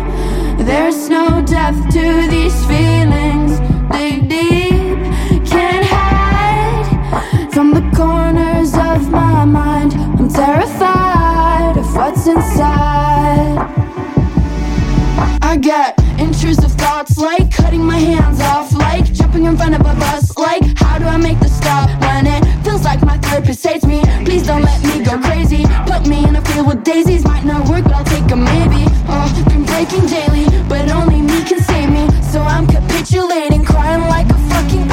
There's 0.58 1.08
no 1.08 1.40
depth 1.46 1.94
to 1.94 2.28
these 2.28 2.66
feelings. 2.66 3.60
Dig 3.92 4.28
deep, 4.28 4.98
can't 5.46 5.86
hide 5.86 7.54
from 7.54 7.76
the 7.76 7.88
corners 7.96 8.74
of 8.74 9.08
my 9.12 9.46
mind. 9.46 9.94
I'm 9.94 10.30
terrified 10.30 11.78
of 11.78 11.96
what's 11.96 12.26
inside. 12.26 13.91
I 15.42 15.58
get 15.58 16.00
intrusive 16.20 16.72
thoughts 16.74 17.18
like 17.18 17.52
cutting 17.52 17.84
my 17.84 17.98
hands 17.98 18.40
off, 18.42 18.74
like 18.74 19.06
jumping 19.14 19.46
in 19.46 19.58
front 19.58 19.76
of 19.76 19.82
a 19.82 19.96
bus, 19.96 20.38
like 20.38 20.64
how 20.78 20.98
do 20.98 21.06
I 21.06 21.18
make 21.18 21.40
the 21.40 21.50
stop 21.50 21.90
when 22.02 22.28
it 22.28 22.44
feels 22.64 22.84
like 22.84 23.02
my 23.04 23.18
therapist 23.18 23.66
hates 23.66 23.86
me? 23.86 24.02
Please 24.26 24.46
don't 24.46 24.64
let 24.64 24.82
me 24.84 25.04
go 25.04 25.20
crazy. 25.20 25.66
Put 25.86 26.08
me 26.08 26.28
in 26.28 26.36
a 26.36 26.42
field 26.46 26.68
with 26.68 26.84
daisies, 26.84 27.24
might 27.24 27.46
not 27.46 27.68
work, 27.70 27.84
but 27.84 27.94
I'll 27.94 28.06
take 28.06 28.30
a 28.32 28.36
maybe. 28.36 28.86
Oh, 29.08 29.28
been 29.50 29.66
breaking 29.66 30.06
daily, 30.08 30.46
but 30.68 30.90
only 30.92 31.22
me 31.22 31.44
can 31.44 31.60
save 31.62 31.90
me. 31.90 32.08
So 32.32 32.42
I'm 32.42 32.68
capitulating, 32.68 33.64
crying 33.64 34.02
like 34.02 34.30
a 34.30 34.40
fucking 34.50 34.91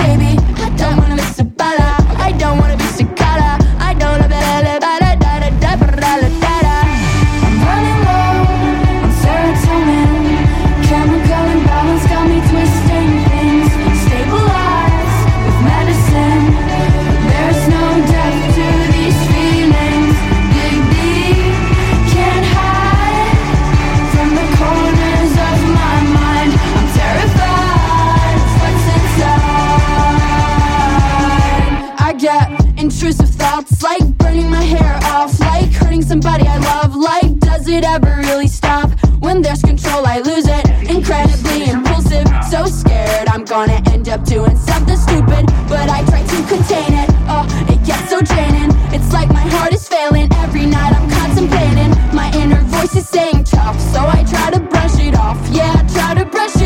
When 39.38 39.44
there's 39.44 39.62
control, 39.62 40.04
I 40.04 40.18
lose 40.18 40.48
it. 40.48 40.66
Incredibly 40.90 41.70
impulsive, 41.70 42.26
so 42.50 42.64
scared 42.64 43.28
I'm 43.28 43.44
gonna 43.44 43.80
end 43.92 44.08
up 44.08 44.24
doing 44.24 44.56
something 44.56 44.96
stupid. 44.96 45.46
But 45.68 45.88
I 45.88 46.02
try 46.10 46.22
to 46.26 46.38
contain 46.50 46.92
it. 47.02 47.08
Oh, 47.30 47.46
it 47.70 47.78
gets 47.86 48.10
so 48.10 48.20
draining. 48.20 48.74
It's 48.90 49.12
like 49.12 49.28
my 49.28 49.46
heart 49.54 49.72
is 49.72 49.86
failing. 49.86 50.28
Every 50.42 50.66
night 50.66 50.92
I'm 50.92 51.08
contemplating. 51.08 51.94
My 52.12 52.32
inner 52.34 52.60
voice 52.62 52.96
is 52.96 53.08
saying 53.08 53.44
tough, 53.44 53.78
so 53.78 54.00
I 54.00 54.24
try 54.24 54.50
to 54.50 54.58
brush 54.58 54.98
it 54.98 55.14
off. 55.14 55.38
Yeah, 55.52 55.70
I 55.72 55.86
try 55.86 56.14
to 56.20 56.24
brush 56.24 56.56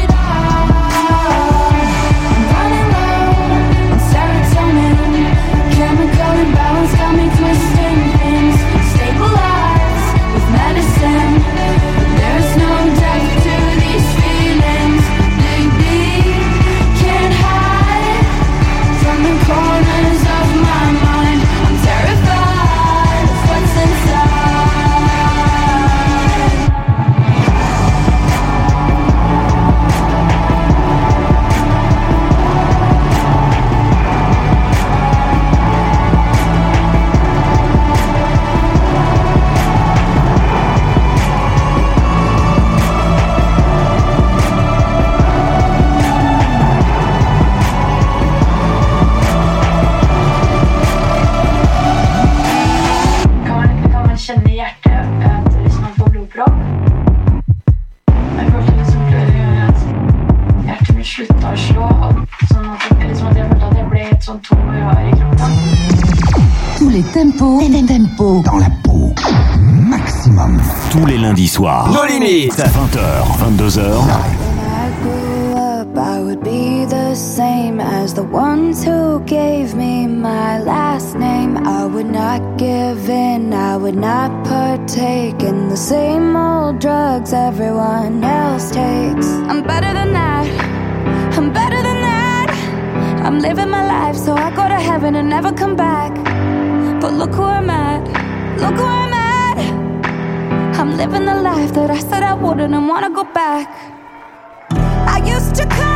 Tous 61.14 61.20
les 66.88 67.02
tempos, 67.02 67.60
les 67.60 67.84
tempos 67.84 68.42
dans 68.42 68.56
la 68.56 68.70
peau. 68.82 69.12
Maximum. 69.60 70.58
Tous 70.90 71.04
les 71.04 71.18
lundis 71.18 71.48
soirs. 71.48 71.90
Nos 71.92 72.06
limites. 72.06 72.56
20h, 72.56 73.26
22h. 73.38 73.82
I 75.94 76.20
would 76.20 76.42
be 76.42 76.86
the 76.86 77.14
same 77.14 77.78
as 77.78 78.14
the 78.14 78.22
ones 78.22 78.82
who 78.82 79.20
gave 79.26 79.74
me 79.74 80.06
my 80.06 80.60
last 80.60 81.14
name. 81.16 81.58
I 81.66 81.84
would 81.84 82.10
not 82.10 82.40
give 82.56 83.10
in, 83.10 83.52
I 83.52 83.76
would 83.76 83.96
not 83.96 84.30
partake 84.44 85.42
in 85.42 85.68
the 85.68 85.76
same 85.76 86.34
old 86.34 86.78
drugs 86.78 87.34
everyone 87.34 88.24
else 88.24 88.70
takes. 88.70 89.26
I'm 89.50 89.62
better 89.62 89.92
than 89.92 90.14
that. 90.14 90.72
I'm 91.43 91.53
better 91.53 91.82
than 91.82 92.01
that. 92.03 92.51
I'm 93.24 93.40
living 93.40 93.68
my 93.68 93.84
life 93.84 94.14
so 94.14 94.32
I 94.32 94.55
go 94.55 94.68
to 94.68 94.78
heaven 94.78 95.16
and 95.16 95.28
never 95.28 95.51
come 95.51 95.74
back. 95.74 96.14
But 97.01 97.14
look 97.14 97.34
who 97.34 97.43
I'm 97.43 97.68
at, 97.68 98.05
look 98.61 98.76
who 98.76 98.84
I'm 98.84 99.12
at. 99.12 99.59
I'm 100.78 100.97
living 100.97 101.24
the 101.24 101.34
life 101.34 101.74
that 101.74 101.90
I 101.90 101.99
said 101.99 102.22
I 102.22 102.34
wouldn't 102.34 102.72
and 102.72 102.88
wanna 102.88 103.11
go 103.11 103.24
back. 103.24 103.66
I 104.70 105.18
used 105.26 105.57
to 105.57 105.66
call 105.66 105.91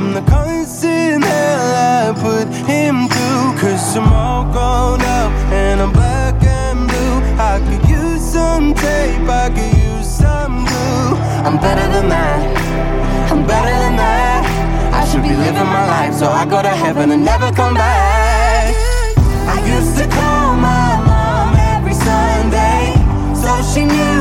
from 0.00 0.14
the 0.14 0.22
constant 0.22 1.22
hell 1.22 1.68
I 1.76 2.12
put 2.26 2.46
him 2.72 3.06
through. 3.12 3.46
Cause 3.60 3.96
I'm 3.96 4.10
all 4.10 4.44
grown 4.44 5.00
up 5.20 5.30
and 5.52 5.76
I'm 5.84 5.92
black 5.92 6.42
and 6.42 6.88
blue. 6.88 7.16
I 7.36 7.60
could 7.66 7.84
use 7.86 8.22
some 8.36 8.72
tape, 8.72 9.28
I 9.28 9.48
could 9.56 9.74
use 9.92 10.08
some 10.08 10.64
glue. 10.64 11.08
I'm 11.46 11.56
better 11.66 11.86
than 11.94 12.08
that, 12.08 12.40
I'm 13.30 13.42
better 13.46 13.74
than 13.84 13.96
that. 13.96 14.40
I 15.00 15.04
should 15.08 15.22
be 15.22 15.34
living 15.44 15.70
my 15.78 15.84
life 15.96 16.14
so 16.14 16.26
I 16.28 16.46
go 16.46 16.62
to 16.62 16.74
heaven 16.84 17.10
and 17.10 17.22
never 17.22 17.52
come 17.52 17.74
back. 17.74 18.74
I 19.54 19.56
used 19.76 19.98
to 19.98 20.06
call 20.08 20.56
my 20.56 20.88
mom 21.10 21.48
every 21.74 21.96
Sunday, 22.08 22.96
so 23.42 23.50
she 23.70 23.84
knew 23.84 24.19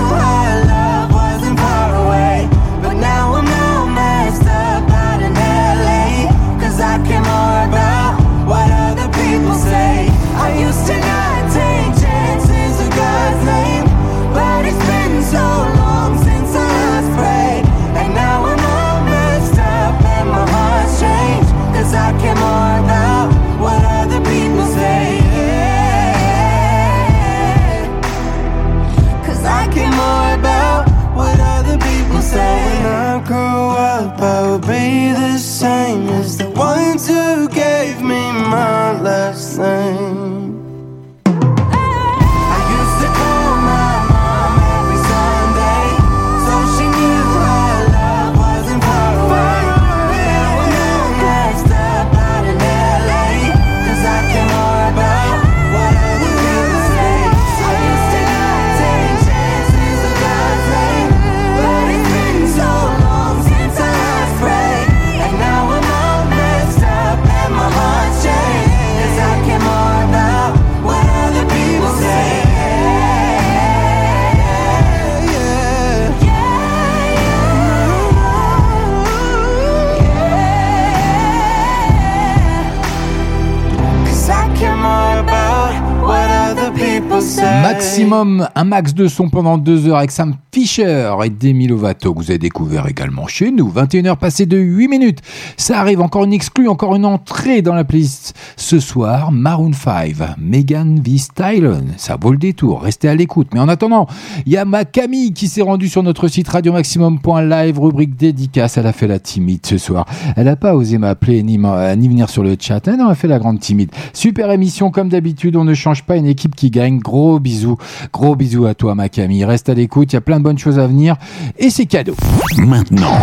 Maximum, 87.83 88.45
un 88.55 88.63
max 88.65 88.93
de 88.93 89.07
son 89.07 89.29
pendant 89.29 89.57
deux 89.57 89.87
heures 89.87 89.99
avec 89.99 90.11
Sam 90.11 90.35
Fisher 90.51 91.13
et 91.23 91.29
Demi 91.29 91.65
Lovato, 91.65 92.13
que 92.13 92.19
vous 92.19 92.29
avez 92.29 92.37
découvert 92.37 92.87
également 92.89 93.25
chez 93.25 93.51
nous. 93.51 93.69
21h 93.71 94.17
passées 94.17 94.45
de 94.45 94.57
8 94.57 94.89
minutes. 94.89 95.19
Ça 95.55 95.79
arrive, 95.79 96.01
encore 96.01 96.25
une 96.25 96.33
exclue, 96.33 96.67
encore 96.67 96.93
une 96.97 97.05
entrée 97.05 97.61
dans 97.61 97.73
la 97.73 97.85
playlist. 97.85 98.35
Ce 98.57 98.81
soir, 98.81 99.31
Maroon 99.31 99.71
5, 99.71 100.13
Megan 100.41 100.99
V. 100.99 101.17
Stallion. 101.19 101.83
Ça 101.95 102.17
vaut 102.19 102.31
le 102.33 102.37
détour, 102.37 102.81
restez 102.81 103.07
à 103.07 103.15
l'écoute. 103.15 103.47
Mais 103.53 103.61
en 103.61 103.69
attendant, 103.69 104.07
il 104.45 104.51
y 104.51 104.57
a 104.57 104.65
ma 104.65 104.83
Camille 104.83 105.31
qui 105.31 105.47
s'est 105.47 105.61
rendue 105.61 105.87
sur 105.87 106.03
notre 106.03 106.27
site 106.27 106.49
radiomaximum.live, 106.49 107.79
rubrique 107.79 108.17
dédicace. 108.17 108.77
Elle 108.77 108.87
a 108.87 108.91
fait 108.93 109.07
la 109.07 109.19
timide 109.19 109.65
ce 109.65 109.77
soir. 109.77 110.05
Elle 110.35 110.45
n'a 110.47 110.57
pas 110.57 110.75
osé 110.75 110.97
m'appeler 110.97 111.43
ni, 111.43 111.57
m'a- 111.57 111.95
ni 111.95 112.09
venir 112.09 112.29
sur 112.29 112.43
le 112.43 112.57
chat. 112.59 112.85
Elle 112.89 112.99
a 112.99 113.15
fait 113.15 113.29
la 113.29 113.39
grande 113.39 113.61
timide. 113.61 113.89
Super 114.11 114.51
émission, 114.51 114.91
comme 114.91 115.07
d'habitude. 115.07 115.55
On 115.55 115.63
ne 115.63 115.73
change 115.73 116.03
pas 116.03 116.17
une 116.17 116.25
équipe 116.27 116.55
qui 116.57 116.71
gagne. 116.71 116.99
Gros 116.99 117.39
bisous. 117.39 117.68
Gros 118.11 118.35
bisous 118.35 118.65
à 118.65 118.73
toi, 118.73 118.95
ma 118.95 119.09
Camille. 119.09 119.45
Reste 119.45 119.69
à 119.69 119.73
l'écoute. 119.73 120.13
Il 120.13 120.15
y 120.15 120.17
a 120.17 120.21
plein 120.21 120.39
de 120.39 120.43
bonnes 120.43 120.57
choses 120.57 120.79
à 120.79 120.87
venir. 120.87 121.15
Et 121.57 121.69
c'est 121.69 121.85
cadeau. 121.85 122.15
Maintenant, 122.57 123.17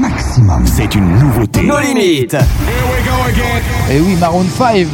Maximum, 0.00 0.66
c'est 0.66 0.94
une 0.94 1.08
nouveauté. 1.18 1.62
Nos 1.62 1.78
limites. 1.78 2.36
Et 3.92 4.00
oui, 4.00 4.16
Maroon 4.18 4.44
5 4.44 4.86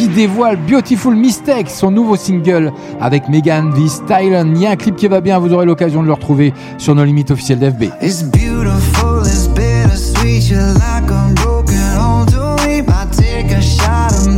qui 0.00 0.08
dévoile 0.08 0.56
Beautiful 0.56 1.14
Mistake, 1.14 1.68
son 1.68 1.90
nouveau 1.90 2.16
single 2.16 2.72
avec 3.02 3.28
Megan 3.28 3.70
V. 3.70 3.86
Stallion. 3.86 4.50
Il 4.54 4.62
y 4.62 4.66
a 4.66 4.70
un 4.70 4.76
clip 4.76 4.96
qui 4.96 5.08
va 5.08 5.20
bien, 5.20 5.38
vous 5.38 5.52
aurez 5.52 5.66
l'occasion 5.66 6.00
de 6.00 6.06
le 6.06 6.14
retrouver 6.14 6.54
sur 6.78 6.94
nos 6.94 7.04
limites 7.04 7.30
officielles 7.30 7.58
d'FB. 7.58 7.90
It's 8.00 8.22
beautiful, 8.22 9.20
it's 9.26 9.46
bittersweet. 9.48 10.48
You're 10.48 10.72
like 10.72 11.10
a 11.10 11.34
broken 11.34 11.76
home 11.98 12.26
to 12.28 12.56
me. 12.66 12.80
I 12.80 13.06
take 13.12 13.52
a 13.52 13.60
shot 13.60 14.12
of 14.12 14.28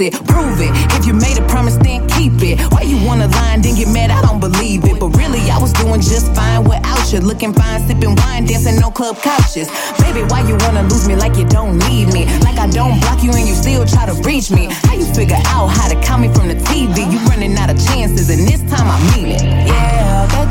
Lucid, 0.00 0.26
prove 0.26 0.60
it. 0.60 0.72
If 0.96 1.06
you 1.06 1.12
made 1.12 1.38
a 1.38 1.46
promise, 1.46 1.76
then 1.76 2.08
keep 2.08 2.32
it. 2.42 2.60
Why 2.72 2.82
you 2.82 2.96
wanna 3.04 3.28
lie 3.28 3.54
and 3.54 3.62
then 3.62 3.74
get 3.76 3.88
mad? 3.88 4.10
I 4.10 4.22
don't 4.22 4.40
believe 4.40 4.84
it. 4.84 4.98
But 4.98 5.08
really, 5.16 5.50
I 5.50 5.58
was 5.58 5.72
doing 5.72 6.00
just 6.00 6.34
fine 6.34 6.64
without 6.64 7.12
you. 7.12 7.20
Looking 7.20 7.52
fine, 7.52 7.86
sipping 7.86 8.14
wine, 8.16 8.46
dancing 8.46 8.82
on 8.82 8.92
club 8.92 9.16
couches. 9.18 9.68
Baby, 10.00 10.22
why 10.30 10.40
you 10.48 10.56
wanna 10.64 10.82
lose 10.84 11.06
me 11.06 11.16
like 11.16 11.36
you 11.36 11.44
don't 11.44 11.78
need 11.88 12.12
me? 12.14 12.24
Like 12.40 12.58
I 12.58 12.66
don't 12.68 12.98
block 13.00 13.22
you 13.22 13.32
and 13.32 13.46
you 13.46 13.54
still 13.54 13.84
try 13.84 14.06
to 14.06 14.14
reach 14.22 14.50
me. 14.50 14.68
How 14.88 14.94
you 14.94 15.04
figure 15.04 15.40
out 15.46 15.68
how 15.68 15.88
to 15.88 15.96
call 16.06 16.18
me 16.18 16.32
from 16.32 16.48
the 16.48 16.56
TV? 16.68 17.04
You 17.12 17.18
running 17.28 17.56
out 17.58 17.70
of 17.70 17.76
chances, 17.86 18.30
and 18.30 18.48
this 18.48 18.62
time 18.72 18.88
I 18.88 18.98
mean 19.12 19.28
it. 19.36 19.42
Yeah, 19.42 19.99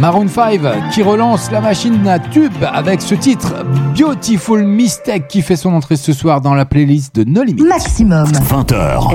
Maroon 0.00 0.28
5 0.28 0.60
qui 0.92 1.02
relance 1.02 1.50
la 1.50 1.60
machine 1.60 2.08
à 2.08 2.18
tube 2.18 2.54
avec 2.72 3.02
ce 3.02 3.14
titre 3.14 3.52
Beautiful 3.94 4.64
Mistake 4.64 5.28
qui 5.28 5.42
fait 5.42 5.56
son 5.56 5.74
entrée 5.74 5.96
ce 5.96 6.14
soir 6.14 6.40
dans 6.40 6.54
la 6.54 6.64
playlist 6.64 7.14
de 7.14 7.24
No 7.24 7.42
Limit. 7.42 7.62
Maximum. 7.64 8.24
20h. 8.24 9.10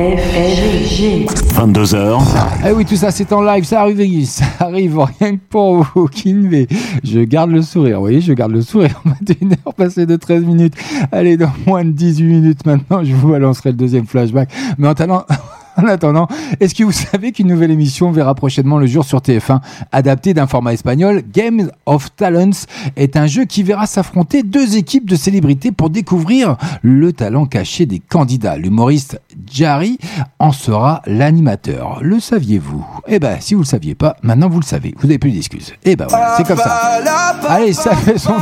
22h. 1.56 2.22
Eh 2.68 2.72
oui, 2.72 2.86
tout 2.86 2.98
ça 2.98 3.10
c'est 3.10 3.34
en 3.34 3.42
live, 3.42 3.64
ça 3.64 3.82
arrive, 3.82 4.26
ça 4.28 4.46
arrive 4.60 5.00
rien 5.20 5.38
que 5.38 5.42
pour 5.50 5.88
vous, 5.96 6.06
Kinvé. 6.06 6.68
Je 7.04 7.22
garde 7.22 7.50
le 7.50 7.64
sourire, 7.64 7.96
vous 7.96 8.04
voyez, 8.04 8.22
je 8.22 8.34
garde 8.34 8.52
le 8.52 8.62
sourire. 8.62 9.02
21h 9.26 9.74
passé 9.76 10.06
de 10.06 10.16
13 10.16 10.44
minutes. 10.44 10.76
Allez, 11.12 11.36
dans 11.36 11.52
moins 11.66 11.84
de 11.84 11.92
18 11.92 12.24
minutes 12.24 12.66
maintenant, 12.68 13.04
je 13.04 13.14
vous 13.16 13.30
balancerai 13.30 13.72
le 13.72 13.78
deuxième 13.78 14.06
flashback. 14.06 14.50
Mais 14.78 14.88
en 14.88 14.92
attendant, 14.92 15.26
en 15.82 15.88
attendant, 15.88 16.28
est-ce 16.60 16.76
que 16.76 16.84
vous 16.84 16.92
savez 16.92 17.32
qu'une 17.32 17.48
nouvelle 17.48 17.72
émission 17.72 18.12
verra 18.12 18.36
prochainement 18.36 18.78
le 18.78 18.88
jour 18.88 19.04
sur 19.04 19.20
TF1, 19.20 19.60
adaptée 19.92 20.34
d'un 20.34 20.48
format 20.48 20.74
espagnol, 20.74 21.24
Game 21.34 21.70
of 21.86 22.16
Talents, 22.16 22.66
est 22.96 23.18
un 23.18 23.28
jeu 23.28 23.46
qui 23.46 23.64
verra 23.64 23.86
s'affronter 23.86 24.44
deux 24.44 24.78
équipes 24.78 25.10
de 25.10 25.16
célébrités 25.16 25.72
pour 25.72 25.90
découvrir 25.90 26.58
le 26.82 27.14
talent 27.14 27.46
caché 27.46 27.86
des 27.86 28.00
candidats. 28.00 28.58
L'humoriste 28.58 29.20
Jari 29.52 29.98
en 30.40 30.52
sera 30.52 31.02
l'animateur. 31.06 32.00
Le 32.02 32.20
saviez-vous? 32.20 32.86
Eh 33.08 33.20
ben, 33.20 33.38
si 33.40 33.54
vous 33.54 33.62
le 33.62 33.66
saviez 33.66 33.96
pas, 33.96 34.16
maintenant 34.22 34.50
vous 34.50 34.60
le 34.60 34.66
savez. 34.66 34.94
Vous 34.98 35.08
n'avez 35.08 35.20
plus 35.20 35.32
d'excuses. 35.32 35.74
Eh 35.84 35.96
ben 35.96 36.08
voilà, 36.10 36.36
c'est 36.38 36.48
comme 36.48 36.58
ça. 36.58 37.02
Allez, 37.50 37.74
ça 37.74 37.96
fait 37.96 38.18
son... 38.18 38.34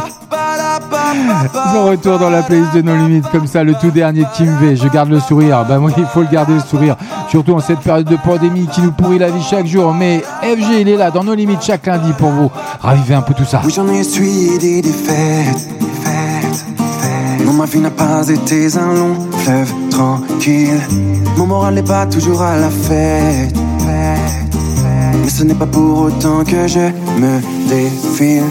retour 1.85 2.19
dans 2.19 2.29
la 2.29 2.43
playlist 2.43 2.73
de 2.73 2.81
No 2.81 2.95
Limites, 2.95 3.29
comme 3.31 3.47
ça, 3.47 3.63
le 3.63 3.73
tout 3.73 3.91
dernier 3.91 4.21
de 4.21 4.29
Kim 4.35 4.57
V. 4.59 4.75
Je 4.75 4.87
garde 4.87 5.09
le 5.09 5.19
sourire. 5.19 5.65
Ben 5.67 5.79
moi, 5.79 5.91
il 5.97 6.05
faut 6.05 6.21
le 6.21 6.27
garder 6.27 6.53
le 6.53 6.59
sourire. 6.59 6.95
Surtout 7.29 7.53
en 7.53 7.59
cette 7.59 7.79
période 7.79 8.07
de 8.07 8.15
pandémie 8.15 8.67
qui 8.67 8.81
nous 8.81 8.91
pourrit 8.91 9.19
la 9.19 9.29
vie 9.29 9.41
chaque 9.41 9.65
jour. 9.65 9.93
Mais 9.93 10.19
FG, 10.41 10.81
il 10.81 10.89
est 10.89 10.97
là, 10.97 11.11
dans 11.11 11.23
No 11.23 11.33
Limites, 11.33 11.63
chaque 11.63 11.85
lundi 11.87 12.11
pour 12.17 12.29
vous. 12.29 12.51
Ravivez 12.81 13.15
un 13.15 13.21
peu 13.21 13.33
tout 13.33 13.45
ça. 13.45 13.61
J'en 13.67 13.87
ai 13.89 13.99
essuyé 13.99 14.57
des 14.57 14.81
défaites. 14.81 15.69
Non, 17.45 17.53
ma 17.53 17.65
vie 17.65 17.79
n'a 17.79 17.91
pas 17.91 18.27
été 18.29 18.67
un 18.77 18.93
long 18.93 19.15
fleuve 19.31 19.73
tranquille. 19.89 20.79
Mon 21.37 21.47
moral 21.47 21.73
n'est 21.73 21.83
pas 21.83 22.05
toujours 22.05 22.41
à 22.41 22.57
la 22.57 22.69
fête, 22.69 23.53
fête, 23.79 24.55
fête. 24.75 25.17
Mais 25.21 25.29
ce 25.29 25.43
n'est 25.43 25.53
pas 25.53 25.65
pour 25.65 25.99
autant 26.03 26.43
que 26.43 26.67
je 26.67 26.79
me 27.19 27.41
défile. 27.67 28.43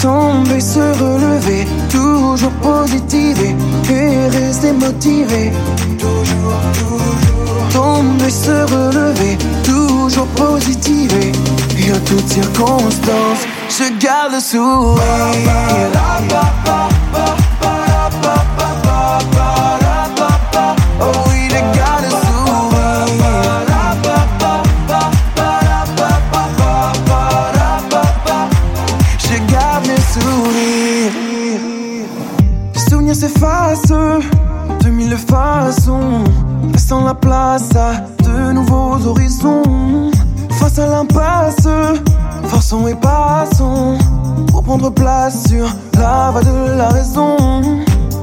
Tomber, 0.00 0.60
se 0.60 0.78
relever, 0.78 1.66
toujours 1.90 2.52
positiver 2.62 3.56
et 3.90 4.28
rester 4.28 4.72
motivé. 4.72 5.52
Toujours, 5.98 6.60
toujours. 6.74 7.37
Tomber, 7.78 8.28
se 8.28 8.50
relever, 8.74 9.38
toujours 9.62 10.26
positiver. 10.34 11.30
Et 11.78 11.92
en 11.92 12.00
toutes 12.04 12.26
circonstances, 12.26 13.44
je 13.68 13.84
garde 14.04 14.32
le 14.32 14.40
sourire. 14.40 15.00
Oh 21.00 21.04
oui, 21.28 21.48
je 21.48 21.60
garde 21.78 22.02
le 22.02 22.10
sourire. 22.10 23.06
Je 29.20 29.36
garde 29.52 29.86
le 29.86 29.98
sourire. 30.14 31.12
Les 32.74 32.80
souvenirs 32.90 33.14
s'effacent 33.14 33.92
de 34.82 34.90
mille 34.90 35.16
façons, 35.16 36.24
laissant 36.88 37.04
la 37.04 37.14
place 37.14 37.68
à 37.76 38.06
de 38.24 38.52
nouveaux 38.52 38.96
horizons. 39.06 40.10
Face 40.52 40.78
à 40.78 40.86
l'impasse, 40.86 41.68
forçons 42.44 42.88
et 42.88 42.94
passons 42.94 43.98
pour 44.50 44.62
prendre 44.62 44.88
place 44.88 45.48
sur 45.48 45.66
la 45.98 46.30
voie 46.30 46.42
de 46.42 46.78
la 46.78 46.88
raison. 46.88 47.36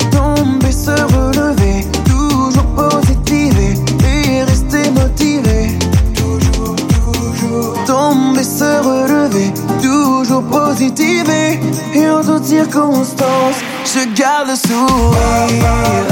Tomber, 0.09 0.71
se 0.71 0.89
relever, 0.89 1.85
toujours 2.05 2.65
positiver 2.75 3.75
et 4.03 4.41
rester 4.41 4.89
motivé. 4.89 5.77
Toujours, 6.15 6.75
toujours. 6.75 7.73
Tomber, 7.85 8.43
se 8.43 8.81
relever, 8.81 9.53
toujours 9.79 10.43
positiver 10.43 11.59
et 11.93 12.09
en 12.09 12.23
toutes 12.23 12.45
circonstances, 12.45 13.61
je 13.85 14.11
garde 14.19 14.47
le 14.49 14.55
sourire. 14.55 16.05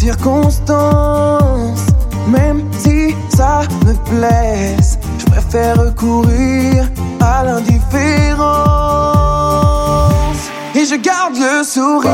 Circonstances. 0.00 1.86
Même 2.26 2.62
si 2.78 3.14
ça 3.28 3.60
me 3.84 3.92
blesse, 4.10 4.98
je 5.18 5.26
préfère 5.26 5.76
recourir 5.76 6.88
à 7.20 7.44
l'indifférence. 7.44 8.40
Et 10.74 10.86
je 10.86 10.94
garde 10.94 11.36
le 11.36 11.62
sourire. 11.64 12.10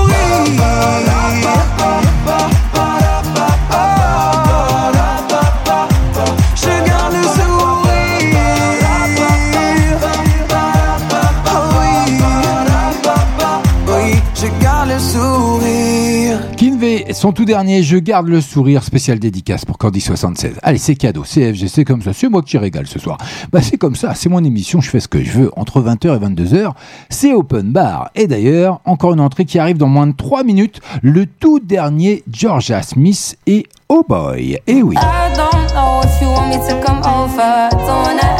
Son 17.17 17.31
tout 17.31 17.45
dernier, 17.45 17.81
je 17.81 17.97
garde 17.97 18.27
le 18.27 18.41
sourire 18.41 18.83
spécial 18.83 19.17
dédicace 19.17 19.65
pour 19.65 19.79
Candy 19.79 20.01
76. 20.01 20.59
Allez, 20.61 20.77
c'est 20.77 20.95
cadeau, 20.95 21.23
CFG, 21.23 21.67
c'est 21.67 21.83
comme 21.83 22.03
ça, 22.03 22.13
c'est 22.13 22.29
moi 22.29 22.43
qui 22.43 22.59
régale 22.59 22.85
ce 22.85 22.99
soir. 22.99 23.17
Bah 23.51 23.59
c'est 23.63 23.77
comme 23.77 23.95
ça, 23.95 24.13
c'est 24.13 24.29
mon 24.29 24.43
émission, 24.43 24.81
je 24.81 24.89
fais 24.91 24.99
ce 24.99 25.07
que 25.07 25.23
je 25.23 25.31
veux 25.31 25.51
entre 25.55 25.81
20h 25.81 26.15
et 26.15 26.19
22h, 26.19 26.73
c'est 27.09 27.33
open 27.33 27.71
bar. 27.71 28.11
Et 28.13 28.27
d'ailleurs, 28.27 28.81
encore 28.85 29.13
une 29.13 29.19
entrée 29.19 29.45
qui 29.45 29.57
arrive 29.57 29.77
dans 29.77 29.87
moins 29.87 30.05
de 30.05 30.15
3 30.15 30.43
minutes, 30.43 30.79
le 31.01 31.25
tout 31.25 31.59
dernier 31.59 32.23
Georgia 32.31 32.83
Smith 32.83 33.35
et 33.47 33.65
Oh 33.89 34.05
Boy. 34.07 34.59
Et 34.67 34.83
oui. 34.83 34.95
I 34.95 35.33
don't 35.35 35.73
know 35.73 36.01
if 36.03 36.21
you 36.21 36.27
want 36.27 36.49
me 36.49 36.57
to 36.57 36.85
come 36.85 36.99
over. 36.99 37.69
Don't 37.71 38.19
ask. 38.21 38.37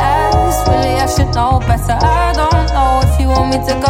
I 1.89 2.33
don't 2.35 2.46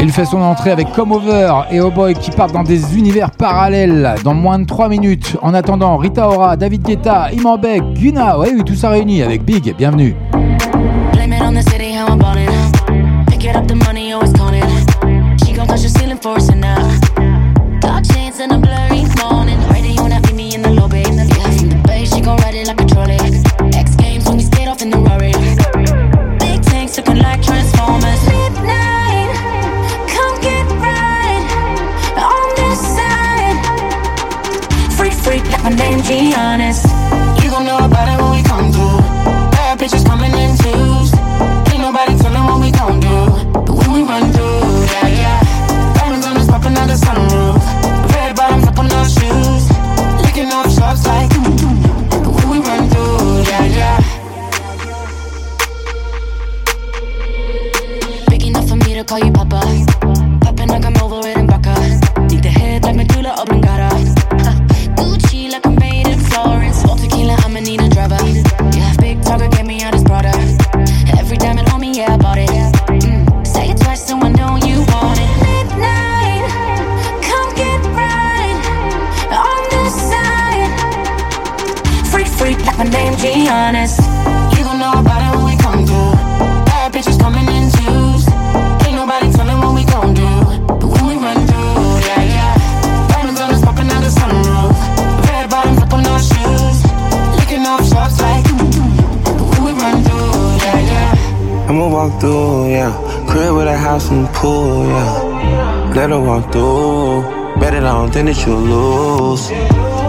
Il 0.01 0.11
fait 0.11 0.25
son 0.25 0.41
entrée 0.41 0.71
avec 0.71 0.91
Come 0.93 1.11
Over 1.11 1.63
et 1.71 1.79
Oh 1.81 1.91
Boy 1.91 2.13
qui 2.13 2.31
partent 2.31 2.53
dans 2.53 2.63
des 2.63 2.97
univers 2.97 3.31
parallèles 3.31 4.15
dans 4.23 4.33
moins 4.33 4.59
de 4.59 4.65
3 4.65 4.89
minutes. 4.89 5.35
En 5.41 5.53
attendant, 5.53 5.97
Rita 5.97 6.27
Ora, 6.27 6.55
David 6.55 6.83
Guetta, 6.83 7.31
Iman 7.33 7.59
Beck, 7.59 7.81
Guna, 7.93 8.37
ouais, 8.39 8.51
oui, 8.55 8.63
tout 8.63 8.75
ça 8.75 8.89
réuni 8.89 9.21
avec 9.21 9.43
Big. 9.43 9.75
Bienvenue. 9.77 10.15
House 103.97 104.11
and 104.11 104.27
pool, 104.27 104.85
yeah. 104.85 105.93
Let 105.95 106.11
her 106.11 106.19
walk 106.19 106.51
through. 106.51 107.23
Bet 107.59 107.73
it 107.73 107.83
on, 107.83 108.11
then 108.11 108.25
that 108.25 108.37
you'll 108.45 108.61
lose. 108.61 109.49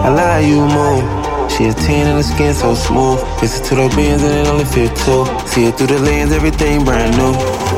I 0.05 0.09
like 0.09 0.31
how 0.33 0.41
you 0.51 0.61
move. 0.77 1.51
She 1.51 1.65
a 1.65 1.73
10 1.73 2.07
and 2.07 2.19
the 2.19 2.23
skin 2.23 2.53
so 2.53 2.75
smooth. 2.75 3.19
Listen 3.41 3.65
to 3.65 3.75
the 3.75 3.87
beans 3.95 4.21
and 4.21 4.35
it 4.41 4.47
only 4.47 4.65
fit 4.65 4.95
two. 5.03 5.25
See 5.47 5.65
it 5.65 5.75
through 5.75 5.87
the 5.87 5.99
lens, 5.99 6.31
everything 6.31 6.85
brand 6.85 7.17
new. 7.17 7.68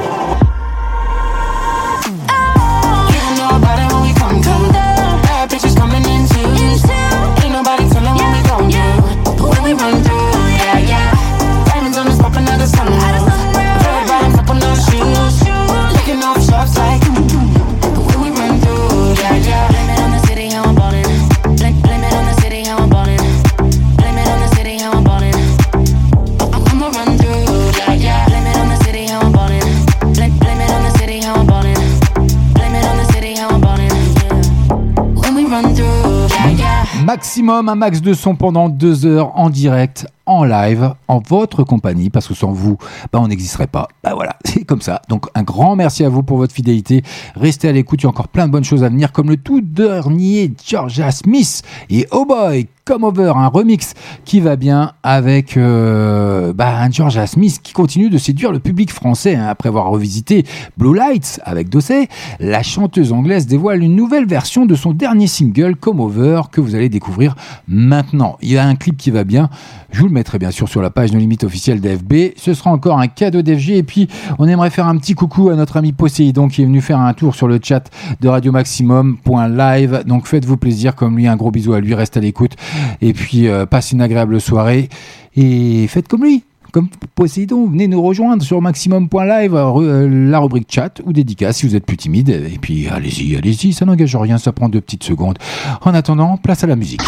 Un 37.53 37.76
max 37.76 38.02
de 38.02 38.14
son 38.14 38.36
pendant 38.36 38.69
deux 38.69 39.06
heures 39.06 39.38
en 39.38 39.49
direct, 39.49 40.07
en 40.26 40.45
live, 40.45 40.94
en 41.10 41.19
votre 41.19 41.65
compagnie, 41.65 42.10
parce 42.10 42.26
que 42.26 42.34
sans 42.34 42.53
vous, 42.53 42.78
bah, 43.11 43.19
on 43.22 43.28
n'existerait 43.28 43.68
pas. 43.68 43.90
Bah 44.06 44.14
voilà, 44.15 44.38
c'est 44.45 44.64
comme 44.64 44.80
ça. 44.80 45.02
Donc 45.10 45.26
un 45.36 45.44
grand 45.44 45.76
merci 45.76 46.06
à 46.06 46.10
vous 46.10 46.23
pour 46.23 46.38
votre 46.38 46.53
fidélité. 46.53 47.03
Restez 47.36 47.68
à 47.68 47.73
l'écoute, 47.73 48.02
il 48.02 48.06
y 48.06 48.07
a 48.07 48.10
encore 48.10 48.30
plein 48.30 48.48
de 48.48 48.53
bonnes 48.53 48.64
choses 48.64 48.86
à 48.86 48.90
venir, 48.90 49.11
comme 49.11 49.30
le 49.30 49.36
tout 49.36 49.60
dernier 49.60 50.53
Georgia 50.65 51.11
Smith 51.11 51.61
et 51.90 52.07
Oh 52.11 52.26
Boy, 52.26 52.68
Come 52.91 53.05
Over, 53.05 53.31
un 53.38 53.47
remix 53.47 53.93
qui 54.26 54.41
va 54.41 54.57
bien 54.57 54.91
avec 55.01 55.55
euh, 55.55 56.51
bah, 56.51 56.77
un 56.81 56.91
Georgia 56.91 57.26
Smith 57.26 57.61
qui 57.63 57.72
continue 57.72 58.09
de 58.09 58.18
séduire 58.18 58.51
le 58.51 58.59
public 58.59 58.91
français. 58.91 59.34
hein. 59.35 59.47
Après 59.47 59.69
avoir 59.69 59.88
revisité 59.89 60.43
Blue 60.77 60.93
Lights 60.93 61.39
avec 61.45 61.69
Dossé, 61.69 62.09
la 62.41 62.63
chanteuse 62.63 63.13
anglaise 63.13 63.47
dévoile 63.47 63.81
une 63.81 63.95
nouvelle 63.95 64.26
version 64.26 64.65
de 64.65 64.76
son 64.76 64.91
dernier 64.91 65.27
single 65.27 65.77
Come 65.77 66.01
Over 66.01 66.41
que 66.51 66.59
vous 66.59 66.76
allez 66.76 66.89
découvrir 66.89 67.35
maintenant. 67.65 68.38
Il 68.41 68.51
y 68.51 68.57
a 68.57 68.65
un 68.65 68.76
clip 68.76 68.97
qui 68.97 69.09
va 69.09 69.23
bien. 69.23 69.49
Je 69.91 70.01
vous 70.01 70.07
le 70.07 70.13
mettrai 70.13 70.38
bien 70.38 70.51
sûr 70.51 70.68
sur 70.68 70.81
la 70.81 70.89
page 70.89 71.13
No 71.13 71.19
Limite 71.19 71.45
officielle 71.45 71.80
d'FB. 71.80 72.34
Ce 72.35 72.53
sera 72.53 72.72
encore 72.72 72.99
un 72.99 73.07
cadeau 73.07 73.41
d'FG. 73.41 73.69
Et 73.72 73.84
puis, 73.84 74.09
on 74.38 74.47
aimerait 74.47 74.69
faire 74.69 74.88
un 74.88 74.97
petit 74.97 75.13
coucou 75.15 75.49
à 75.49 75.55
notre 75.55 75.77
ami 75.77 75.93
Poséidon 75.93 76.49
qui 76.49 76.61
est 76.61 76.65
venu 76.65 76.81
faire 76.81 76.99
un 76.99 77.13
tour 77.13 77.35
sur 77.35 77.47
le 77.47 77.59
chat 77.61 77.89
de 78.19 78.27
Radio 78.27 78.51
Maximum.live. 78.51 80.03
Donc, 80.05 80.27
faites-vous 80.27 80.57
plaisir 80.57 80.95
comme 80.95 81.18
lui. 81.18 81.27
Un 81.27 81.35
gros 81.38 81.51
bisou 81.51 81.73
à 81.73 81.80
lui. 81.80 81.93
Reste 81.93 82.18
à 82.18 82.19
l'écoute. 82.22 82.55
Et 83.01 83.13
puis, 83.13 83.47
euh, 83.47 83.65
passe 83.65 83.91
une 83.91 84.01
agréable 84.01 84.39
soirée. 84.41 84.89
Et 85.35 85.87
faites 85.87 86.07
comme 86.07 86.23
lui. 86.23 86.43
Comme 86.73 86.87
Poséidon, 87.15 87.67
venez 87.67 87.89
nous 87.89 88.01
rejoindre 88.01 88.41
sur 88.43 88.61
maximum.live, 88.61 89.53
euh, 89.55 90.07
la 90.29 90.39
rubrique 90.39 90.69
chat 90.71 91.01
ou 91.05 91.11
dédicace 91.11 91.57
si 91.57 91.67
vous 91.67 91.75
êtes 91.75 91.85
plus 91.85 91.97
timide. 91.97 92.29
Et 92.29 92.57
puis 92.61 92.87
allez-y, 92.87 93.35
allez-y, 93.35 93.73
ça 93.73 93.83
n'engage 93.85 94.15
rien, 94.15 94.37
ça 94.37 94.53
prend 94.53 94.69
deux 94.69 94.79
petites 94.79 95.03
secondes. 95.03 95.37
En 95.81 95.93
attendant, 95.93 96.37
place 96.37 96.63
à 96.63 96.67
la 96.67 96.77
musique. 96.77 97.01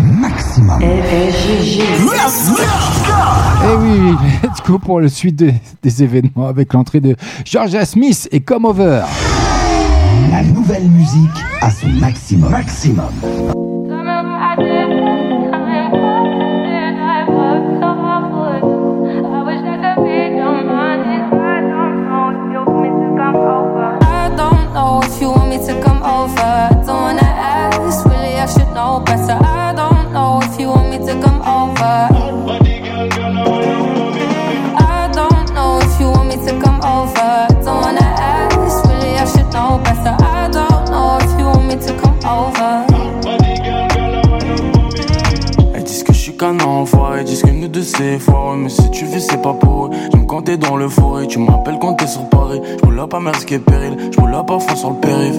Maximum. 0.00 0.80
Et 3.62 3.76
oui, 3.78 4.14
let's 4.42 4.62
go 4.66 4.78
pour 4.78 5.00
le 5.00 5.08
suite 5.08 5.36
de- 5.36 5.52
des 5.82 6.02
événements 6.02 6.46
avec 6.48 6.72
l'entrée 6.72 7.00
de 7.00 7.14
Georgia 7.44 7.84
Smith 7.84 8.26
et 8.32 8.40
Come 8.40 8.64
Over. 8.64 9.02
La 10.30 10.42
nouvelle 10.44 10.88
musique 10.88 11.28
à 11.60 11.70
son 11.70 11.88
Maximum, 11.88 12.50
maximum. 12.50 13.04
Dans 50.56 50.76
le 50.76 50.88
forêt, 50.88 51.26
tu 51.26 51.38
m'appelles 51.38 51.78
quand 51.80 51.94
t'es 51.94 52.06
sur 52.06 52.28
Paris. 52.28 52.60
J'roule 52.82 52.96
là 52.96 53.06
pas 53.06 53.20
masqué 53.20 53.58
péril, 53.58 53.96
j'roule 54.12 54.30
là 54.30 54.42
parfois 54.46 54.76
sur 54.76 54.90
le 54.90 54.96
périph. 54.96 55.36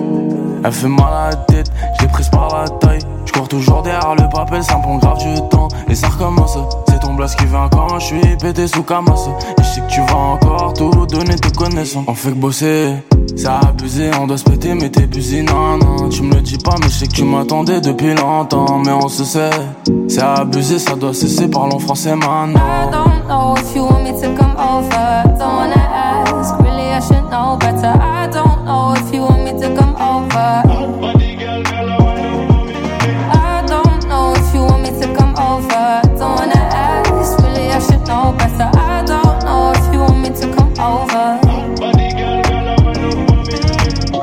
Elle 0.64 0.72
fait 0.72 0.88
mal 0.88 1.14
à 1.14 1.30
la 1.30 1.36
tête, 1.36 1.72
je 1.98 2.04
l'ai 2.04 2.12
prise 2.12 2.30
par 2.30 2.48
la 2.50 2.70
taille. 2.70 3.00
J'cours 3.26 3.48
toujours 3.48 3.82
derrière 3.82 4.16
le 4.16 4.30
papel, 4.30 4.64
ça 4.64 4.78
me 4.78 4.84
prend 4.84 4.98
grave 4.98 5.18
du 5.18 5.50
temps. 5.50 5.68
Et 5.90 5.96
ça 5.96 6.08
recommence, 6.08 6.58
c'est 6.88 7.00
ton 7.00 7.14
blast 7.14 7.38
qui 7.38 7.46
vient 7.46 7.68
quand 7.72 8.00
je 8.00 8.06
suis 8.06 8.38
pété 8.38 8.68
sous 8.68 8.84
Camas. 8.84 9.28
Et 9.58 9.64
je 9.64 9.68
sais 9.68 9.82
que 9.82 9.88
tu 9.88 10.02
vas 10.02 10.18
encore 10.18 10.74
tout 10.74 11.06
donner 11.08 11.36
te 11.36 11.50
connaissant. 11.50 12.04
On 12.08 12.14
fait 12.14 12.30
que 12.30 12.36
bosser. 12.36 12.94
C'est 13.36 13.48
abusé, 13.48 14.12
on 14.20 14.28
doit 14.28 14.38
se 14.38 14.44
péter, 14.44 14.74
mais 14.74 14.90
t'es 14.90 15.08
busy, 15.08 15.42
non, 15.42 15.78
non. 15.78 16.10
Tu 16.10 16.22
me 16.22 16.36
le 16.36 16.42
dis 16.42 16.58
pas, 16.58 16.76
mais 16.80 16.90
je 16.90 16.96
sais 16.96 17.08
que 17.08 17.14
tu 17.14 17.24
m'attendais 17.24 17.82
depuis 17.82 18.14
longtemps. 18.14 18.80
Mais 18.86 18.92
on 18.92 19.08
se 19.08 19.24
sait, 19.24 19.50
c'est 20.12 20.22
abusé, 20.22 20.78
ça 20.78 20.96
doit 20.96 21.14
cesser, 21.14 21.48
parlons 21.48 21.80
français 21.80 22.14
maintenant. 22.16 22.60
I 22.60 22.92
don't 22.92 23.28
know 23.30 23.56
if 23.56 23.74
you 23.74 23.84
want 23.84 24.04
me 24.04 24.12
to 24.12 24.36
come 24.36 24.56
over. 24.58 25.24
Don't 25.40 25.56
wanna 25.56 25.80
ask, 25.80 26.60
really 26.60 26.92
I 26.92 27.00
should 27.00 27.30
know 27.30 27.58
better. 27.58 27.94
I 27.98 28.28
don't 28.28 28.66
know 28.66 28.94
if 28.94 29.14
you 29.14 29.22
want 29.22 29.44
me 29.46 29.54
to 29.54 29.70
come 29.74 29.96
over. 29.96 30.64
I 33.32 33.64
don't 33.66 34.06
know 34.10 34.34
if 34.36 34.54
you 34.54 34.62
want 34.64 34.82
me 34.82 34.90
to 35.00 35.08
come 35.16 35.34
over. 35.38 36.02
Don't 36.20 36.36
wanna 36.36 36.60
ask, 36.60 37.40
really 37.40 37.72
I 37.72 37.80
should 37.80 38.06
know 38.06 38.34
better. 38.38 38.70
I 38.78 39.04
don't 39.06 39.44
know 39.46 39.72
if 39.74 39.94
you 39.94 40.02
want 40.02 40.20
me 40.20 40.30
to 40.30 40.48
come 40.54 40.74
over. 40.78 41.40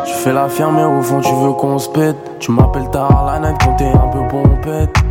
Je 0.05 0.13
fais 0.13 0.35
la 0.35 0.49
ferme, 0.51 0.75
mais 0.77 0.85
au 0.85 1.01
fond, 1.03 1.21
tu 1.23 1.33
veux 1.35 1.53
qu'on 1.53 1.79
se 1.79 1.89
pète. 1.89 2.39
Tu 2.41 2.53
m'appelles 2.53 2.91
tard 2.91 3.25
la 3.25 3.39
night 3.39 3.57
quand 3.65 3.75
t'es 3.77 3.87
un 3.87 4.09
peu 4.09 4.29
pompette. 4.29 5.08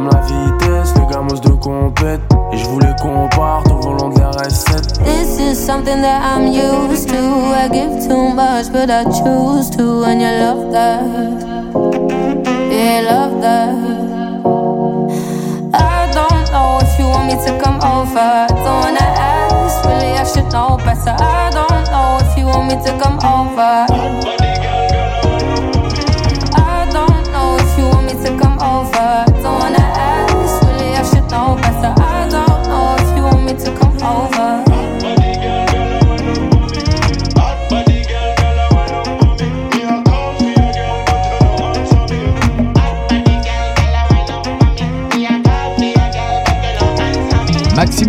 On 0.00 0.04
aime 0.04 0.10
la 0.12 0.20
vitesse, 0.20 0.94
les 0.96 1.06
gamos 1.12 1.40
de 1.40 1.50
compète. 1.50 2.20
Et 2.52 2.56
je 2.56 2.64
voulais 2.66 2.94
qu'on 3.02 3.28
parte 3.28 3.70
au 3.70 3.80
volant 3.80 4.08
de 4.08 4.18
la 4.18 4.30
RS7. 4.30 5.02
This 5.04 5.38
is 5.38 5.54
something 5.54 6.00
that 6.00 6.22
I'm 6.22 6.46
used 6.46 7.08
to. 7.08 7.16
I 7.16 7.68
give 7.68 8.08
too 8.08 8.30
much, 8.34 8.72
but 8.72 8.88
I 8.88 9.04
choose 9.04 9.68
to. 9.76 10.04
And 10.04 10.20
you 10.20 10.30
love 10.40 10.72
that. 10.72 11.02
Yeah, 12.70 13.02
love 13.10 13.40
that. 13.42 13.74
I 15.74 16.10
don't 16.14 16.50
know 16.50 16.78
if 16.80 16.98
you 16.98 17.06
want 17.06 17.26
me 17.26 17.36
to 17.44 17.58
come 17.62 17.80
over. 17.82 18.46
Don't 18.48 18.80
wanna 18.80 19.00
ask, 19.00 19.84
really, 19.84 20.16
I 20.16 20.24
should 20.24 20.50
know 20.50 20.78
better. 20.78 21.14
I 21.18 21.50
don't 21.52 21.90
know 21.90 22.18
if 22.22 22.38
you 22.38 22.46
want 22.46 22.68
me 22.68 22.76
to 22.86 22.98
come 22.98 23.18
over. 23.18 23.86
I 26.56 26.88
don't 26.90 27.32
know 27.32 27.56
if 27.58 27.78
you 27.78 27.84
want 27.84 28.06
me 28.06 28.24
to 28.24 28.38
come 28.38 28.58
over. 28.60 29.29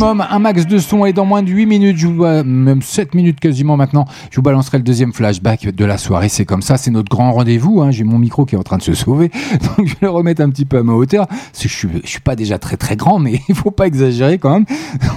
Un 0.03 0.40
max 0.40 0.65
de 0.65 0.80
son 0.80 1.06
et 1.06 1.14
dans 1.14 1.26
moins 1.26 1.44
de 1.44 1.49
8 1.52 1.68
minutes, 1.68 1.98
je 1.98 2.07
vous, 2.07 2.23
euh, 2.26 2.44
même 2.44 2.82
7 2.82 3.14
minutes 3.14 3.40
quasiment 3.40 3.78
maintenant, 3.78 4.06
je 4.32 4.38
vous 4.38 4.41
balancerai 4.41 4.80
le 4.80 4.84
deuxième 4.84 5.14
flashback 5.14 5.76
de 5.76 5.86
la 5.86 5.99
soirée. 5.99 6.28
C'est 6.28 6.44
comme 6.44 6.64
ça, 6.64 6.78
c'est 6.78 6.90
notre 6.90 7.10
grand 7.10 7.32
rendez-vous. 7.32 7.82
Hein. 7.82 7.91
J'ai 7.91 8.03
mon 8.03 8.18
micro 8.18 8.45
qui 8.45 8.56
est 8.56 8.57
en 8.57 8.64
train 8.64 8.78
de 8.78 8.82
se 8.82 8.95
sauver, 8.95 9.30
donc 9.78 9.86
je 9.86 9.91
vais 9.94 9.98
le 10.02 10.10
remettre 10.10 10.41
un 10.41 10.49
petit 10.49 10.65
peu 10.65 10.80
à 10.80 10.84
ma 10.84 10.94
hauteur. 10.94 11.28
Je 11.53 11.68
suis, 11.68 11.88
suis 12.03 12.19
pas 12.19 12.36
déjà 12.36 12.57
très 12.57 12.78
très 12.78 12.95
grand, 12.95 13.19
mais 13.19 13.41
il 13.49 13.53
faut 13.53 13.69
pas 13.69 13.86
exagérer 13.86 14.40
quand 14.40 14.49
même. 14.52 14.65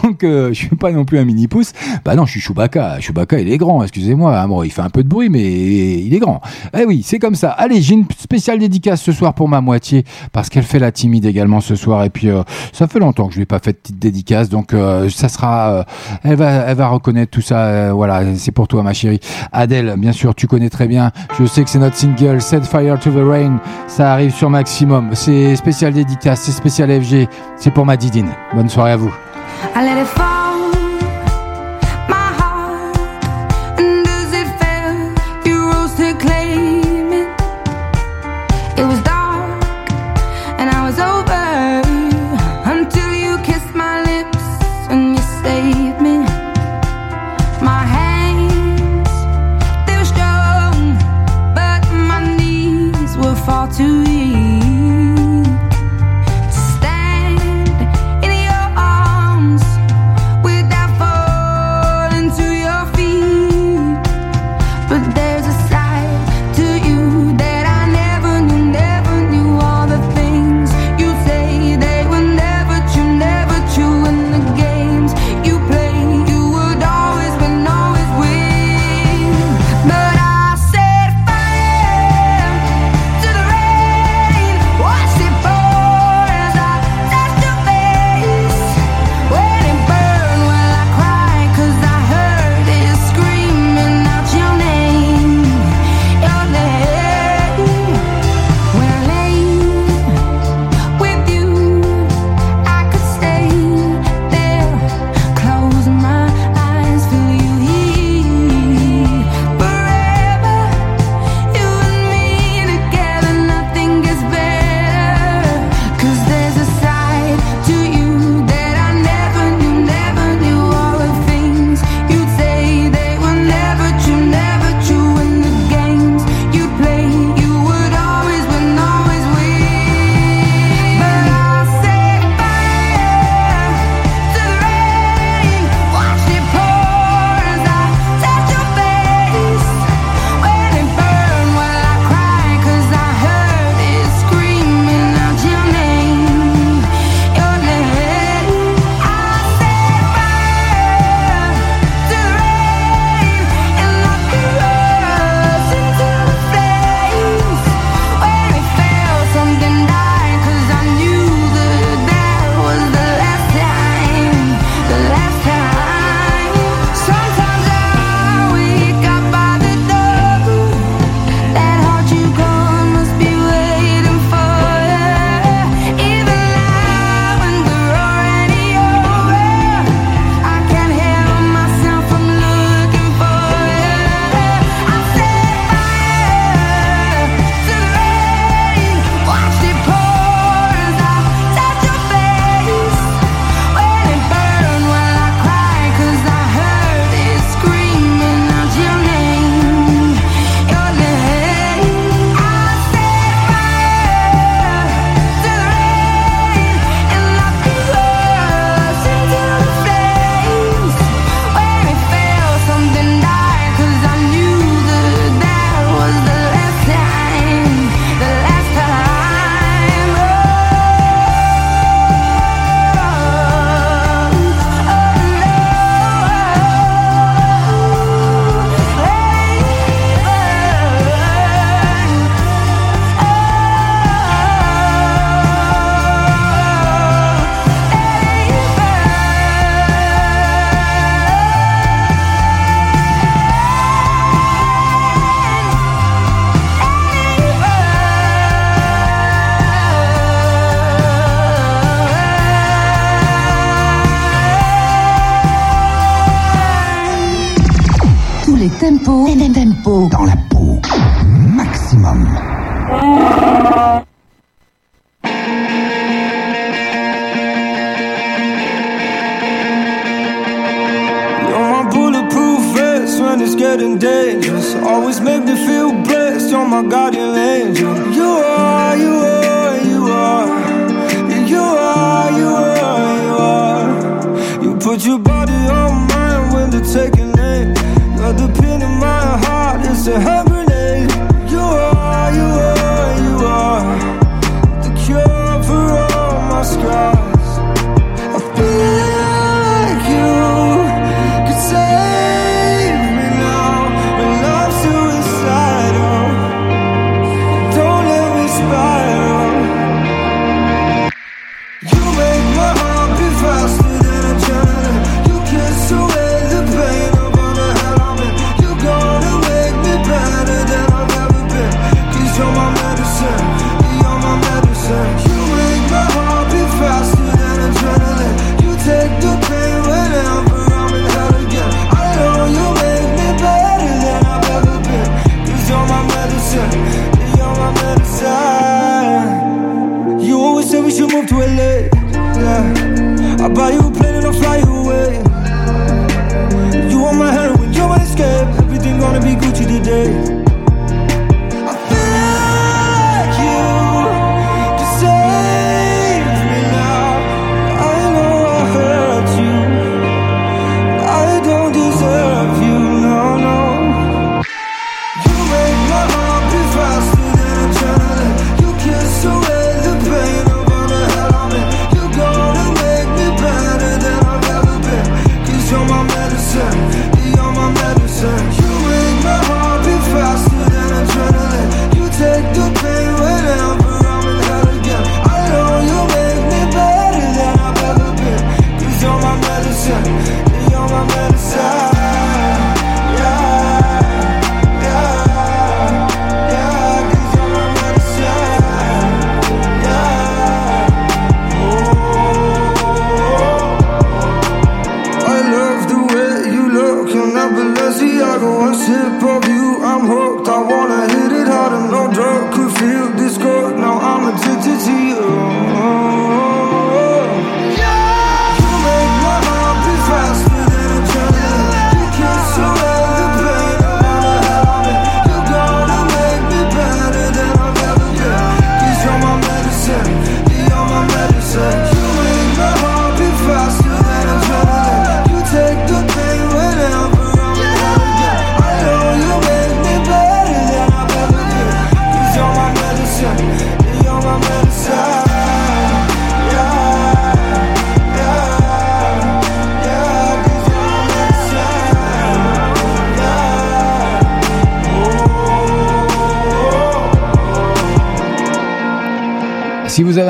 Donc 0.02 0.22
euh, 0.22 0.48
je 0.48 0.54
suis 0.58 0.76
pas 0.76 0.92
non 0.92 1.06
plus 1.06 1.18
un 1.18 1.24
mini 1.24 1.48
pouce. 1.48 1.72
Bah 2.04 2.14
non, 2.14 2.26
je 2.26 2.32
suis 2.32 2.40
Chewbacca. 2.40 3.00
Chewbacca, 3.00 3.40
il 3.40 3.50
est 3.50 3.56
grand. 3.56 3.82
Excusez-moi. 3.82 4.38
hein. 4.38 4.48
Bon, 4.48 4.62
il 4.64 4.70
fait 4.70 4.82
un 4.82 4.90
peu 4.90 5.02
de 5.02 5.08
bruit, 5.08 5.30
mais 5.30 5.98
il 5.98 6.12
est 6.12 6.18
grand. 6.20 6.42
Eh 6.78 6.84
oui, 6.84 7.02
c'est 7.02 7.18
comme 7.18 7.36
ça. 7.36 7.50
Allez, 7.52 7.80
j'ai 7.80 7.94
une 7.94 8.04
spéciale 8.18 8.58
dédicace 8.58 9.00
ce 9.00 9.12
soir 9.12 9.32
pour 9.32 9.48
ma 9.48 9.62
moitié 9.62 10.04
parce 10.32 10.50
qu'elle 10.50 10.64
fait 10.64 10.78
la 10.78 10.92
timide 10.92 11.24
également 11.24 11.62
ce 11.62 11.74
soir. 11.74 12.04
Et 12.04 12.10
puis 12.10 12.28
euh, 12.28 12.42
ça 12.74 12.86
fait 12.86 12.98
longtemps 12.98 13.28
que 13.28 13.32
je 13.32 13.38
lui 13.38 13.44
ai 13.44 13.46
pas 13.46 13.60
fait 13.60 13.72
de 13.72 13.78
petite 13.78 13.98
dédicace, 13.98 14.50
donc 14.50 14.73
euh, 14.76 15.08
ça 15.08 15.28
sera. 15.28 15.70
euh, 15.70 15.82
elle 16.22 16.36
va, 16.36 16.50
elle 16.50 16.76
va 16.76 16.88
reconnaître 16.88 17.30
tout 17.30 17.40
ça. 17.40 17.58
euh, 17.66 17.92
voilà, 17.92 18.22
c'est 18.36 18.52
pour 18.52 18.68
toi, 18.68 18.82
ma 18.82 18.92
chérie. 18.92 19.20
Adèle, 19.52 19.94
bien 19.98 20.12
sûr, 20.12 20.34
tu 20.34 20.46
connais 20.46 20.70
très 20.70 20.86
bien. 20.86 21.10
Je 21.38 21.44
sais 21.46 21.62
que 21.64 21.70
c'est 21.70 21.78
notre 21.78 21.96
single 21.96 22.40
Set 22.40 22.64
Fire 22.66 22.98
to 22.98 23.10
the 23.10 23.24
Rain. 23.26 23.58
Ça 23.86 24.12
arrive 24.12 24.34
sur 24.34 24.50
Maximum. 24.50 25.10
C'est 25.14 25.56
spécial 25.56 25.92
dédicace, 25.92 26.40
c'est 26.42 26.52
spécial 26.52 26.90
FG. 27.02 27.28
C'est 27.56 27.70
pour 27.72 27.86
ma 27.86 27.96
Didine. 27.96 28.30
Bonne 28.54 28.68
soirée 28.68 28.92
à 28.92 28.96
vous. 28.96 29.14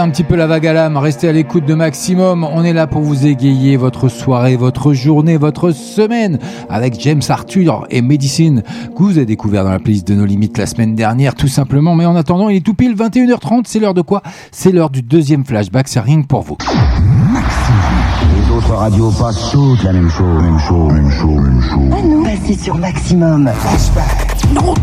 un 0.04 0.10
petit 0.10 0.22
peu 0.22 0.36
la 0.36 0.46
vague 0.46 0.66
à 0.66 0.74
l'âme, 0.74 0.98
restez 0.98 1.28
à 1.30 1.32
l'écoute 1.32 1.64
de 1.64 1.72
Maximum. 1.72 2.44
On 2.44 2.62
est 2.62 2.74
là 2.74 2.86
pour 2.86 3.00
vous 3.00 3.26
égayer 3.26 3.78
votre 3.78 4.10
soirée, 4.10 4.54
votre 4.54 4.92
journée, 4.92 5.38
votre 5.38 5.70
semaine 5.70 6.38
avec 6.68 7.00
James 7.00 7.22
Arthur 7.30 7.86
et 7.88 8.02
Medicine 8.02 8.62
que 8.94 9.02
vous 9.02 9.16
avez 9.16 9.24
découvert 9.24 9.64
dans 9.64 9.70
la 9.70 9.78
playlist 9.78 10.06
de 10.06 10.14
nos 10.14 10.26
limites 10.26 10.58
la 10.58 10.66
semaine 10.66 10.94
dernière 10.94 11.34
tout 11.34 11.48
simplement. 11.48 11.94
Mais 11.94 12.04
en 12.04 12.16
attendant, 12.16 12.50
il 12.50 12.56
est 12.56 12.60
tout 12.60 12.74
pile 12.74 12.94
21h30, 12.94 13.62
c'est 13.64 13.78
l'heure 13.78 13.94
de 13.94 14.02
quoi? 14.02 14.22
C'est 14.52 14.72
l'heure 14.72 14.90
du 14.90 15.00
deuxième 15.00 15.42
flashback, 15.42 15.88
c'est 15.88 16.00
rien 16.00 16.20
pour 16.20 16.42
vous. 16.42 16.58
Les 18.36 18.54
autres 18.54 18.74
radios 18.74 19.10
passent 19.10 19.52
toutes 19.52 19.84
la 19.84 19.92
même 19.94 20.10
chose, 20.10 20.42
même 20.42 20.58
chose, 20.58 20.92
même 20.92 21.10
chose, 21.10 21.40
même 21.40 21.62
chose. 21.62 21.90
Ah 21.92 22.02
non, 22.02 22.24
passez 22.24 22.58
sur 22.62 22.76
Maximum. 22.76 23.50
Flashback. 23.54 24.36
Non 24.52 24.74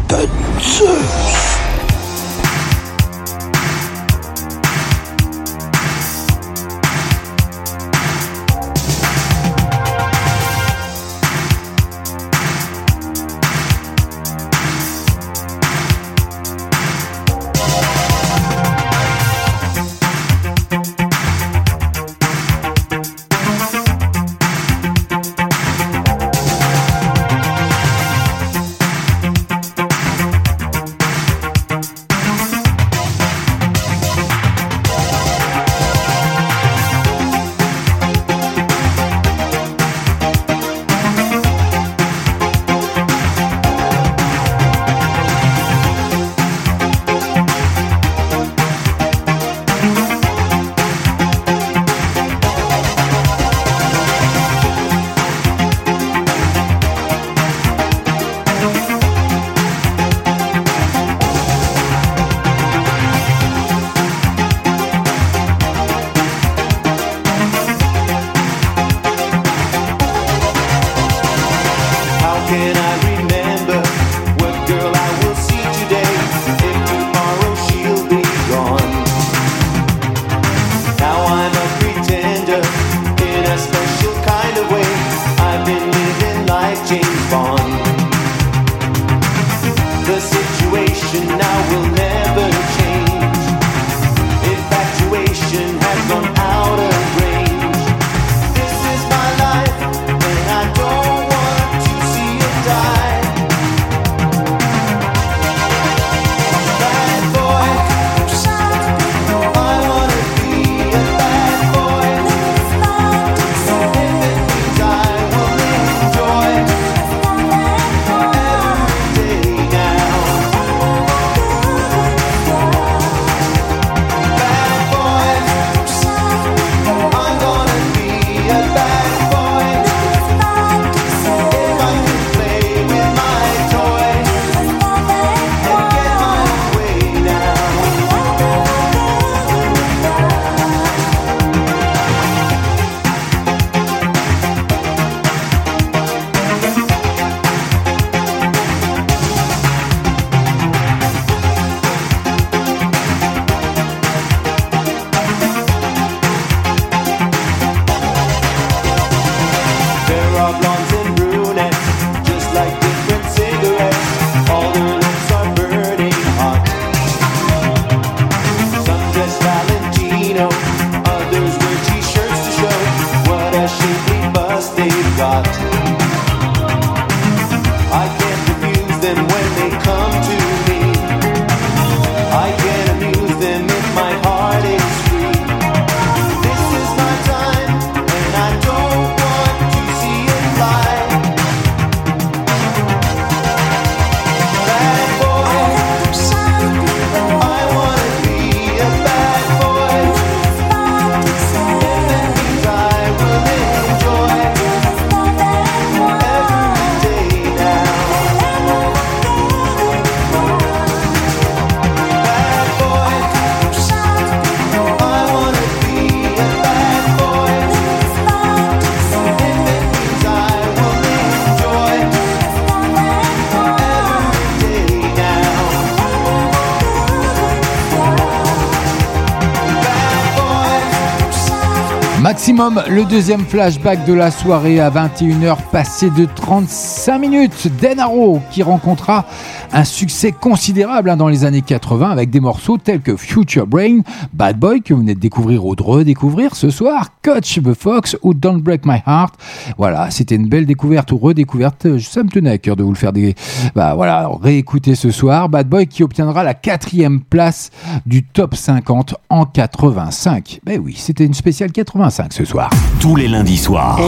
Le 232.52 233.06
deuxième 233.06 233.46
flashback 233.46 234.06
de 234.06 234.12
la 234.12 234.30
soirée 234.30 234.82
à 234.82 234.90
21h 234.90 235.56
passé 235.72 236.10
de 236.10 236.26
35 236.26 237.18
minutes. 237.18 237.72
Denaro 237.82 238.42
qui 238.52 238.62
rencontra 238.62 239.26
un 239.72 239.86
succès 239.86 240.34
considérable 240.34 241.10
hein, 241.10 241.16
dans 241.16 241.30
les 241.30 241.46
années 241.46 241.62
80 241.62 242.10
avec 242.10 242.30
des 242.30 242.42
morceaux 242.42 242.78
tels 242.78 243.00
que 243.00 243.16
Future 243.16 243.68
Brain, 243.68 244.02
Bad 244.34 244.60
Boy 244.60 244.82
que 244.82 244.94
vous 244.94 245.00
venez 245.00 245.16
de 245.16 245.20
découvrir 245.22 245.66
ou 245.66 245.78
de 245.78 245.84
redécouvrir 245.84 246.56
ce 246.56 246.70
soir, 246.70 247.12
Coach 247.24 247.62
the 247.62 247.74
Fox 247.74 248.18
ou 248.22 248.34
Don't 248.34 248.62
Break 248.62 248.86
My 248.86 249.02
Heart. 249.08 249.36
Voilà, 249.82 250.12
c'était 250.12 250.36
une 250.36 250.48
belle 250.48 250.68
découverte 250.68 251.12
ou 251.12 251.18
redécouverte. 251.18 251.98
Ça 251.98 252.22
me 252.22 252.30
tenait 252.30 252.52
à 252.52 252.60
cœur 252.60 252.76
de 252.76 252.84
vous 252.84 252.92
le 252.92 252.96
faire 252.96 253.12
des, 253.12 253.34
bah 253.74 253.96
voilà, 253.96 254.30
réécouter 254.40 254.94
ce 254.94 255.10
soir. 255.10 255.50
Bad 255.50 255.68
Boy 255.68 255.88
qui 255.88 256.04
obtiendra 256.04 256.44
la 256.44 256.54
quatrième 256.54 257.20
place 257.20 257.72
du 258.06 258.24
top 258.24 258.54
50 258.54 259.16
en 259.32 259.46
85. 259.46 260.60
Ben 260.64 260.80
oui, 260.80 260.94
c'était 260.96 261.26
une 261.26 261.34
spéciale 261.34 261.72
85 261.72 262.32
ce 262.32 262.46
soir. 262.46 262.70
Tous 263.00 263.16
les 263.16 263.28
lundis 263.28 263.58
soirs. 263.58 264.00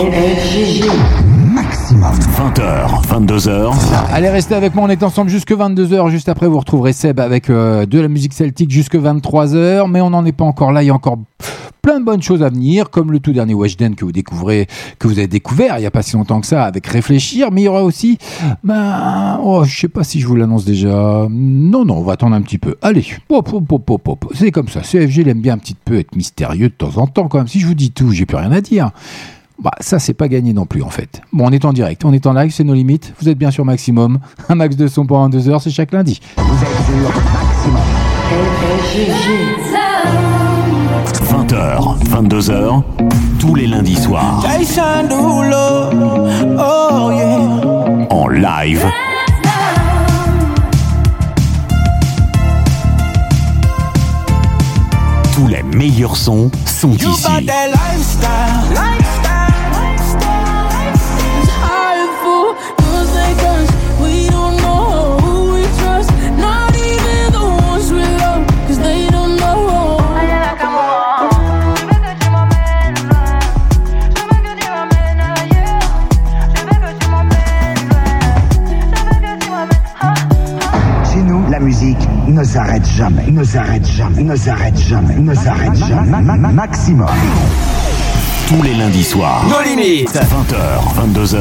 Maximum. 1.56 2.20
20h, 2.20 3.08
22h. 3.08 3.74
Allez, 4.12 4.30
restez 4.30 4.54
avec 4.54 4.76
moi, 4.76 4.86
on 4.86 4.90
est 4.90 5.02
ensemble 5.02 5.32
jusque 5.32 5.54
22h. 5.54 6.12
Juste 6.12 6.30
après, 6.30 6.48
vous 6.48 6.60
retrouverez 6.60 6.94
Seb 6.94 7.20
avec 7.20 7.50
euh, 7.50 7.88
de 7.88 8.00
la 8.00 8.10
musique 8.10 8.34
celtique 8.34 8.70
jusque 8.70 8.96
23h. 8.96 9.90
Mais 9.90 10.02
on 10.02 10.12
n'en 10.12 10.24
est 10.24 10.34
pas 10.34 10.46
encore 10.46 10.72
là, 10.72 10.84
il 10.84 10.86
y 10.86 10.92
a 10.92 10.94
encore 10.94 11.18
plein 11.84 12.00
de 12.00 12.06
bonnes 12.06 12.24
choses 12.24 12.42
à 12.42 12.50
venir, 12.50 12.90
comme 12.90 13.12
le 13.12 13.20
tout 13.20 13.34
dernier 13.34 13.54
Weshden 13.54 13.96
que 13.96 14.06
vous 14.06 14.14
découvrez, 14.14 14.68
que 15.00 15.08
vous 15.08 15.20
avez 15.20 15.28
découvert 15.28 15.78
il 15.78 15.82
n'y 15.82 15.86
a 15.86 15.92
pas 15.92 16.02
si 16.02 16.16
longtemps 16.16 16.40
que 16.40 16.48
ça 16.48 16.64
avec 16.64 16.88
Réfléchir. 16.88 17.52
Mais 17.52 17.62
il 17.62 17.66
y 17.66 17.68
aura 17.68 17.84
aussi, 17.84 18.18
ben, 18.64 19.38
oh, 19.44 19.66
je 19.66 19.82
sais 19.82 19.90
pas 19.90 20.06
si 20.06 20.22
je 20.22 20.28
vous 20.28 20.38
l'annonce 20.38 20.64
déjà. 20.64 21.28
Non, 21.30 21.84
non, 21.84 21.98
on 21.98 22.04
va 22.04 22.14
attendre 22.14 22.36
un 22.36 22.42
petit 22.42 22.58
peu. 22.58 22.78
Allez, 22.82 23.06
hop, 23.30 23.52
hop, 23.52 23.70
hop, 23.70 24.08
hop. 24.08 24.32
c'est 24.34 24.52
comme 24.52 24.70
ça. 24.70 24.80
CFG, 24.80 25.18
il 25.18 25.28
aime 25.28 25.42
bien 25.42 25.56
un 25.56 25.58
petit 25.58 25.76
peu 25.76 26.00
être 26.00 26.16
mystérieux 26.16 26.70
de 26.70 26.74
temps 26.74 26.98
en 26.98 27.06
temps, 27.06 27.28
quand 27.28 27.40
même. 27.40 27.50
Si 27.50 27.60
je 27.60 27.68
vous 27.68 27.74
dis 27.74 27.92
tout, 27.92 28.12
j'ai 28.12 28.26
plus 28.26 28.38
rien 28.38 28.54
à 28.54 28.62
dire. 28.62 28.92
Bah, 29.62 29.74
ça, 29.82 30.00
c'est 30.00 30.14
pas 30.14 30.30
gagné 30.30 30.54
non 30.54 30.66
plus, 30.66 30.84
en 30.84 30.90
fait. 30.90 31.22
Bon, 31.34 31.48
on 31.48 31.52
est 31.52 31.66
en 31.66 31.74
direct, 31.74 32.06
on 32.06 32.14
est 32.14 32.26
en 32.26 32.32
live, 32.34 32.52
c'est 32.52 32.64
nos 32.64 32.74
limites. 32.74 33.14
Vous 33.20 33.28
êtes 33.28 33.38
bien 33.38 33.52
sur 33.52 33.66
Maximum. 33.66 34.20
Un 34.50 34.56
max 34.56 34.78
de 34.78 34.88
son 34.88 35.06
pendant 35.06 35.28
deux 35.28 35.50
heures, 35.50 35.62
c'est 35.62 35.70
chaque 35.70 35.92
lundi. 35.92 36.22
Vous 36.38 36.44
êtes 36.44 36.70
sur 36.86 37.12
Maximum. 37.74 37.82
20h, 41.12 41.98
22h. 42.06 42.82
Tous 43.40 43.56
les 43.56 43.68
lundis 43.68 43.96
soirs. 43.96 44.44
En 48.10 48.28
live. 48.28 48.86
Tous 55.34 55.48
les 55.48 55.64
meilleurs 55.64 56.16
sons 56.16 56.50
sont 56.66 56.94
ici. 56.94 57.06
Musique 81.64 81.98
ne 82.28 82.44
s'arrête 82.44 82.86
jamais, 82.86 83.32
ne 83.32 83.44
s'arrête 83.44 83.86
jamais, 83.88 84.24
ne 84.24 84.36
s'arrête 84.36 84.78
jamais, 84.78 85.16
ne 85.16 85.34
s'arrête 85.34 85.76
jamais. 85.76 86.10
Ma- 86.10 86.22
ma- 86.22 86.36
ma- 86.38 86.52
Maximum. 86.52 87.08
Tous 88.48 88.62
les 88.62 88.74
lundis 88.74 89.04
soirs. 89.04 89.44
Nos 89.50 89.62
limites. 89.70 90.14
20h, 90.14 90.56
22h. 90.98 91.40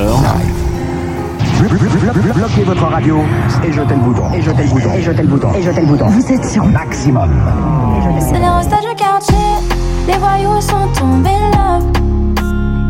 Bloquez 2.35 2.65
votre 2.65 2.87
radio 2.87 3.19
et 3.65 3.73
jetez 3.73 3.95
le 3.95 4.01
bouton. 4.01 4.23
Et 4.35 4.43
jetez 4.43 4.63
le 4.63 4.69
bouton. 4.69 4.91
Et 4.95 5.03
jetez 5.03 5.23
le 5.23 5.29
bouton. 5.29 5.49
Et 5.57 5.63
jetez 5.63 5.81
le 5.81 5.87
bouton. 5.87 6.07
Vous 6.09 6.33
êtes 6.33 6.45
sur 6.45 6.65
Maximum. 6.65 7.31
C'est 8.21 8.39
les 8.39 8.49
restages 8.49 8.85
du 8.89 8.95
quartier, 8.97 9.37
les 10.07 10.19
voyous 10.19 10.61
sont 10.61 10.89
tombés 10.99 11.31
love. 11.53 11.85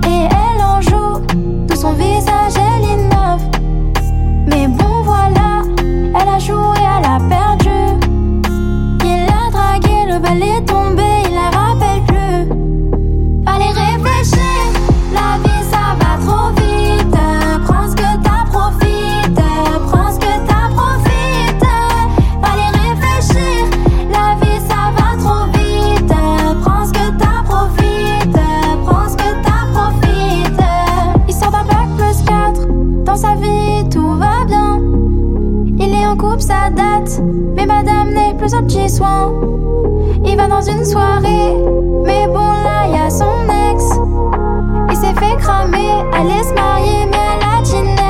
Et 0.06 0.28
elle 0.30 0.62
en 0.62 0.80
joue, 0.80 1.20
de 1.68 1.74
son 1.74 1.92
visage 1.94 2.52
elle 6.22 6.28
a 6.28 6.38
joué, 6.38 6.78
elle 6.78 7.04
a 7.04 7.18
perdu. 7.28 7.70
Il 9.04 9.26
a 9.28 9.50
dragué, 9.50 10.06
le 10.06 10.18
bal 10.18 10.42
est 10.42 10.64
tombé, 10.64 11.21
ça 36.42 36.70
date. 36.70 37.20
Mais 37.54 37.66
madame 37.66 38.10
n'est 38.12 38.34
plus 38.34 38.54
au 38.54 38.62
petit 38.62 38.88
soin. 38.88 39.32
Il 40.24 40.36
va 40.36 40.48
dans 40.48 40.60
une 40.60 40.84
soirée. 40.84 41.54
Mais 42.04 42.26
bon, 42.26 42.52
là, 42.66 42.86
y 42.88 42.96
a 42.96 43.08
son 43.10 43.32
ex. 43.70 43.84
Il 44.90 44.96
s'est 44.96 45.14
fait 45.14 45.36
cramer. 45.38 45.90
Allait 46.12 46.42
se 46.42 46.52
marier, 46.54 47.06
mais 47.10 47.18
elle 47.34 47.58
a 47.58 47.62
dit 47.62 48.01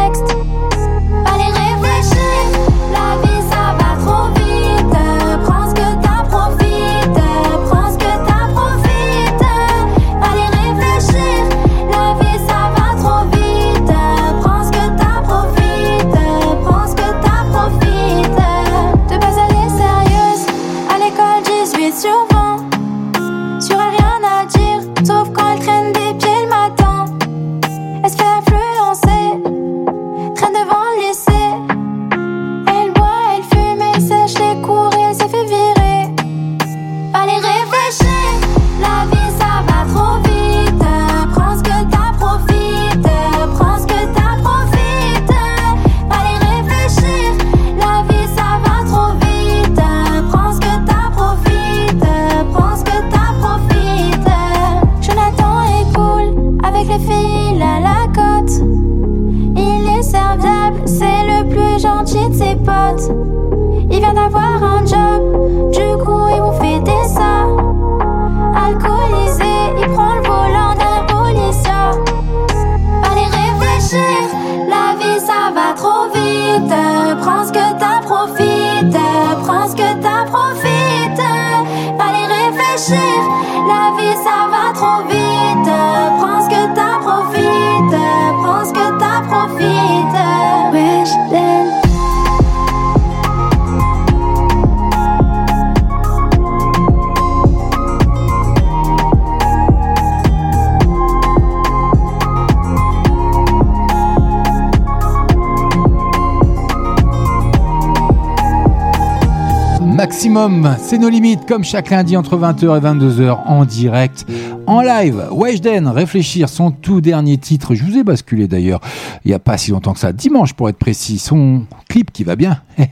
C'est 110.79 110.97
nos 110.97 111.11
limites, 111.11 111.47
comme 111.47 111.63
chaque 111.63 111.91
lundi 111.91 112.17
entre 112.17 112.39
20h 112.39 112.79
et 112.79 112.81
22h 112.81 113.39
en 113.45 113.67
direct, 113.67 114.25
en 114.66 114.80
live. 114.80 115.28
Weshden, 115.32 115.89
réfléchir, 115.89 116.48
son 116.48 116.70
tout 116.70 117.01
dernier 117.01 117.39
titre. 117.39 117.74
Je 117.74 117.84
vous 117.84 117.97
ai 117.97 118.05
basculé 118.05 118.48
d'ailleurs, 118.48 118.80
il 119.24 119.28
n'y 119.28 119.34
a 119.34 119.39
pas 119.39 119.59
si 119.59 119.70
longtemps 119.70 119.93
que 119.93 119.98
ça, 119.98 120.12
dimanche 120.12 120.52
pour 120.55 120.68
être 120.68 120.78
précis. 120.78 121.18
Son 121.18 121.64
clip 121.89 122.12
qui 122.12 122.24
va 122.24 122.36
bien. 122.36 122.62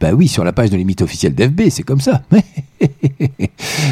bah 0.00 0.12
oui, 0.14 0.28
sur 0.28 0.44
la 0.44 0.52
page 0.52 0.70
de 0.70 0.76
limite 0.76 1.02
officielle 1.02 1.34
d'FB, 1.34 1.62
c'est 1.70 1.82
comme 1.82 2.00
ça. 2.00 2.22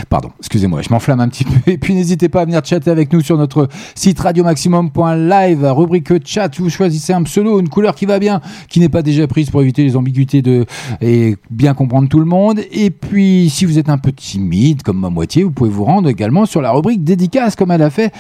Pardon, 0.09 0.31
excusez-moi, 0.39 0.83
je 0.83 0.91
m'enflamme 0.91 1.21
un 1.21 1.29
petit 1.29 1.45
peu. 1.65 1.71
Et 1.71 1.79
puis 1.79 1.95
n'hésitez 1.95 2.29
pas 2.29 2.43
à 2.43 2.45
venir 2.45 2.65
chatter 2.65 2.91
avec 2.91 3.13
nous 3.13 3.21
sur 3.21 3.37
notre 3.37 3.69
site 3.95 4.21
radiomaximum.live, 4.21 5.65
rubrique 5.73 6.27
chat. 6.27 6.51
Vous 6.59 6.71
choisissez 6.71 7.13
un 7.13 7.23
pseudo, 7.23 7.59
une 7.59 7.69
couleur 7.69 7.95
qui 7.95 8.07
va 8.07 8.19
bien, 8.19 8.41
qui 8.69 8.81
n'est 8.81 8.89
pas 8.89 9.03
déjà 9.03 9.27
prise 9.27 9.51
pour 9.51 9.63
éviter 9.63 9.83
les 9.83 9.97
ambiguïtés 9.97 10.43
de 10.43 10.67
et 11.01 11.37
bien 11.51 11.75
comprendre 11.75 12.09
tout 12.09 12.21
le 12.21 12.27
monde. 12.27 12.61
Et 12.71 12.91
puis, 12.91 13.51
si 13.51 13.65
vous 13.65 13.79
êtes 13.79 13.89
un 13.89 13.99
peu 13.99 14.13
timide, 14.13 14.83
comme 14.83 15.01
ma 15.01 15.11
moitié, 15.11 15.43
vous 15.43 15.51
pouvez 15.51 15.71
vous 15.71 15.85
rendre 15.85 16.09
également 16.09 16.47
sur 16.47 16.61
la 16.61 16.71
rubrique 16.71 16.82
dédicace, 16.99 17.57
comme 17.57 17.71
elle 17.71 17.83
a 17.83 17.91
fait. 17.91 18.13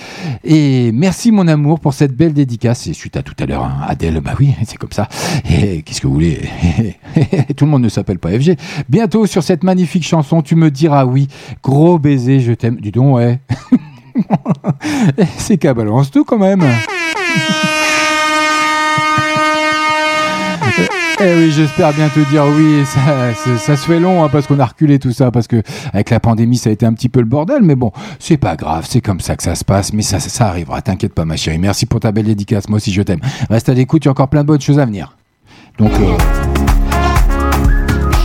Et 0.44 0.92
merci 0.92 1.32
mon 1.32 1.48
amour 1.48 1.80
pour 1.80 1.94
cette 1.94 2.16
belle 2.16 2.32
dédicace. 2.32 2.86
Et 2.86 2.92
suite 2.92 3.16
à 3.16 3.22
tout 3.22 3.34
à 3.38 3.46
l'heure, 3.46 3.64
hein, 3.64 3.80
Adèle, 3.86 4.20
bah 4.20 4.34
oui, 4.38 4.54
c'est 4.64 4.76
comme 4.76 4.92
ça. 4.92 5.08
Et 5.50 5.82
qu'est-ce 5.82 6.00
que 6.00 6.06
vous 6.06 6.14
voulez 6.14 6.40
Tout 7.56 7.64
le 7.64 7.70
monde 7.70 7.82
ne 7.82 7.88
s'appelle 7.88 8.18
pas 8.18 8.30
FG. 8.30 8.56
Bientôt 8.88 9.26
sur 9.26 9.42
cette 9.42 9.64
magnifique 9.64 10.04
chanson, 10.04 10.42
tu 10.42 10.56
me 10.56 10.70
diras 10.70 11.04
oui. 11.04 11.28
Gros 11.62 11.98
baiser, 11.98 12.40
je 12.40 12.52
t'aime. 12.52 12.76
Du 12.76 12.90
donc, 12.90 13.16
ouais. 13.16 13.40
c'est 15.38 15.58
qu'à 15.58 15.74
balance 15.74 16.10
tout 16.10 16.24
quand 16.24 16.38
même. 16.38 16.62
Eh 21.20 21.34
oui, 21.36 21.52
j'espère 21.52 21.92
bien 21.92 22.08
te 22.08 22.20
dire 22.30 22.44
oui. 22.46 22.84
Ça, 22.84 23.34
ça, 23.34 23.58
ça 23.58 23.76
se 23.76 23.86
fait 23.86 24.00
long 24.00 24.24
hein, 24.24 24.28
parce 24.30 24.46
qu'on 24.46 24.58
a 24.58 24.64
reculé 24.64 24.98
tout 24.98 25.12
ça, 25.12 25.30
parce 25.30 25.46
que 25.46 25.62
avec 25.92 26.10
la 26.10 26.20
pandémie, 26.20 26.56
ça 26.56 26.70
a 26.70 26.72
été 26.72 26.86
un 26.86 26.92
petit 26.94 27.08
peu 27.08 27.20
le 27.20 27.26
bordel. 27.26 27.62
Mais 27.62 27.76
bon, 27.76 27.92
c'est 28.18 28.36
pas 28.36 28.56
grave, 28.56 28.86
c'est 28.88 29.00
comme 29.00 29.20
ça 29.20 29.36
que 29.36 29.42
ça 29.42 29.54
se 29.54 29.64
passe. 29.64 29.92
Mais 29.92 30.02
ça, 30.02 30.20
ça 30.20 30.48
arrivera. 30.48 30.82
T'inquiète 30.82 31.14
pas, 31.14 31.24
ma 31.24 31.36
chérie. 31.36 31.58
Merci 31.58 31.86
pour 31.86 32.00
ta 32.00 32.12
belle 32.12 32.26
dédicace. 32.26 32.68
Moi 32.68 32.76
aussi, 32.76 32.92
je 32.92 33.02
t'aime. 33.02 33.20
Reste 33.50 33.68
à 33.68 33.74
l'écoute. 33.74 34.04
Il 34.04 34.06
y 34.06 34.08
a 34.08 34.12
encore 34.12 34.28
plein 34.28 34.42
de 34.42 34.48
bonnes 34.48 34.60
choses 34.60 34.78
à 34.78 34.84
venir. 34.84 35.16
Donc. 35.78 35.92
Euh... 35.92 36.61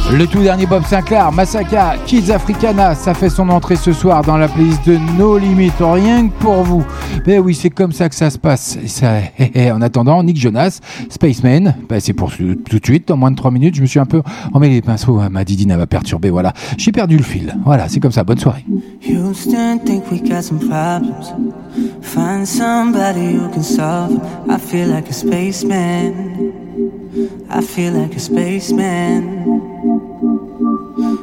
Le 0.09 0.25
tout 0.25 0.41
dernier 0.41 0.65
Bob 0.65 0.85
Sinclair, 0.85 1.34
Masaka, 1.34 1.95
Kids 2.05 2.31
Africana, 2.31 2.95
ça 2.95 3.13
fait 3.13 3.29
son 3.29 3.49
entrée 3.49 3.75
ce 3.75 3.91
soir 3.91 4.23
dans 4.23 4.38
la 4.38 4.47
playlist 4.47 4.88
de 4.88 4.97
No 5.17 5.38
Limit, 5.38 5.71
rien 5.79 6.29
que 6.29 6.34
pour 6.39 6.63
vous. 6.63 6.85
Ben 7.25 7.41
oui, 7.41 7.53
c'est 7.53 7.69
comme 7.69 7.91
ça 7.91 8.07
que 8.07 8.15
ça 8.15 8.29
se 8.29 8.38
passe. 8.38 8.77
Et 8.81 8.88
ça, 8.88 9.19
en 9.73 9.81
attendant, 9.81 10.23
Nick 10.23 10.38
Jonas, 10.38 10.79
Spaceman, 11.09 11.75
ben 11.89 11.99
c'est 11.99 12.13
pour 12.13 12.31
tout 12.31 12.79
de 12.79 12.85
suite, 12.85 13.11
en 13.11 13.17
moins 13.17 13.31
de 13.31 13.35
3 13.35 13.51
minutes, 13.51 13.75
je 13.75 13.81
me 13.81 13.85
suis 13.85 13.99
un 13.99 14.05
peu 14.05 14.21
emmêlé 14.53 14.75
les 14.75 14.81
pinceaux, 14.81 15.19
ma 15.29 15.43
didine 15.43 15.75
m'a 15.75 15.88
perturbé, 15.88 16.29
voilà. 16.29 16.53
J'ai 16.77 16.93
perdu 16.93 17.17
le 17.17 17.23
fil. 17.23 17.53
Voilà, 17.65 17.89
c'est 17.89 17.99
comme 17.99 18.13
ça, 18.13 18.23
bonne 18.23 18.39
soirée. 18.39 18.65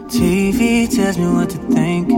TV 0.08 0.88
tells 0.94 1.16
me 1.18 1.26
what 1.26 1.50
to 1.50 1.58
think. 1.58 2.08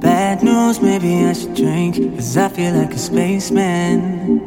Bad 0.00 0.42
news, 0.42 0.80
maybe 0.80 1.24
I 1.24 1.32
should 1.32 1.54
drink. 1.54 1.96
Cause 2.16 2.36
I 2.36 2.48
feel 2.48 2.74
like 2.74 2.92
a 2.92 2.98
spaceman. 2.98 4.40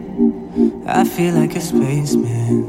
I 0.85 1.03
feel 1.03 1.33
like 1.35 1.55
a 1.55 1.61
spaceman. 1.61 2.63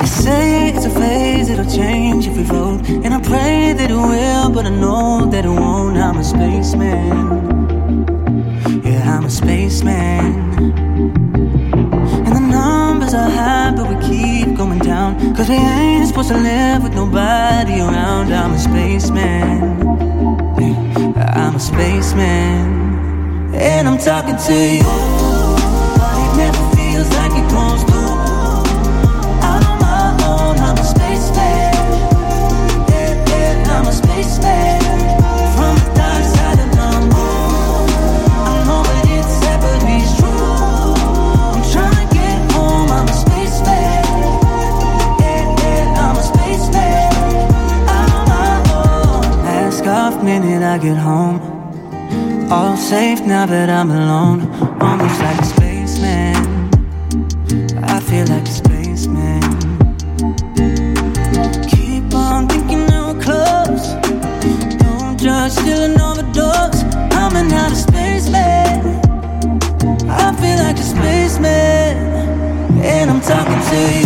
They 0.00 0.06
say 0.06 0.68
it's 0.68 0.84
a 0.84 0.90
phase, 0.90 1.50
it'll 1.50 1.70
change 1.70 2.26
if 2.26 2.36
we 2.36 2.42
vote. 2.44 2.88
And 2.88 3.12
I 3.14 3.20
pray 3.20 3.72
that 3.72 3.90
it 3.90 3.94
will, 3.94 4.50
but 4.50 4.66
I 4.66 4.70
know 4.70 5.26
that 5.26 5.44
it 5.44 5.48
won't. 5.48 5.96
I'm 5.96 6.18
a 6.18 6.24
spaceman. 6.24 7.26
Yeah, 8.84 9.16
I'm 9.16 9.24
a 9.24 9.30
spaceman. 9.30 10.34
Are 13.14 13.30
high, 13.30 13.72
but 13.76 13.88
we 13.88 13.94
keep 14.08 14.56
going 14.56 14.80
down. 14.80 15.34
Cause 15.36 15.48
we 15.48 15.54
ain't 15.54 16.08
supposed 16.08 16.28
to 16.28 16.36
live 16.36 16.82
with 16.82 16.92
nobody 16.92 17.80
around. 17.80 18.32
I'm 18.32 18.52
a 18.52 18.58
spaceman. 18.58 19.80
I'm 21.16 21.54
a 21.54 21.60
spaceman. 21.60 23.54
And 23.54 23.86
I'm 23.88 23.98
talking 23.98 24.36
to 24.36 24.54
you. 24.54 24.82
But 25.98 26.16
it 26.18 26.36
never 26.36 26.76
feels 26.76 27.08
like 27.10 27.32
it 27.32 27.48
goes 27.50 27.84
through. 27.84 27.95
Minute 50.26 50.64
I 50.64 50.76
get 50.78 50.96
home. 50.96 51.38
All 52.50 52.76
safe 52.76 53.20
now 53.20 53.46
that 53.46 53.70
I'm 53.70 53.90
alone. 53.92 54.40
Almost 54.82 55.20
like 55.20 55.40
a 55.40 55.48
spaceman. 55.54 56.36
I 57.94 58.00
feel 58.08 58.26
like 58.34 58.46
a 58.52 58.56
spaceman. 58.62 59.42
Keep 61.72 62.12
on 62.12 62.48
thinking 62.48 62.82
we're 62.90 63.16
close. 63.26 63.84
Don't 64.82 65.16
judge, 65.16 65.52
still 65.52 65.82
an 65.88 66.00
overdose. 66.08 66.82
I'm 67.20 67.36
an 67.36 67.52
out 67.52 67.70
of 67.70 67.78
spaceman. 67.78 68.80
I 70.24 70.28
feel 70.40 70.58
like 70.64 70.76
a 70.76 70.86
spaceman. 70.94 71.94
And 72.82 73.10
I'm 73.12 73.20
talking 73.20 73.62
to 73.70 74.00
you. 74.00 74.05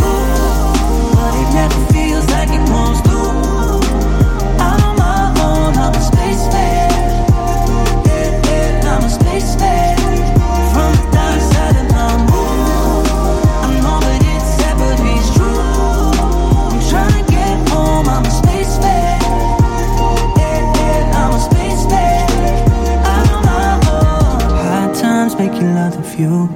You. 26.21 26.49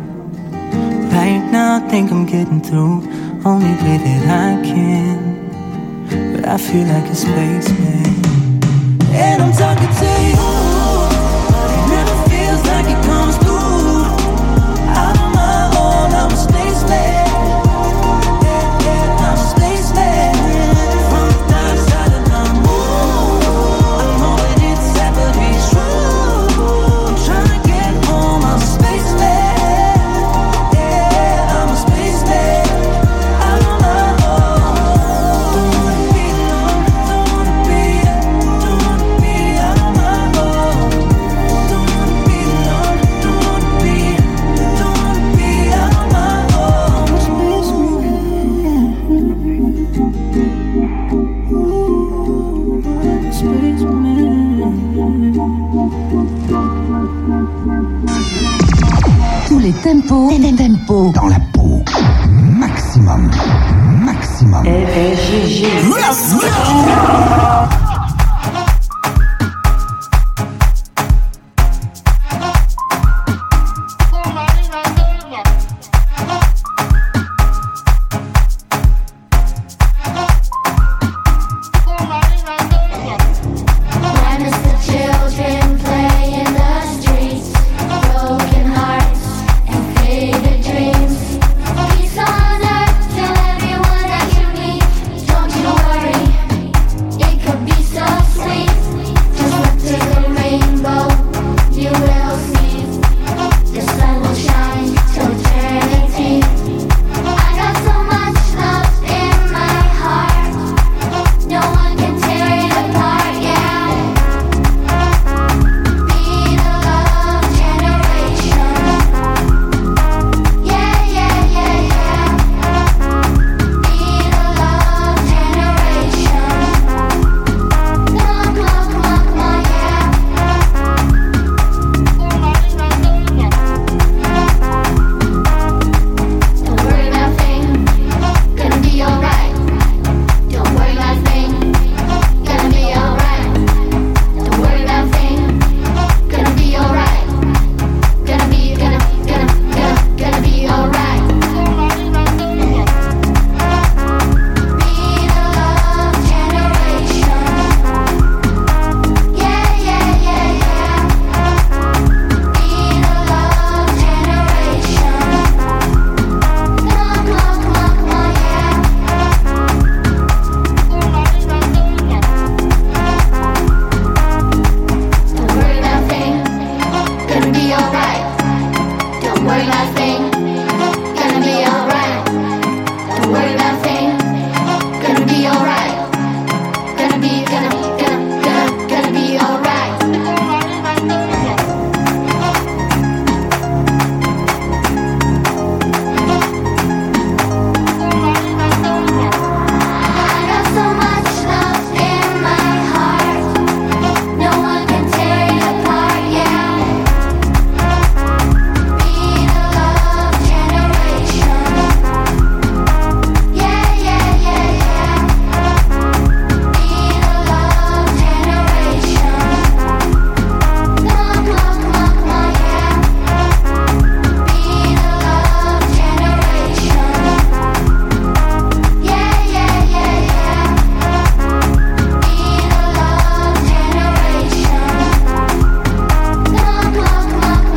Right 1.17 1.43
now, 1.51 1.77
I 1.77 1.89
think 1.89 2.13
I'm 2.13 2.27
getting 2.27 2.61
through. 2.61 3.03
Only 3.45 3.75
way 3.83 3.97
that 4.07 4.23
I 4.29 4.63
can. 4.63 5.17
But 6.33 6.45
I 6.49 6.59
feel 6.59 6.87
like 6.87 7.11
a 7.11 7.15
spaceman. 7.15 8.14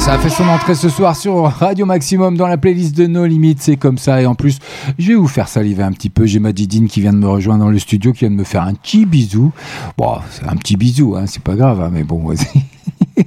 Ça 0.08 0.14
a 0.14 0.20
fait 0.20 0.30
son 0.30 0.48
entrée 0.48 0.74
ce 0.74 0.88
soir 0.88 1.18
sur 1.18 1.44
Radio 1.44 1.86
Maximum 1.86 2.38
dans 2.38 2.48
la 2.48 2.58
playlist 2.58 2.96
de 2.96 3.08
No 3.08 3.26
Limites, 3.26 3.62
c'est 3.62 3.76
comme 3.76 3.98
ça. 3.98 4.22
Et 4.22 4.26
en 4.26 4.36
plus, 4.36 4.60
je 4.98 5.10
vais 5.10 5.16
vous 5.16 5.28
faire 5.28 5.50
saliver 5.50 5.84
un 5.84 5.92
petit 5.92 6.10
peu. 6.10 6.26
J'ai 6.26 6.40
ma 6.40 6.54
Didine 6.54 6.88
qui 6.88 7.02
vient 7.02 7.12
de 7.12 7.18
me 7.18 7.28
rejoindre 7.28 7.66
dans 7.66 7.70
le 7.70 7.78
studio, 7.78 8.14
qui 8.14 8.20
vient 8.20 8.30
de 8.30 8.36
me 8.36 8.46
faire 8.46 8.62
un 8.62 8.74
petit 8.74 9.06
bisou. 9.06 9.52
Bon, 9.98 10.16
c'est 10.32 10.48
un 10.48 10.56
petit 10.56 10.78
bisou, 10.78 11.18
hein, 11.18 11.26
c'est 11.28 11.44
pas 11.44 11.56
grave, 11.56 11.82
hein, 11.82 11.90
mais 11.92 12.06
bon, 12.06 12.26
vas-y. 12.26 12.62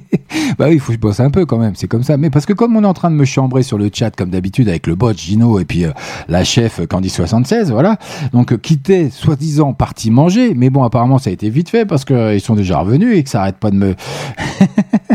bah 0.57 0.65
oui, 0.69 0.73
il 0.73 0.79
faut 0.79 0.87
que 0.87 0.95
je 0.95 0.99
bosse 0.99 1.19
un 1.19 1.29
peu 1.29 1.45
quand 1.45 1.59
même, 1.59 1.75
c'est 1.75 1.87
comme 1.87 2.01
ça. 2.01 2.17
Mais 2.17 2.31
parce 2.31 2.47
que 2.47 2.53
comme 2.53 2.75
on 2.75 2.83
est 2.83 2.87
en 2.87 2.95
train 2.95 3.11
de 3.11 3.15
me 3.15 3.25
chambrer 3.25 3.61
sur 3.61 3.77
le 3.77 3.91
chat 3.93 4.09
comme 4.09 4.31
d'habitude 4.31 4.67
avec 4.67 4.87
le 4.87 4.95
bot 4.95 5.13
Gino 5.13 5.59
et 5.59 5.65
puis 5.65 5.85
euh, 5.85 5.91
la 6.29 6.43
chef 6.43 6.79
Candy76, 6.79 7.69
voilà. 7.69 7.99
Donc 8.33 8.53
euh, 8.53 8.57
quitter 8.57 9.11
soi-disant 9.11 9.73
parti 9.73 10.09
manger, 10.09 10.55
mais 10.55 10.71
bon 10.71 10.81
apparemment 10.81 11.19
ça 11.19 11.29
a 11.29 11.33
été 11.33 11.51
vite 11.51 11.69
fait 11.69 11.85
parce 11.85 12.05
qu'ils 12.05 12.15
euh, 12.15 12.39
sont 12.39 12.55
déjà 12.55 12.79
revenus 12.79 13.15
et 13.15 13.23
que 13.23 13.29
ça 13.29 13.41
arrête 13.41 13.57
pas 13.57 13.69
de 13.69 13.75
me 13.75 13.95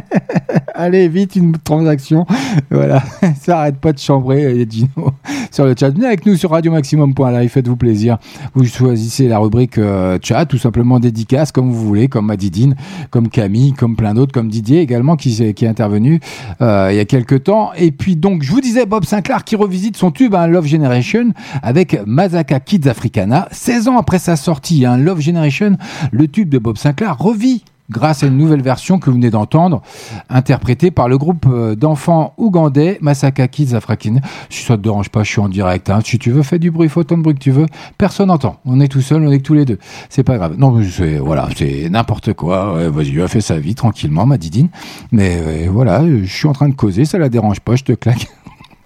Allez, 0.79 1.09
vite, 1.09 1.37
une 1.37 1.53
transaction. 1.53 2.27
Voilà, 2.71 3.03
ça 3.41 3.61
arrête 3.61 3.77
pas 3.77 3.93
de 3.93 3.99
chambrer, 3.99 4.67
Gino, 4.69 4.89
sur 5.51 5.67
le 5.67 5.75
chat. 5.79 5.91
Venez 5.91 6.07
avec 6.07 6.25
nous 6.25 6.37
sur 6.37 6.51
radiomaximum.live, 6.51 7.51
faites-vous 7.51 7.77
plaisir. 7.77 8.19
Vous 8.55 8.65
choisissez 8.65 9.29
la 9.29 9.39
rubrique 9.39 9.79
chat, 10.23 10.47
tout 10.47 10.59
simplement 10.59 10.99
dédicace, 10.99 11.53
comme 11.53 11.71
vous 11.71 11.87
voulez, 11.87 12.09
comme 12.09 12.27
Madidine, 12.27 12.75
comme 13.11 13.29
Camille, 13.29 13.73
comme 13.73 13.95
plein 13.95 14.15
d'autres, 14.15 14.33
comme 14.33 14.49
Didier 14.49 14.81
également, 14.81 15.17
qui, 15.17 15.55
qui 15.55 15.65
est 15.65 15.69
intervenu 15.69 16.21
euh, 16.61 16.89
il 16.91 16.97
y 16.97 17.01
a 17.01 17.05
quelques 17.05 17.45
temps. 17.45 17.73
Et 17.77 17.93
puis 17.93 18.17
donc, 18.17 18.43
je 18.43 18.51
vous 18.51 18.61
disais, 18.61 18.87
Bob 18.87 19.05
Sinclair 19.05 19.45
qui 19.45 19.57
revisite 19.57 19.97
son 19.97 20.11
tube, 20.11 20.35
hein, 20.35 20.47
Love 20.47 20.67
Generation, 20.67 21.33
avec 21.63 22.01
Mazaka 22.07 22.61
Kids 22.61 22.89
Africana. 22.89 23.49
16 23.53 23.89
ans 23.89 23.99
après 23.99 24.19
sa 24.19 24.37
sortie, 24.37 24.85
hein, 24.85 24.97
Love 24.97 25.21
Generation, 25.21 25.77
le 26.11 26.29
tube 26.29 26.49
de 26.49 26.59
Bob 26.59 26.77
Sinclair 26.77 27.19
revit 27.19 27.65
grâce 27.91 28.23
à 28.23 28.27
une 28.27 28.37
nouvelle 28.37 28.63
version 28.63 28.99
que 28.99 29.11
vous 29.11 29.17
venez 29.17 29.31
d'entendre, 29.31 29.83
interprétée 30.29 30.91
par 30.91 31.09
le 31.09 31.19
groupe 31.19 31.47
euh, 31.49 31.75
d'enfants 31.75 32.35
ougandais 32.37 32.99
Masaka 33.01 33.49
Kids 33.49 33.75
African. 33.75 34.17
Si 34.51 34.65
ça 34.65 34.77
te 34.77 34.83
dérange 34.83 35.09
pas, 35.11 35.23
je 35.23 35.31
suis 35.31 35.41
en 35.41 35.49
direct. 35.49 35.91
Hein. 35.91 36.01
Si 36.05 36.19
tu 36.19 36.31
veux, 36.31 36.43
fais 36.43 36.59
du 36.59 36.71
bruit, 36.71 36.89
faut 36.89 37.01
autant 37.01 37.17
de 37.17 37.23
bruit 37.23 37.35
que 37.35 37.41
tu 37.41 37.51
veux. 37.51 37.67
Personne 37.99 38.29
n'entend. 38.29 38.59
On 38.65 38.81
est 38.81 38.89
tout 38.89 39.01
seul, 39.01 39.23
on 39.23 39.31
est 39.31 39.39
que 39.39 39.45
tous 39.45 39.55
les 39.55 39.65
deux. 39.65 39.79
C'est 40.09 40.25
pas 40.25 40.37
grave. 40.37 40.57
Non, 40.59 40.81
c'est 40.83 41.19
voilà, 41.19 41.49
c'est 41.57 41.89
n'importe 41.91 42.33
quoi. 42.33 42.89
Vas-y, 42.89 43.27
fait 43.29 43.41
sa 43.41 43.59
vie 43.59 43.75
tranquillement, 43.75 44.27
ma 44.27 44.39
didine. 44.39 44.69
Mais 45.13 45.41
euh, 45.41 45.69
voilà, 45.71 46.05
je 46.07 46.25
suis 46.25 46.49
en 46.49 46.53
train 46.53 46.69
de 46.69 46.75
causer, 46.75 47.05
ça 47.05 47.19
la 47.19 47.29
dérange 47.29 47.61
pas, 47.61 47.77
je 47.77 47.85
te 47.85 47.93
claque. 47.93 48.29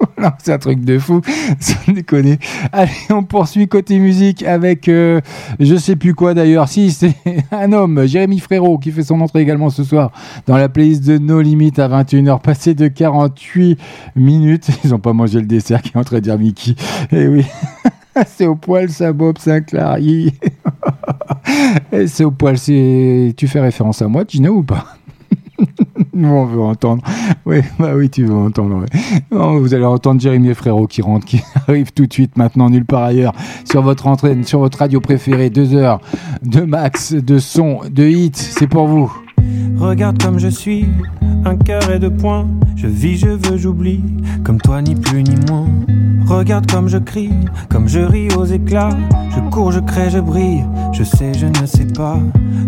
c'est 0.38 0.52
un 0.52 0.58
truc 0.58 0.84
de 0.84 0.98
fou, 0.98 1.20
sans 1.60 1.92
déconner. 1.92 2.38
Allez, 2.72 2.90
on 3.10 3.22
poursuit 3.22 3.68
côté 3.68 3.98
musique 3.98 4.42
avec 4.42 4.88
euh, 4.88 5.20
je 5.58 5.76
sais 5.76 5.96
plus 5.96 6.14
quoi 6.14 6.34
d'ailleurs. 6.34 6.68
Si, 6.68 6.90
c'est 6.90 7.14
un 7.52 7.72
homme, 7.72 8.06
Jérémy 8.06 8.38
Frérot, 8.38 8.78
qui 8.78 8.90
fait 8.90 9.02
son 9.02 9.20
entrée 9.20 9.40
également 9.40 9.70
ce 9.70 9.84
soir 9.84 10.12
dans 10.46 10.56
la 10.56 10.68
playlist 10.68 11.04
de 11.04 11.18
No 11.18 11.40
Limit 11.40 11.72
à 11.78 11.88
21h, 11.88 12.40
passé 12.40 12.74
de 12.74 12.88
48 12.88 13.78
minutes. 14.16 14.68
Ils 14.84 14.94
ont 14.94 14.98
pas 14.98 15.12
mangé 15.12 15.40
le 15.40 15.46
dessert 15.46 15.82
qui 15.82 15.92
est 15.94 15.96
en 15.96 16.04
train 16.04 16.16
de 16.16 16.22
dire 16.22 16.38
Mickey. 16.38 16.74
Eh 17.12 17.28
oui. 17.28 17.44
c'est 18.26 18.46
au 18.46 18.56
poil 18.56 18.90
ça, 18.90 19.12
Bob 19.12 19.38
Sinclair. 19.38 19.96
c'est 22.06 22.24
au 22.24 22.30
poil. 22.30 22.58
C'est... 22.58 23.34
Tu 23.36 23.48
fais 23.48 23.60
référence 23.60 24.02
à 24.02 24.08
moi, 24.08 24.24
Gino, 24.26 24.52
ou 24.52 24.62
pas? 24.62 24.96
On 26.14 26.44
veut 26.44 26.60
entendre. 26.60 27.02
Oui, 27.46 27.60
bah 27.78 27.92
oui, 27.94 28.10
tu 28.10 28.24
veux 28.24 28.34
entendre. 28.34 28.84
vous 29.30 29.74
allez 29.74 29.84
entendre 29.84 30.20
Jérémy 30.20 30.54
Frérot 30.54 30.86
qui 30.86 31.02
rentre, 31.02 31.26
qui 31.26 31.40
arrive 31.68 31.92
tout 31.92 32.06
de 32.06 32.12
suite 32.12 32.36
maintenant, 32.36 32.70
nulle 32.70 32.84
part 32.84 33.04
ailleurs, 33.04 33.32
sur 33.64 33.82
votre 33.82 34.06
entrée, 34.06 34.36
sur 34.44 34.60
votre 34.60 34.78
radio 34.78 35.00
préférée. 35.00 35.50
Deux 35.50 35.74
heures 35.74 36.00
de 36.42 36.62
max, 36.62 37.12
de 37.12 37.38
son, 37.38 37.80
de 37.90 38.04
hit. 38.04 38.36
C'est 38.36 38.66
pour 38.66 38.86
vous. 38.86 39.12
Regarde 39.80 40.22
comme 40.22 40.38
je 40.38 40.48
suis, 40.48 40.86
un 41.46 41.56
cœur 41.56 41.90
et 41.90 41.98
deux 41.98 42.10
points. 42.10 42.46
Je 42.76 42.86
vis, 42.86 43.16
je 43.16 43.28
veux, 43.28 43.56
j'oublie, 43.56 44.04
comme 44.44 44.60
toi 44.60 44.82
ni 44.82 44.94
plus 44.94 45.22
ni 45.22 45.36
moins. 45.48 45.68
Regarde 46.26 46.70
comme 46.70 46.86
je 46.86 46.98
crie, 46.98 47.32
comme 47.70 47.88
je 47.88 48.00
ris 48.00 48.28
aux 48.36 48.44
éclats. 48.44 48.90
Je 49.34 49.40
cours, 49.50 49.72
je 49.72 49.80
crée, 49.80 50.10
je 50.10 50.18
brille, 50.18 50.64
je 50.92 51.02
sais, 51.02 51.32
je 51.32 51.46
ne 51.46 51.66
sais 51.66 51.86
pas. 51.86 52.18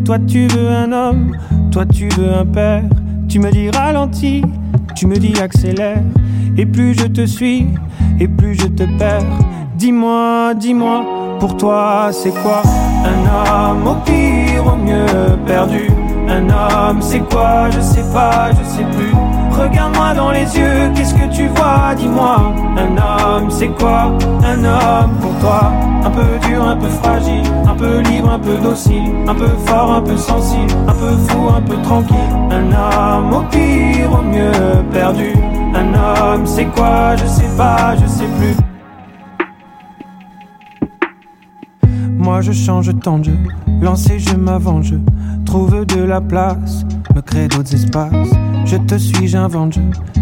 Toi 0.07 0.19
tu 0.21 0.47
veux 0.49 0.71
un 0.71 0.91
homme, 0.91 1.37
toi 1.71 1.85
tu 1.85 2.09
veux 2.09 2.33
un 2.33 2.47
père. 2.47 2.83
Tu 3.29 3.39
me 3.39 3.51
dis 3.51 3.71
ralentis, 3.71 4.43
tu 4.97 5.07
me 5.07 5.17
dis 5.17 5.39
accélère. 5.39 6.03
Et 6.57 6.65
plus 6.65 6.95
je 6.95 7.07
te 7.07 7.27
suis, 7.27 7.67
et 8.21 8.27
plus 8.27 8.55
je 8.55 8.69
te 8.69 8.85
perds. 8.99 9.39
Dis-moi, 9.77 10.55
dis-moi, 10.55 11.05
pour 11.41 11.59
toi 11.59 12.09
c'est 12.11 12.33
quoi? 12.43 12.63
Un 13.05 13.71
homme 13.71 13.87
au 13.87 13.95
pire, 14.07 14.67
au 14.67 14.77
mieux 14.77 15.37
perdu 15.47 15.91
un 16.33 16.49
homme, 16.49 17.03
c'est 17.03 17.21
quoi 17.31 17.69
Je 17.71 17.81
sais 17.81 18.05
pas, 18.13 18.51
je 18.51 18.65
sais 18.65 18.85
plus. 18.97 19.13
Regarde-moi 19.51 20.15
dans 20.15 20.31
les 20.31 20.57
yeux, 20.57 20.91
qu'est-ce 20.95 21.15
que 21.15 21.27
tu 21.31 21.47
vois 21.49 21.95
Dis-moi. 21.97 22.55
Un 22.77 22.97
homme, 22.97 23.51
c'est 23.51 23.69
quoi 23.69 24.13
Un 24.45 24.65
homme 24.65 25.13
pour 25.21 25.35
toi? 25.41 25.73
Un 26.05 26.11
peu 26.11 26.49
dur, 26.49 26.67
un 26.67 26.77
peu 26.77 26.89
fragile, 26.89 27.45
un 27.69 27.75
peu 27.75 28.01
libre, 28.01 28.31
un 28.33 28.39
peu 28.39 28.57
docile, 28.57 29.13
un 29.29 29.35
peu 29.35 29.49
fort, 29.67 29.93
un 29.93 30.01
peu 30.01 30.17
sensible, 30.17 30.73
un 30.89 30.95
peu 30.95 31.17
fou, 31.29 31.49
un 31.57 31.61
peu 31.61 31.77
tranquille. 31.83 32.17
Un 32.51 32.73
homme 32.73 33.35
au 33.35 33.43
pire, 33.51 34.11
au 34.13 34.23
mieux 34.23 34.83
perdu. 34.93 35.33
Un 35.75 35.95
homme, 35.95 36.47
c'est 36.47 36.67
quoi 36.67 37.15
Je 37.17 37.27
sais 37.27 37.51
pas, 37.57 37.95
je 37.97 38.07
sais 38.07 38.29
plus. 38.39 38.72
Moi 42.23 42.41
je 42.41 42.53
change 42.53 42.89
tant 43.01 43.19
de 43.19 43.25
jeu, 43.25 43.39
lancer 43.81 44.21
je 44.21 44.37
m'avance, 44.37 44.93
trouve 45.45 45.85
de 45.85 46.01
la 46.01 46.21
place, 46.21 46.87
me 47.17 47.21
crée 47.21 47.49
d'autres 47.49 47.75
espaces. 47.75 48.31
Je 48.65 48.77
te 48.77 48.95
suis, 48.97 49.27
j'invente, 49.27 49.77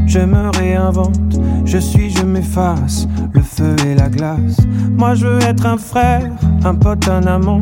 je, 0.06 0.20
me 0.20 0.48
réinvente. 0.56 1.38
Je 1.66 1.76
suis, 1.76 2.08
je 2.08 2.22
m'efface, 2.22 3.06
le 3.34 3.42
feu 3.42 3.76
et 3.86 3.94
la 3.94 4.08
glace. 4.08 4.56
Moi 4.96 5.14
je 5.14 5.26
veux 5.26 5.42
être 5.42 5.66
un 5.66 5.76
frère, 5.76 6.22
un 6.64 6.74
pote, 6.74 7.06
un 7.06 7.26
amant, 7.26 7.60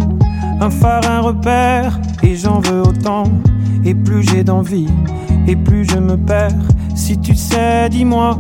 un 0.61 0.71
phare, 0.71 1.11
un 1.11 1.21
repère, 1.21 1.99
et 2.23 2.37
j'en 2.37 2.61
veux 2.61 2.83
autant. 2.83 3.25
Et 3.85 3.95
plus 3.95 4.23
j'ai 4.23 4.45
d'envie, 4.45 4.87
et 5.49 5.57
plus 5.57 5.85
je 5.85 5.99
me 5.99 6.17
perds. 6.17 6.55
Si 6.95 7.19
tu 7.19 7.35
sais, 7.35 7.89
dis-moi 7.89 8.39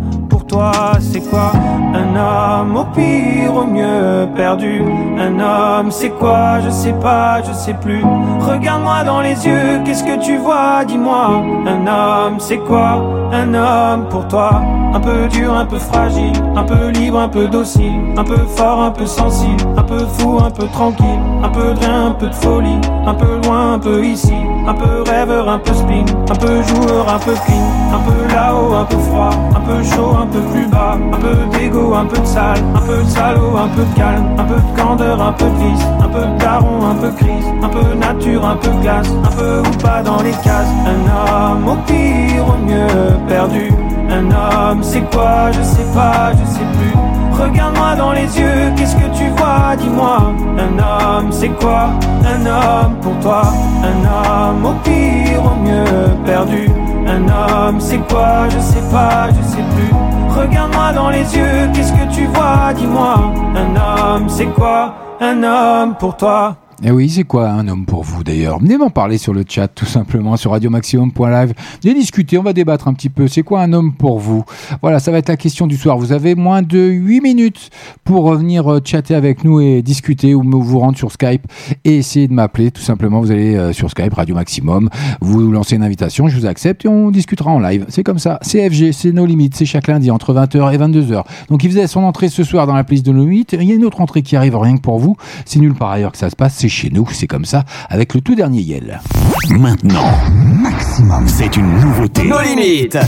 toi, 0.49 0.73
c'est 0.99 1.21
quoi? 1.21 1.53
Un 1.95 2.17
homme 2.17 2.77
au 2.77 2.85
pire, 2.87 3.55
au 3.55 3.67
mieux 3.67 4.27
perdu. 4.35 4.83
Un 5.19 5.39
homme, 5.39 5.88
c'est 5.91 6.11
quoi 6.11 6.61
Je 6.65 6.71
sais 6.71 6.95
pas, 6.95 7.43
je 7.43 7.53
sais 7.53 7.75
plus. 7.75 8.03
Regarde-moi 8.41 9.05
dans 9.05 9.21
les 9.21 9.47
yeux, 9.47 9.81
qu'est-ce 9.85 10.05
que 10.05 10.19
tu 10.25 10.37
vois? 10.39 10.85
Dis-moi. 10.85 11.43
Un 11.67 11.87
homme, 11.87 12.37
c'est 12.39 12.59
quoi? 12.59 13.03
Un 13.33 13.55
homme 13.55 14.09
pour 14.09 14.27
toi. 14.29 14.63
Un 14.95 15.01
peu 15.01 15.29
dur, 15.29 15.55
un 15.55 15.67
peu 15.67 15.79
fragile, 15.79 16.33
un 16.57 16.65
peu 16.65 16.89
libre, 16.89 17.21
un 17.21 17.29
peu 17.29 17.47
docile, 17.47 18.01
un 18.17 18.25
peu 18.25 18.39
fort, 18.57 18.81
un 18.81 18.91
peu 18.91 19.07
sensible, 19.07 19.63
un 19.77 19.83
peu 19.83 19.99
fou, 19.99 20.39
un 20.45 20.51
peu 20.51 20.67
tranquille, 20.69 21.21
un 21.43 21.49
peu 21.49 21.75
de 21.75 21.79
rien, 21.81 22.07
un 22.07 22.11
peu 22.13 22.27
de 22.27 22.35
folie, 22.35 22.81
un 23.07 23.15
peu 23.15 23.41
loin, 23.45 23.75
un 23.75 23.79
peu 23.79 24.05
ici, 24.05 24.35
un 24.67 24.75
peu 24.75 25.03
rêveur, 25.09 25.49
un 25.49 25.59
peu 25.59 25.73
spin, 25.75 26.05
un 26.31 26.35
peu 26.35 26.63
joueur, 26.63 27.07
un 27.09 27.19
peu 27.19 27.35
clean, 27.47 27.95
un 27.95 27.99
peu 27.99 28.35
là-haut, 28.35 28.75
un 28.75 28.85
peu 28.87 28.97
froid, 28.99 29.31
un 29.55 29.61
peu 29.61 29.83
chaud, 29.85 30.17
un 30.23 30.27
peu 30.27 30.41
plus 30.53 30.67
bas, 30.67 30.97
un 31.13 31.21
peu 31.21 31.59
d'ego, 31.59 31.95
un 31.95 32.07
peu 32.07 32.19
de 32.19 32.27
sale, 32.27 32.59
un 32.75 32.81
peu 32.81 33.03
de 33.03 33.09
salaud, 33.09 33.57
un 33.57 33.69
peu 33.69 33.83
de 33.83 33.95
calme, 33.95 34.27
un 34.39 34.45
peu 34.45 34.57
de 34.57 34.81
candeur, 34.81 35.23
un 35.23 35.33
peu 35.33 35.45
de 35.45 35.57
vice, 35.57 35.87
un 36.03 36.09
peu 36.09 36.21
de 36.21 36.39
daron, 36.39 36.91
un 36.91 36.95
peu 36.95 37.11
crise, 37.11 37.47
un 37.63 37.69
peu 37.69 37.95
nature, 37.95 38.45
un 38.45 38.57
peu 38.57 38.71
glace, 38.83 39.11
un 39.23 39.37
peu 39.37 39.61
ou 39.61 39.83
pas 39.83 40.03
dans 40.03 40.23
les 40.23 40.33
cases, 40.33 40.73
un 40.87 41.53
homme 41.53 41.69
au 41.69 41.77
pire, 41.87 42.45
au 42.49 42.67
mieux 42.67 43.17
perdu. 43.29 43.71
Un 44.11 44.31
homme, 44.31 44.83
c'est 44.83 45.03
quoi 45.11 45.51
Je 45.53 45.63
sais 45.63 45.87
pas, 45.95 46.33
je 46.33 46.45
sais 46.51 46.67
plus. 46.79 46.95
Regarde-moi 47.41 47.95
dans 47.95 48.13
les 48.13 48.39
yeux, 48.39 48.73
qu'est-ce 48.77 48.97
que 48.97 49.09
tu 49.17 49.29
vois 49.37 49.77
Dis-moi. 49.77 50.33
Un 50.59 50.79
homme, 50.79 51.31
c'est 51.31 51.51
quoi 51.51 51.91
Un 52.25 52.47
homme 52.47 52.97
pour 53.01 53.19
toi. 53.21 53.43
Un 53.83 53.99
homme 54.05 54.65
au 54.65 54.75
pire, 54.83 55.43
au 55.45 55.57
mieux 55.63 56.17
perdu. 56.25 56.69
Un 57.07 57.29
homme, 57.29 57.81
c'est 57.81 58.01
quoi 58.09 58.49
Je 58.49 58.59
sais 58.59 58.83
pas, 58.91 59.29
je 59.31 59.43
sais 59.47 59.65
plus. 59.77 59.93
Regarde-moi 60.37 60.93
dans 60.93 61.11
les 61.11 61.37
yeux, 61.37 61.69
qu'est-ce 61.75 61.93
que 61.93 62.13
tu 62.13 62.27
vois 62.27 62.73
Dis-moi. 62.75 63.33
Un 63.55 63.77
homme, 63.77 64.29
c'est 64.29 64.47
quoi 64.47 64.95
Un 65.21 65.43
homme 65.43 65.95
pour 65.97 66.17
toi. 66.17 66.57
Et 66.81 66.89
eh 66.89 66.91
oui, 66.93 67.11
c'est 67.11 67.25
quoi 67.25 67.51
un 67.51 67.67
homme 67.67 67.87
pour 67.87 68.05
vous 68.05 68.23
d'ailleurs? 68.23 68.61
Venez 68.61 68.79
m'en 68.79 68.89
parler 68.89 69.19
sur 69.19 69.35
le 69.35 69.43
chat 69.49 69.67
tout 69.67 69.85
simplement 69.85 70.37
sur 70.37 70.53
radiomaximum.live. 70.53 71.53
Venez 71.83 71.95
discuter, 71.95 72.39
on 72.39 72.45
va 72.45 72.53
débattre 72.53 72.87
un 72.87 72.95
petit 72.95 73.09
peu. 73.09 73.27
C'est 73.27 73.43
quoi 73.43 73.63
un 73.63 73.73
homme 73.73 73.95
pour 73.95 74.21
vous? 74.21 74.45
Voilà, 74.81 75.01
ça 75.01 75.11
va 75.11 75.19
être 75.19 75.29
la 75.29 75.37
question 75.37 75.67
du 75.67 75.77
soir. 75.77 75.99
Vous 75.99 76.13
avez 76.13 76.37
moins 76.37 76.63
de 76.63 76.79
8 76.79 77.21
minutes 77.21 77.71
pour 78.05 78.23
revenir 78.23 78.73
euh, 78.73 78.81
chatter 78.85 79.17
avec 79.17 79.43
nous 79.43 79.61
et 79.61 79.83
discuter 79.83 80.37
ou 80.37 80.45
vous 80.45 80.79
rendre 80.79 80.97
sur 80.97 81.11
Skype 81.11 81.49
et 81.85 81.97
essayer 81.97 82.29
de 82.29 82.33
m'appeler 82.33 82.71
tout 82.71 82.81
simplement. 82.81 83.21
Vous 83.21 83.33
allez 83.33 83.57
euh, 83.57 83.73
sur 83.73 83.91
Skype 83.91 84.15
Radio 84.15 84.37
Maximum, 84.37 84.89
vous 85.21 85.51
lancez 85.51 85.75
une 85.75 85.83
invitation, 85.83 86.29
je 86.29 86.37
vous 86.39 86.47
accepte 86.47 86.85
et 86.85 86.89
on 86.89 87.11
discutera 87.11 87.51
en 87.51 87.59
live. 87.59 87.87
C'est 87.89 88.05
comme 88.05 88.21
ça. 88.21 88.39
CFG, 88.45 88.93
c'est 88.93 89.11
nos 89.11 89.27
limites, 89.27 89.57
c'est 89.57 89.67
chaque 89.67 89.89
lundi 89.89 90.13
entre 90.13 90.33
20h 90.33 90.73
et 90.73 90.79
22h. 90.79 91.25
Donc 91.49 91.65
il 91.65 91.71
faisait 91.71 91.89
son 91.89 92.05
entrée 92.05 92.29
ce 92.29 92.45
soir 92.45 92.69
dans 92.69 92.75
la 92.75 92.85
playlist 92.85 93.05
de 93.05 93.11
nos 93.13 93.25
limites. 93.25 93.57
Il 93.59 93.69
y 93.69 93.73
a 93.73 93.75
une 93.75 93.85
autre 93.85 94.01
entrée 94.01 94.23
qui 94.23 94.37
arrive 94.37 94.57
rien 94.57 94.77
que 94.77 94.83
pour 94.83 95.01
vous. 95.01 95.17
C'est 95.45 95.59
nul 95.59 95.75
par 95.75 95.91
ailleurs 95.91 96.13
que 96.13 96.19
ça 96.19 96.31
se 96.31 96.37
passe 96.37 96.68
c'est 96.69 96.83
chez 96.83 96.91
nous, 96.91 97.07
c'est 97.11 97.27
comme 97.27 97.47
ça, 97.47 97.65
avec 97.89 98.15
le 98.15 98.21
tout 98.21 98.35
dernier 98.35 98.61
Yel. 98.61 99.01
Maintenant, 99.51 100.13
maximum, 100.37 101.27
c'est 101.27 101.57
une 101.57 101.81
nouveauté. 101.81 102.25
Nos 102.25 102.41
limites. 102.41 102.99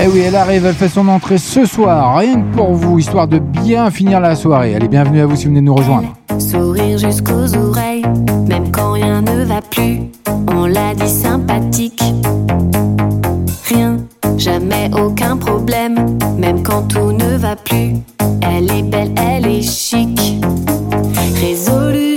Eh 0.00 0.08
oui, 0.08 0.20
elle 0.26 0.34
arrive, 0.34 0.66
elle 0.66 0.74
fait 0.74 0.88
son 0.88 1.06
entrée 1.08 1.38
ce 1.38 1.66
soir, 1.66 2.16
rien 2.16 2.40
que 2.40 2.56
pour 2.56 2.74
vous, 2.74 2.98
histoire 2.98 3.28
de 3.28 3.38
bien 3.38 3.90
finir 3.90 4.20
la 4.20 4.34
soirée. 4.34 4.74
Allez, 4.74 4.88
bienvenue 4.88 5.20
à 5.20 5.26
vous 5.26 5.36
si 5.36 5.44
vous 5.44 5.50
venez 5.50 5.60
de 5.60 5.66
nous 5.66 5.74
rejoindre. 5.74 6.08
Sourire 6.38 6.98
jusqu'aux 6.98 7.54
oreilles, 7.54 8.04
même 8.48 8.72
quand 8.72 8.92
rien 8.92 9.22
ne 9.22 9.44
va 9.44 9.60
plus. 9.60 10.00
On 10.48 10.66
l'a 10.66 10.94
dit 10.94 11.08
sympathique. 11.08 12.02
Rien, 13.68 13.98
jamais 14.36 14.90
aucun 15.00 15.36
problème, 15.36 16.18
même 16.38 16.62
quand 16.62 16.82
tout 16.88 17.12
ne 17.12 17.36
va 17.36 17.54
plus. 17.54 17.94
Elle 18.42 18.70
est 18.70 18.82
belle, 18.82 19.12
elle 19.16 19.46
est 19.46 19.62
chic. 19.62 20.18
Résolution 21.34 22.07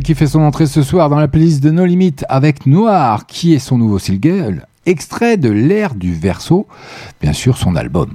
Qui 0.00 0.14
fait 0.14 0.26
son 0.26 0.40
entrée 0.40 0.66
ce 0.66 0.82
soir 0.82 1.10
dans 1.10 1.18
la 1.18 1.28
playlist 1.28 1.62
de 1.62 1.70
No 1.70 1.84
Limites 1.84 2.24
avec 2.30 2.64
Noir, 2.66 3.26
qui 3.26 3.52
est 3.52 3.58
son 3.58 3.76
nouveau 3.76 3.98
single, 3.98 4.66
extrait 4.86 5.36
de 5.36 5.50
l'ère 5.50 5.94
du 5.94 6.14
verso, 6.14 6.66
bien 7.20 7.34
sûr 7.34 7.58
son 7.58 7.76
album. 7.76 8.10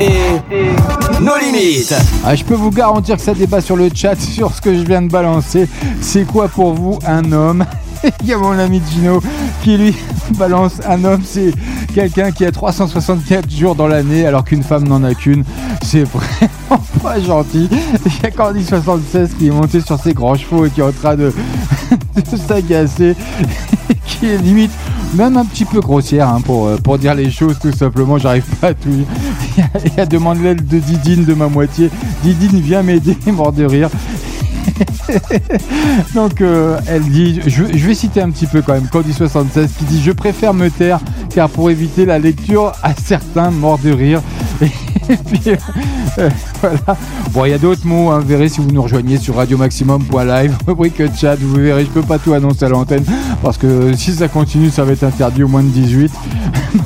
Et 0.00 1.20
nos 1.20 1.36
limites. 1.36 1.94
Ah, 2.24 2.34
je 2.34 2.42
peux 2.44 2.54
vous 2.54 2.70
garantir 2.70 3.16
que 3.16 3.22
ça 3.22 3.34
débat 3.34 3.60
sur 3.60 3.76
le 3.76 3.90
chat 3.94 4.16
sur 4.18 4.54
ce 4.54 4.62
que 4.62 4.74
je 4.74 4.80
viens 4.80 5.02
de 5.02 5.10
balancer. 5.10 5.68
C'est 6.00 6.24
quoi 6.24 6.48
pour 6.48 6.72
vous 6.72 6.98
un 7.06 7.32
homme? 7.32 7.66
Il 8.22 8.28
y 8.28 8.32
a 8.32 8.38
mon 8.38 8.58
ami 8.58 8.80
Gino 8.90 9.20
qui 9.62 9.76
lui 9.76 9.94
balance 10.38 10.80
un 10.88 11.04
homme, 11.04 11.22
c'est 11.24 11.52
quelqu'un 11.90 12.30
qui 12.30 12.44
a 12.44 12.52
364 12.52 13.50
jours 13.50 13.74
dans 13.74 13.86
l'année 13.86 14.26
alors 14.26 14.44
qu'une 14.44 14.62
femme 14.62 14.86
n'en 14.86 15.02
a 15.04 15.14
qu'une. 15.14 15.44
C'est 15.82 16.04
vraiment 16.04 16.82
pas 17.02 17.20
gentil. 17.20 17.68
Il 18.06 18.12
y 18.22 18.26
a 18.26 18.30
Candy 18.30 18.64
76 18.64 19.34
qui 19.38 19.48
est 19.48 19.50
monté 19.50 19.80
sur 19.80 19.98
ses 19.98 20.12
grands 20.12 20.36
chevaux 20.36 20.66
et 20.66 20.70
qui 20.70 20.80
est 20.80 20.84
en 20.84 20.92
train 20.92 21.16
de, 21.16 21.32
de 22.16 22.36
s'agacer, 22.36 23.14
qui 24.06 24.26
est 24.26 24.38
limite 24.38 24.72
même 25.14 25.36
un 25.36 25.44
petit 25.44 25.64
peu 25.64 25.80
grossière 25.80 26.28
hein, 26.28 26.40
pour, 26.40 26.68
euh, 26.68 26.76
pour 26.76 26.98
dire 26.98 27.14
les 27.14 27.30
choses 27.30 27.58
tout 27.60 27.72
simplement. 27.72 28.18
J'arrive 28.18 28.44
pas 28.60 28.68
à 28.68 28.74
tout. 28.74 28.90
Il 29.56 29.62
a, 29.62 29.66
il 29.84 30.00
a 30.00 30.06
demande 30.06 30.40
l'aide 30.40 30.66
de 30.66 30.78
Didine 30.78 31.24
de 31.24 31.34
ma 31.34 31.48
moitié. 31.48 31.90
Didine 32.22 32.60
vient 32.60 32.82
m'aider, 32.82 33.16
mort 33.26 33.52
de 33.52 33.64
rire. 33.64 33.90
Donc 36.14 36.40
elle 36.86 37.02
dit, 37.02 37.40
je, 37.46 37.64
je, 37.64 37.86
vais 37.86 37.94
citer 37.94 38.22
un 38.22 38.30
petit 38.30 38.46
peu 38.46 38.62
quand 38.62 38.74
même, 38.74 38.88
Cody 38.88 39.12
76 39.12 39.70
qui 39.78 39.84
dit 39.84 40.02
je 40.02 40.12
préfère 40.12 40.54
me 40.54 40.70
taire 40.70 41.00
car 41.34 41.48
pour 41.48 41.70
éviter 41.70 42.04
la 42.04 42.18
lecture 42.18 42.72
à 42.82 42.94
certains 42.94 43.50
morts 43.50 43.78
de 43.78 43.90
rire. 43.90 44.22
Et 45.08 45.16
puis 45.16 45.40
euh, 46.18 46.28
voilà. 46.60 46.96
Bon 47.32 47.44
il 47.44 47.50
y 47.50 47.54
a 47.54 47.58
d'autres 47.58 47.86
mots, 47.86 48.10
hein, 48.10 48.20
vous 48.20 48.28
verrez 48.28 48.48
si 48.48 48.60
vous 48.60 48.70
nous 48.70 48.82
rejoignez 48.82 49.18
sur 49.18 49.36
radiomaximum.live, 49.36 50.56
rubrique 50.66 51.02
chat, 51.16 51.36
vous 51.36 51.54
verrez, 51.54 51.84
je 51.84 51.90
peux 51.90 52.02
pas 52.02 52.18
tout 52.18 52.32
annoncer 52.32 52.64
à 52.64 52.68
l'antenne 52.68 53.04
parce 53.42 53.58
que 53.58 53.92
si 53.94 54.12
ça 54.12 54.28
continue 54.28 54.70
ça 54.70 54.84
va 54.84 54.92
être 54.92 55.04
interdit 55.04 55.42
au 55.42 55.48
moins 55.48 55.62
de 55.62 55.68
18. 55.68 56.12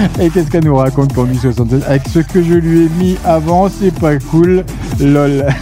Et 0.20 0.30
qu'est-ce 0.30 0.50
qu'elle 0.50 0.64
nous 0.64 0.76
raconte 0.76 1.14
Candy 1.14 1.38
76 1.38 1.84
Avec 1.86 2.08
ce 2.08 2.20
que 2.20 2.42
je 2.42 2.54
lui 2.54 2.86
ai 2.86 2.88
mis 2.88 3.18
avant, 3.24 3.68
c'est 3.68 3.94
pas 3.94 4.18
cool. 4.18 4.64
Lol. 4.98 5.46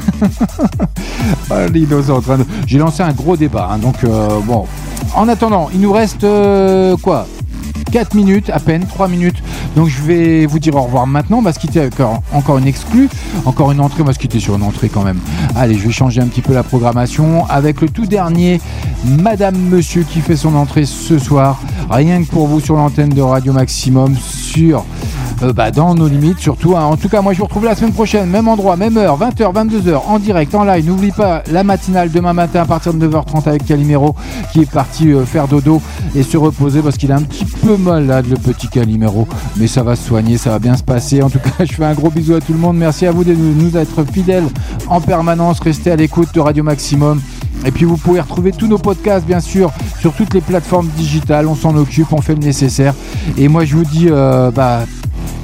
J'ai 2.67 2.79
lancé 2.79 3.03
un 3.03 3.13
gros 3.13 3.37
débat, 3.37 3.69
hein, 3.73 3.79
donc 3.79 4.05
euh, 4.05 4.41
bon. 4.45 4.67
En 5.15 5.29
attendant, 5.29 5.69
il 5.73 5.81
nous 5.81 5.93
reste 5.93 6.25
euh, 6.25 6.97
quoi? 6.97 7.27
4 7.91 8.15
minutes, 8.15 8.51
à 8.51 8.61
peine 8.61 8.87
3 8.87 9.09
minutes. 9.09 9.43
Donc 9.77 9.89
je 9.89 10.03
vais 10.03 10.47
vous 10.47 10.59
dire 10.59 10.75
au 10.75 10.83
revoir 10.83 11.07
maintenant. 11.07 11.39
On 11.39 11.43
va 11.43 11.53
se 11.53 11.59
quitter 11.59 11.89
encore 12.33 12.59
une 12.59 12.67
exclue, 12.67 13.09
encore 13.45 13.73
une 13.73 13.81
entrée. 13.81 14.03
On 14.03 14.07
va 14.07 14.13
se 14.13 14.19
quitter 14.19 14.41
sur 14.41 14.57
une 14.57 14.63
entrée 14.63 14.89
quand 14.89 15.03
même. 15.03 15.21
Allez, 15.57 15.75
je 15.75 15.87
vais 15.87 15.93
changer 15.93 16.21
un 16.21 16.27
petit 16.27 16.43
peu 16.43 16.55
la 16.55 16.63
programmation 16.63 17.47
avec 17.47 17.81
le 17.81 17.89
tout 17.89 18.07
dernier 18.07 18.61
Madame 19.05 19.57
Monsieur 19.57 20.03
qui 20.03 20.21
fait 20.21 20.37
son 20.37 20.55
entrée 20.55 20.85
ce 20.85 21.19
soir. 21.19 21.61
Rien 21.91 22.23
que 22.23 22.29
pour 22.29 22.47
vous 22.47 22.61
sur 22.61 22.77
l'antenne 22.77 23.11
de 23.11 23.23
Radio 23.23 23.53
Maximum 23.53 24.15
sur 24.17 24.85
euh, 25.43 25.53
bah, 25.53 25.71
dans 25.71 25.95
nos 25.95 26.09
limites 26.09 26.39
surtout. 26.39 26.77
hein. 26.77 26.85
En 26.85 26.97
tout 26.97 27.09
cas, 27.09 27.21
moi 27.23 27.33
je 27.33 27.39
vous 27.39 27.45
retrouve 27.45 27.65
la 27.65 27.75
semaine 27.75 27.93
prochaine, 27.93 28.29
même 28.29 28.49
endroit, 28.49 28.77
même 28.77 28.97
heure, 28.97 29.19
20h, 29.19 29.53
22h, 29.53 29.97
en 30.07 30.19
direct, 30.19 30.55
en 30.55 30.65
live. 30.65 30.87
N'oublie 30.87 31.13
pas 31.13 31.43
la 31.51 31.65
matinale 31.65 32.11
demain 32.11 32.33
matin 32.33 32.63
à 32.63 32.65
partir 32.65 32.95
de 32.95 33.07
9h30 33.09 33.49
avec 33.49 33.65
Calimero 33.67 34.15
qui 34.53 34.61
est 34.63 34.71
parti 34.71 35.13
euh, 35.13 35.25
faire 35.25 35.49
dodo 35.49 35.81
et 36.15 36.23
se 36.23 36.37
reposer 36.37 36.81
parce 36.83 36.97
qu'il 36.97 37.11
est 37.11 37.15
un 37.15 37.23
petit 37.23 37.45
peu 37.45 37.77
malade, 37.77 38.27
le 38.29 38.37
petit 38.37 38.69
Calimero. 38.69 39.27
Mais 39.57 39.67
ça 39.67 39.83
va 39.83 39.97
se 39.97 40.07
soigner, 40.07 40.39
ça 40.39 40.51
va 40.51 40.59
bien 40.59 40.77
se 40.77 40.83
passer. 40.83 41.23
En 41.23 41.31
tout 41.31 41.39
cas, 41.41 41.51
je 41.65 41.73
fais 41.73 41.85
un 41.85 41.95
gros 41.95 42.11
bisou 42.11 42.35
à 42.35 42.41
tout 42.41 42.53
le 42.53 42.59
monde. 42.59 42.77
Merci 42.77 43.07
à 43.07 43.13
vous 43.13 43.25
de 43.25 43.35
nous 43.35 43.55
nous 43.55 43.77
être 43.77 44.05
fidèles 44.05 44.45
en 44.89 45.01
permanence. 45.01 45.61
Restez 45.61 45.91
à 45.91 45.97
l'écoute 45.97 46.29
de 46.35 46.41
Radio 46.41 46.63
Maximum. 46.65 47.21
Et 47.67 47.73
puis 47.73 47.85
vous 47.85 47.97
pouvez 47.97 48.21
retrouver 48.21 48.53
tous 48.53 48.69
nos 48.69 48.79
podcasts 48.79 49.27
bien 49.27 49.41
sûr 49.41 49.73
sur 50.01 50.13
toutes 50.13 50.33
les 50.33 50.41
plateformes 50.41 50.87
digitales. 50.97 51.49
On 51.49 51.57
s'en 51.57 51.77
occupe, 51.77 52.13
on 52.13 52.21
fait 52.21 52.35
le 52.35 52.41
nécessaire. 52.41 52.95
Et 53.37 53.49
moi 53.49 53.65
je 53.65 53.75
vous 53.77 53.85
dis 53.85 54.07
euh, 54.09 54.53
bah 54.53 54.83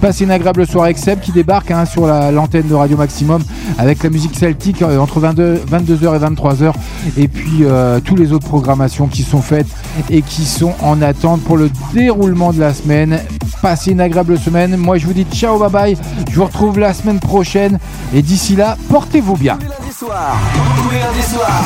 Passez 0.04 0.24
une 0.24 0.30
agréable 0.32 0.66
soirée 0.66 0.88
avec 0.88 0.98
Seb 0.98 1.20
qui 1.20 1.32
débarque 1.32 1.70
hein, 1.70 1.86
sur 1.86 2.06
la- 2.06 2.30
l'antenne 2.30 2.68
de 2.68 2.74
Radio 2.74 2.94
Maximum 2.94 3.42
avec 3.78 4.02
la 4.02 4.10
musique 4.10 4.36
celtique 4.38 4.82
euh, 4.82 4.98
entre 4.98 5.18
22, 5.18 5.62
22h 5.66 6.16
et 6.16 6.18
23h 6.18 6.72
et 7.16 7.26
puis 7.26 7.60
euh, 7.62 8.00
tous 8.00 8.14
les 8.14 8.30
autres 8.34 8.46
programmations 8.46 9.06
qui 9.06 9.22
sont 9.22 9.40
faites 9.40 9.66
et 10.10 10.20
qui 10.20 10.44
sont 10.44 10.74
en 10.82 11.00
attente 11.00 11.40
pour 11.44 11.56
le 11.56 11.70
déroulement 11.94 12.52
de 12.52 12.60
la 12.60 12.74
semaine. 12.74 13.18
Passez 13.62 13.92
une 13.92 14.00
agréable 14.02 14.38
semaine. 14.38 14.76
Moi 14.76 14.98
je 14.98 15.06
vous 15.06 15.14
dis 15.14 15.24
ciao 15.32 15.58
bye 15.58 15.70
bye. 15.70 15.96
Je 16.30 16.36
vous 16.36 16.44
retrouve 16.44 16.78
la 16.78 16.92
semaine 16.92 17.18
prochaine 17.18 17.78
et 18.14 18.20
d'ici 18.20 18.56
là 18.56 18.76
portez-vous 18.90 19.38
bien. 19.38 19.58
soirs, 19.90 20.36
tous 20.82 20.90
les 20.90 20.98
lundis 20.98 21.32
soirs, 21.32 21.64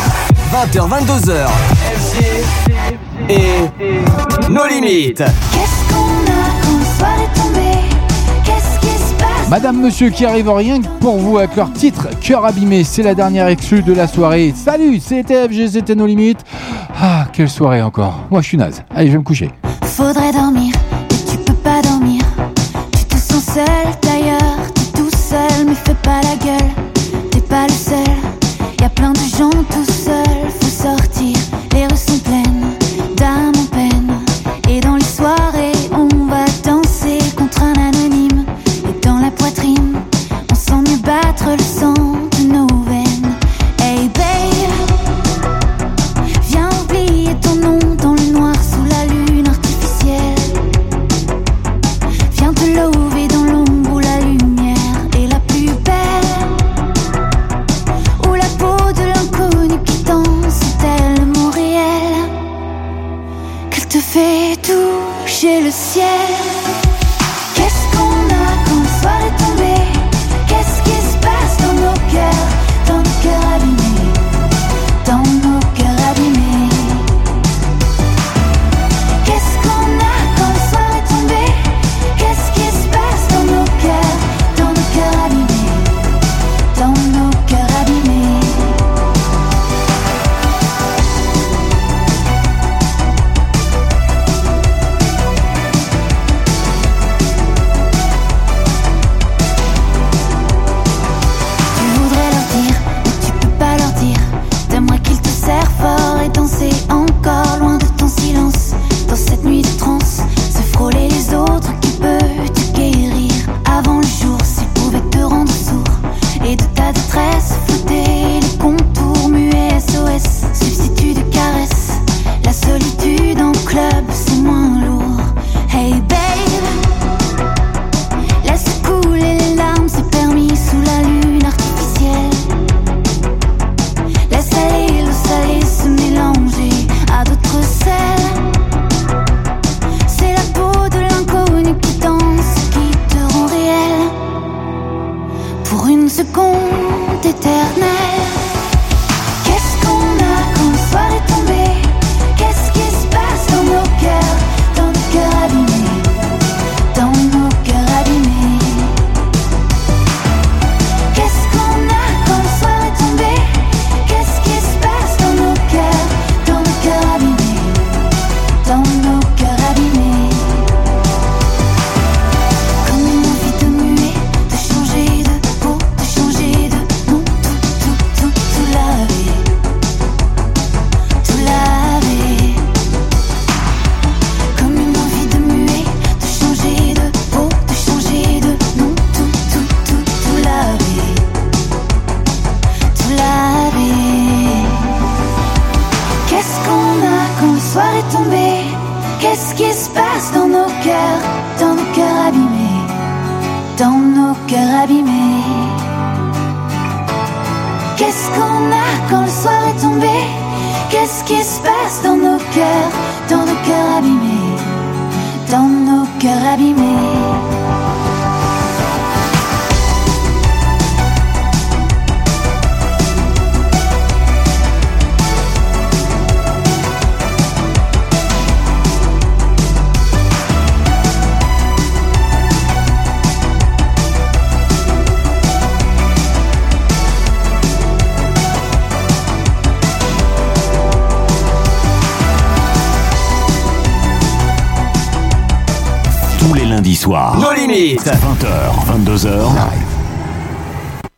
20h, 0.52 0.88
22h, 1.26 1.46
FG 1.96 3.30
et 3.30 4.48
nos 4.48 4.66
limites. 4.68 5.24
Qu'est-ce 5.24 5.92
qu'on 5.92 6.30
a 6.30 6.57
Madame, 9.50 9.80
monsieur 9.80 10.10
qui 10.10 10.26
arrive 10.26 10.50
rien 10.50 10.78
pour 11.00 11.16
vous 11.16 11.38
avec 11.38 11.56
leur 11.56 11.72
titre 11.72 12.08
Cœur 12.20 12.44
abîmé, 12.44 12.84
c'est 12.84 13.02
la 13.02 13.14
dernière 13.14 13.46
exclue 13.46 13.82
de 13.82 13.94
la 13.94 14.06
soirée. 14.06 14.52
Salut, 14.54 15.00
c'était 15.00 15.48
FG, 15.48 15.68
c'était 15.68 15.94
nos 15.94 16.04
limites. 16.04 16.44
Ah, 17.00 17.26
quelle 17.32 17.48
soirée 17.48 17.80
encore. 17.80 18.26
Moi 18.30 18.42
je 18.42 18.48
suis 18.48 18.58
naze. 18.58 18.82
Allez, 18.94 19.06
je 19.06 19.12
vais 19.12 19.18
me 19.18 19.24
coucher. 19.24 19.50